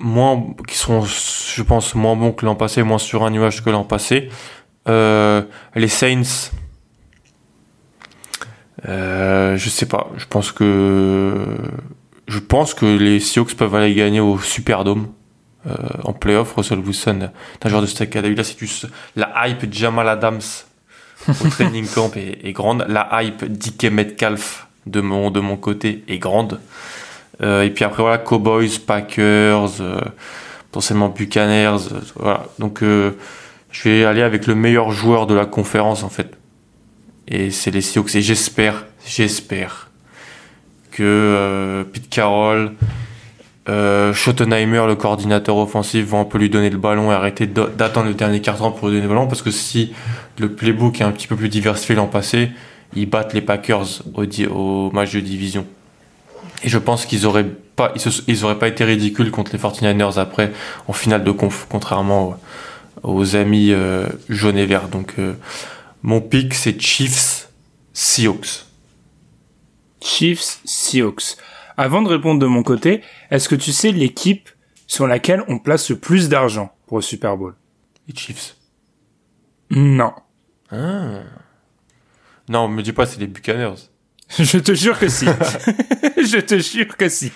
[0.00, 3.70] moins, qui seront, je pense, moins bons que l'an passé, moins sur un nuage que
[3.70, 4.28] l'an passé.
[4.88, 5.42] Euh,
[5.74, 6.50] les Saints,
[8.88, 10.10] euh, je sais pas.
[10.16, 11.56] Je pense que
[12.26, 15.08] je pense que les Seahawks peuvent aller gagner au Superdome
[15.66, 15.72] euh,
[16.04, 16.54] en playoff.
[16.54, 18.86] Russell Wilson, est un joueur de steak Là, c'est juste
[19.16, 20.40] la hype Jamal Adams
[21.28, 22.84] au training camp est, est grande.
[22.88, 26.60] La hype DK Metcalf de mon de mon côté est grande.
[27.40, 30.00] Euh, et puis après voilà Cowboys, Packers, euh,
[30.70, 32.46] potentiellement Buccaneers, voilà.
[32.58, 36.36] Donc je vais aller avec le meilleur joueur de la conférence en fait.
[37.28, 38.14] Et c'est les Seahawks.
[38.14, 39.90] Et j'espère, j'espère
[40.90, 42.72] que euh, Pete Carroll,
[43.68, 48.06] euh, Schottenheimer, le coordinateur offensif, vont un peu lui donner le ballon et arrêter d'attendre
[48.06, 49.26] le dernier quart-temps pour lui donner le ballon.
[49.26, 49.92] Parce que si
[50.38, 52.50] le playbook est un petit peu plus diversifié l'an passé,
[52.94, 54.24] ils battent les Packers au,
[54.54, 55.66] au match de division.
[56.64, 57.46] Et je pense qu'ils auraient
[57.76, 57.92] pas,
[58.26, 60.52] ils auraient pas été ridicules contre les 49ers après
[60.88, 62.36] en finale de conf, contrairement
[63.02, 64.88] aux, aux amis euh, jaunes et verts.
[64.88, 65.34] Donc euh,
[66.02, 67.48] mon pick c'est Chiefs
[67.92, 68.64] Seahawks.
[70.00, 71.36] Chiefs, Seahawks.
[71.78, 74.50] Avant de répondre de mon côté, est-ce que tu sais l'équipe
[74.88, 77.54] sur laquelle on place le plus d'argent pour le Super Bowl?
[78.08, 78.56] Les Chiefs.
[79.70, 80.12] Non.
[80.72, 81.22] Ah.
[82.48, 83.76] Non, me dis pas c'est les Buccaneers.
[84.40, 85.26] Je te jure que si.
[86.16, 87.30] Je te jure que si.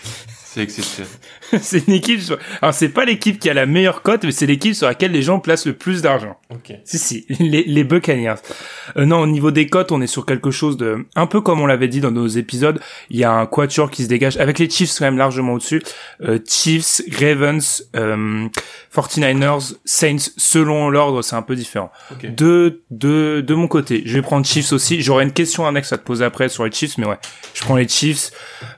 [0.52, 1.10] C'est exceptionnel.
[1.62, 2.38] C'est une équipe sur...
[2.60, 5.22] Alors c'est pas l'équipe qui a la meilleure cote, mais c'est l'équipe sur laquelle les
[5.22, 6.36] gens placent le plus d'argent.
[6.50, 6.74] Ok.
[6.84, 8.34] Si, si, les, les Buccaneers.
[8.98, 11.06] Euh, non, au niveau des cotes, on est sur quelque chose de...
[11.14, 14.02] Un peu comme on l'avait dit dans nos épisodes, il y a un quatuor qui
[14.02, 15.82] se dégage, avec les Chiefs quand même largement au-dessus.
[16.22, 18.46] Euh, Chiefs, Ravens, euh,
[18.94, 21.90] 49ers, Saints, selon l'ordre, c'est un peu différent.
[22.10, 22.34] Ok.
[22.34, 25.00] De, de, de mon côté, je vais prendre Chiefs aussi.
[25.00, 27.18] J'aurai une question annexe à te poser après sur les Chiefs, mais ouais,
[27.54, 28.30] je prends les Chiefs.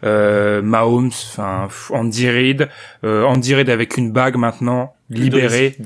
[0.05, 2.69] Euh, Mahomes, enfin Andy Reid,
[3.05, 5.77] euh, Andy Reid avec une bague maintenant, libéré,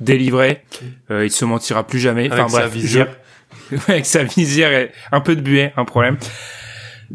[0.00, 0.62] délivré.
[1.10, 2.26] Euh, il se mentira plus jamais.
[2.30, 3.08] Avec enfin sa bref, visière.
[3.70, 6.16] je- avec sa visière et un peu de buée, un problème.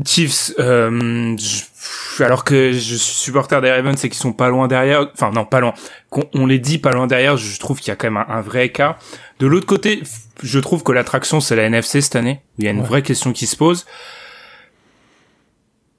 [0.06, 4.68] Chiefs, euh, je- alors que je suis supporter des Ravens et qu'ils sont pas loin
[4.68, 5.74] derrière, enfin non pas loin,
[6.10, 8.26] qu'on on les dit pas loin derrière, je trouve qu'il y a quand même un,
[8.34, 9.00] un vrai écart.
[9.40, 10.04] De l'autre côté,
[10.44, 12.86] je trouve que l'attraction c'est la NFC cette année, il y a une Ouais.
[12.88, 13.86] vraie question qui se pose.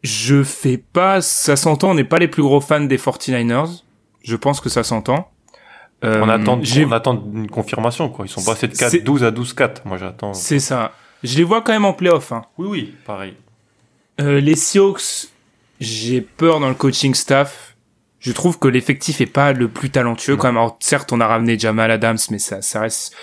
[0.03, 3.83] Je fais pas, ça s'entend, on n'est pas les plus gros fans des 49ers.
[4.23, 5.31] Je pense que ça s'entend.
[6.05, 8.25] Euh, On attend, on attend une confirmation quoi.
[8.25, 9.83] Ils sont passés de 4, C'est- 12 à 12-4.
[9.85, 10.33] Moi j'attends.
[10.33, 10.93] C'est ça.
[11.23, 12.33] Je les vois quand même en playoff.
[12.33, 12.43] Hein.
[12.57, 13.35] Oui oui, pareil.
[14.23, 15.29] Euh, les Seahawks,
[15.81, 17.77] j'ai peur dans le coaching staff.
[18.19, 20.59] Je trouve que l'effectif est pas le plus talentueux quand même.
[20.59, 23.15] Alors, certes, on a ramené Jamal Adams, mais ça, ça reste.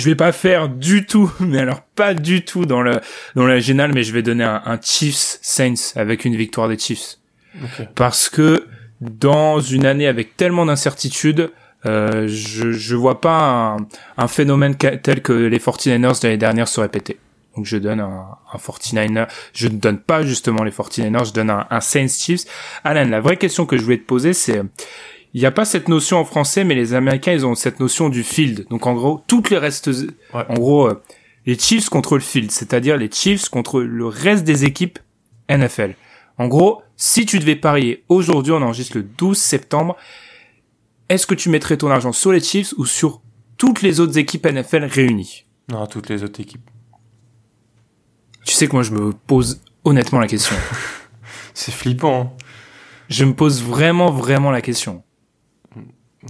[0.00, 3.00] Je vais pas faire du tout, mais alors pas du tout dans le
[3.36, 6.78] dans la génale, mais je vais donner un, un Chiefs Saints avec une victoire des
[6.78, 7.18] Chiefs
[7.94, 8.66] parce que
[9.00, 11.50] dans une année avec tellement d'incertitudes,
[11.84, 13.76] euh, je je vois pas un,
[14.16, 17.18] un phénomène tel que les 49ers de l'année dernière se répéter.
[17.56, 21.50] Donc je donne un, un 49er, je ne donne pas justement les 49ers, je donne
[21.50, 22.44] un, un Saints Chiefs.
[22.84, 24.62] Alan, la vraie question que je voulais te poser, c'est
[25.34, 28.08] il n'y a pas cette notion en français, mais les Américains, ils ont cette notion
[28.08, 28.66] du field.
[28.68, 29.88] Donc en gros, toutes les restes,
[30.34, 30.44] Ouais.
[30.48, 31.00] en gros, euh,
[31.46, 34.98] les Chiefs contre le field, c'est-à-dire les Chiefs contre le reste des équipes
[35.48, 35.94] NFL.
[36.38, 39.96] En gros, si tu devais parier aujourd'hui, on enregistre le 12 septembre,
[41.08, 43.20] est-ce que tu mettrais ton argent sur les Chiefs ou sur
[43.56, 45.44] toutes les autres équipes NFL réunies?
[45.70, 46.68] Non, toutes les autres équipes.
[48.44, 50.56] Tu sais que moi, je me pose honnêtement la question.
[51.54, 52.20] C'est flippant.
[52.20, 52.30] hein.
[53.08, 55.02] Je me pose vraiment, vraiment la question.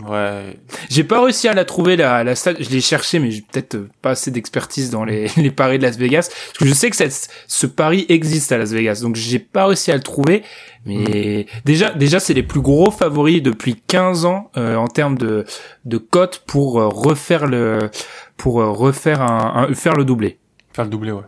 [0.06, 0.56] Ouais.
[0.88, 2.54] J'ai pas réussi à la trouver la, la stat.
[2.60, 5.96] Je l'ai cherché, mais j'ai peut-être pas assez d'expertise dans les, les paris de Las
[5.98, 6.28] Vegas.
[6.30, 9.66] Parce que je sais que cette, ce pari existe à Las Vegas, donc j'ai pas
[9.66, 10.44] réussi à le trouver.
[10.86, 15.44] Mais déjà, déjà, c'est les plus gros favoris depuis 15 ans euh, en termes de
[15.84, 17.90] de cote pour euh, refaire le
[18.36, 20.38] pour euh, refaire un, un- faire le doublé.
[20.72, 21.22] Faire le doublé, ouais.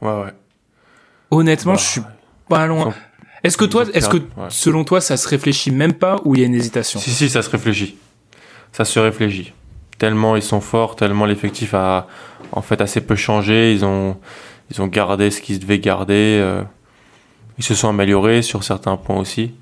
[0.00, 0.32] Ouais, ouais.
[1.30, 2.00] Honnêtement, Bah, je suis
[2.48, 2.94] pas loin.
[3.46, 4.48] Est-ce que toi, est-ce que ouais.
[4.48, 7.28] selon toi, ça se réfléchit même pas ou il y a une hésitation Si, si,
[7.28, 7.96] ça se réfléchit.
[8.72, 9.52] Ça se réfléchit.
[9.98, 12.06] Tellement ils sont forts, tellement l'effectif a
[12.52, 13.72] en fait assez peu changé.
[13.72, 14.16] Ils ont,
[14.70, 16.38] ils ont gardé ce qu'ils devaient garder.
[16.42, 16.62] euh,
[17.58, 19.52] ils se sont améliorés sur certains points aussi.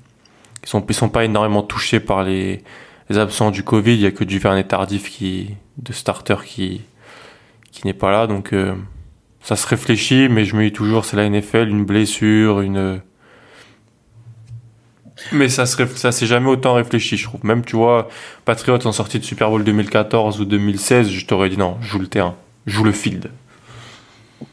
[0.63, 2.63] Ils sont, ils sont pas énormément touchés par les,
[3.09, 3.93] les absents du Covid.
[3.93, 6.81] Il y a que du Vernet tardif qui, de starter qui,
[7.71, 8.27] qui n'est pas là.
[8.27, 8.73] Donc, euh,
[9.41, 12.99] ça se réfléchit, mais je me dis toujours, c'est la NFL, une blessure, une,
[15.31, 17.43] mais ça se réf- ça s'est jamais autant réfléchi, je trouve.
[17.45, 18.09] Même, tu vois,
[18.45, 22.07] Patriots en sortie de Super Bowl 2014 ou 2016, je t'aurais dit non, joue le
[22.07, 22.35] terrain,
[22.65, 23.31] joue le field.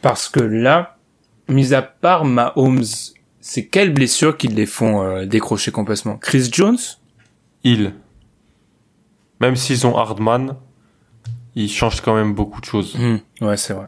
[0.00, 0.96] Parce que là,
[1.48, 2.84] mis à part Mahomes,
[3.40, 6.16] c'est quelles blessures qui les font euh, décrocher complètement?
[6.16, 6.78] Chris Jones?
[7.64, 7.94] Il.
[9.40, 10.54] Même s'ils ont Hardman,
[11.56, 12.96] ils changent quand même beaucoup de choses.
[12.96, 13.86] Hmm, Ouais, c'est vrai.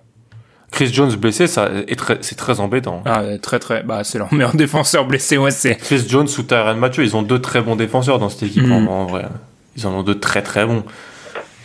[0.75, 3.03] Chris Jones blessé, ça est très, c'est très embêtant.
[3.07, 3.85] Ah, très très.
[3.85, 5.77] Bah, c'est leur meilleur défenseur blessé, ouais, c'est.
[5.77, 8.73] Chris Jones ou Tyrann Mathieu, ils ont deux très bons défenseurs dans cette équipe, Mm.
[8.73, 9.27] en, en vrai.
[9.77, 10.83] Ils en ont deux très très bons.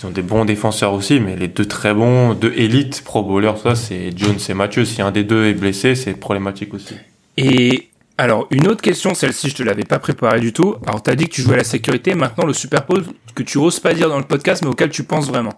[0.01, 3.57] Ils ont des bons défenseurs aussi, mais les deux très bons, deux élites pro bowlers,
[3.61, 4.85] ça, c'est Jones et Mathieu.
[4.85, 6.93] Si un des deux est blessé, c'est problématique aussi.
[7.37, 10.75] Et alors, une autre question, celle-ci, je te l'avais pas préparée du tout.
[10.85, 12.13] Alors, t'as dit que tu jouais à la sécurité.
[12.13, 13.03] Maintenant, le Super Bowl
[13.33, 15.53] que tu oses pas dire dans le podcast, mais auquel tu penses vraiment.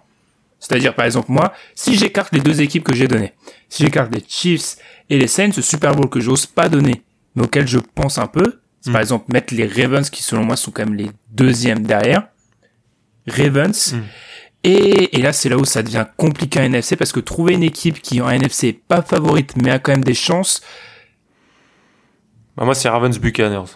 [0.62, 3.32] C'est-à-dire, par exemple, moi, si j'écarte les deux équipes que j'ai données,
[3.68, 4.76] si j'écarte les Chiefs
[5.10, 7.02] et les Saints, ce Super Bowl que j'ose pas donner,
[7.34, 8.92] mais auquel je pense un peu, c'est Mm.
[8.92, 12.28] par exemple mettre les Ravens, qui selon moi sont quand même les deuxièmes derrière.
[13.26, 13.92] Ravens.
[13.92, 14.02] Mm.
[14.62, 17.64] Et, et là, c'est là où ça devient compliqué en NFC, parce que trouver une
[17.64, 20.62] équipe qui en NFC est pas favorite, mais a quand même des chances,
[22.56, 23.72] Bah, moi, c'est Ravens Buccaneers.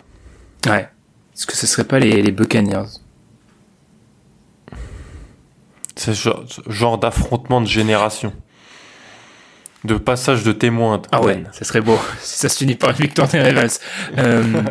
[0.69, 0.89] Ouais.
[1.35, 2.87] Est-ce que ce serait pas les, les Buccaneers?
[5.97, 6.31] C'est ce
[6.69, 8.33] genre, d'affrontement de génération.
[9.85, 11.01] De passage de témoin.
[11.13, 13.79] Ah ouais, ça serait beau si ça se finit par une victoire des Ravens.
[14.19, 14.63] Euh,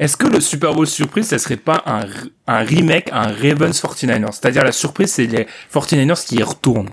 [0.00, 2.04] Est-ce que le Super Bowl surprise, ça serait pas un,
[2.46, 6.90] un remake, un Ravens 49ers C'est-à-dire la surprise, c'est les 49ers qui y retournent.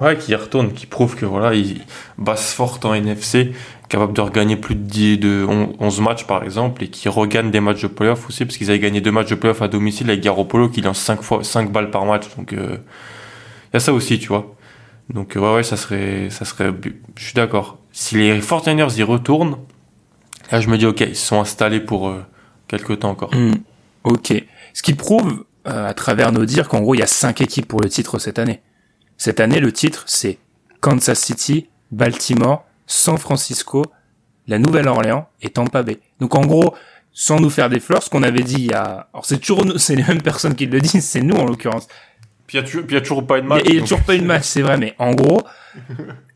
[0.00, 1.82] Ouais, qui y retourne, qui prouve que voilà, il
[2.18, 3.52] basse forte en NFC,
[3.88, 7.52] capable de regagner plus de, 10, de on- 11 matchs par exemple, et qui regagne
[7.52, 10.10] des matchs de playoff aussi, parce qu'ils avaient gagné deux matchs de playoff à domicile
[10.10, 12.24] avec Garoppolo qui lance 5 fois 5 balles par match.
[12.36, 14.54] Donc il y a ça aussi, tu vois.
[15.10, 16.72] Donc euh, ouais, ouais, ça serait, ça serait,
[17.16, 17.78] je suis d'accord.
[17.92, 19.58] Si les 49ers y retournent,
[20.50, 22.24] là je me dis ok, ils se sont installés pour euh,
[22.66, 23.32] quelques temps encore.
[23.32, 23.52] Hmm.
[24.02, 24.32] Ok.
[24.72, 27.68] Ce qui prouve, euh, à travers nos dires, qu'en gros, il y a cinq équipes
[27.68, 28.60] pour le titre cette année.
[29.16, 30.38] Cette année, le titre, c'est
[30.80, 33.86] Kansas City, Baltimore, San Francisco,
[34.46, 36.00] la Nouvelle-Orléans et Tampa Bay.
[36.20, 36.74] Donc en gros,
[37.12, 39.08] sans nous faire des fleurs, ce qu'on avait dit il y a...
[39.12, 41.86] Alors c'est toujours nous, c'est les mêmes personnes qui le disent, c'est nous en l'occurrence.
[42.46, 43.62] Puis il y, a toujours- pas une match.
[43.64, 45.40] Il n'y a donc- toujours pas une match, c'est vrai, mais en gros,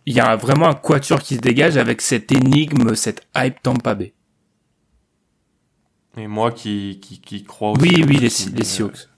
[0.06, 3.94] il y a vraiment un quatuor qui se dégage avec cette énigme, cette hype Tampa
[3.94, 4.14] Bay.
[6.16, 7.82] Et moi qui, qui, qui crois aussi.
[7.82, 8.22] Oui, oui, les,
[8.54, 9.08] les Seahawks.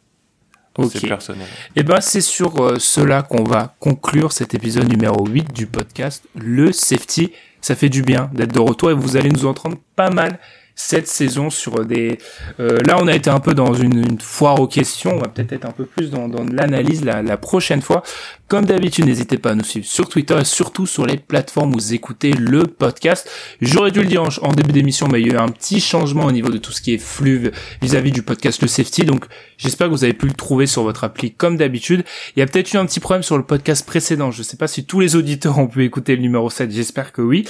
[0.79, 0.93] Ok.
[0.95, 1.47] C'est personnel.
[1.77, 6.25] Et ben c'est sur euh, cela qu'on va conclure cet épisode numéro 8 du podcast
[6.35, 7.33] Le Safety.
[7.61, 10.39] Ça fait du bien d'être de retour et vous allez nous entendre pas mal
[10.81, 12.19] cette saison sur des...
[12.59, 15.29] euh, là on a été un peu dans une, une foire aux questions, on va
[15.29, 18.03] peut-être être un peu plus dans, dans l'analyse la, la prochaine fois.
[18.51, 21.75] Comme d'habitude, n'hésitez pas à nous suivre sur Twitter et surtout sur les plateformes où
[21.75, 23.31] vous écoutez le podcast.
[23.61, 26.25] J'aurais dû le dire en, début d'émission, mais il y a eu un petit changement
[26.25, 29.27] au niveau de tout ce qui est flux vis-à-vis du podcast Le Safety, donc
[29.57, 32.03] j'espère que vous avez pu le trouver sur votre appli comme d'habitude.
[32.35, 34.67] Il y a peut-être eu un petit problème sur le podcast précédent, je sais pas
[34.67, 37.47] si tous les auditeurs ont pu écouter le numéro 7, j'espère que oui.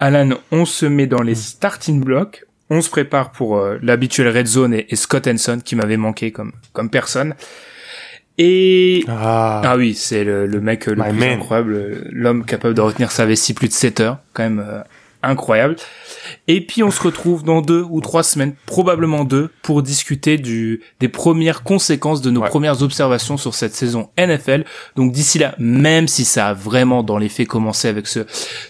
[0.00, 2.44] Alan, on se met dans les starting blocks.
[2.70, 6.32] On se prépare pour euh, l'habituel Red Zone et, et Scott Henson qui m'avait manqué
[6.32, 7.34] comme comme personne.
[8.36, 11.28] Et Ah, ah oui, c'est le, le mec euh, le My plus man.
[11.38, 14.80] incroyable, euh, l'homme capable de retenir sa vessie plus de 7 heures, quand même euh,
[15.26, 15.76] incroyable.
[16.48, 20.80] Et puis on se retrouve dans deux ou trois semaines, probablement deux, pour discuter du
[21.00, 22.48] des premières conséquences de nos Ouais.
[22.48, 24.64] premières observations sur cette saison NFL.
[24.96, 28.20] Donc d'ici là, même si ça a vraiment dans les faits commencé avec ce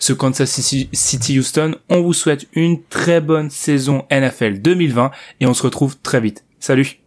[0.00, 5.10] ce Kansas City City Houston, on vous souhaite une très bonne saison NFL 2020
[5.40, 6.44] et on se retrouve très vite.
[6.60, 7.03] Salut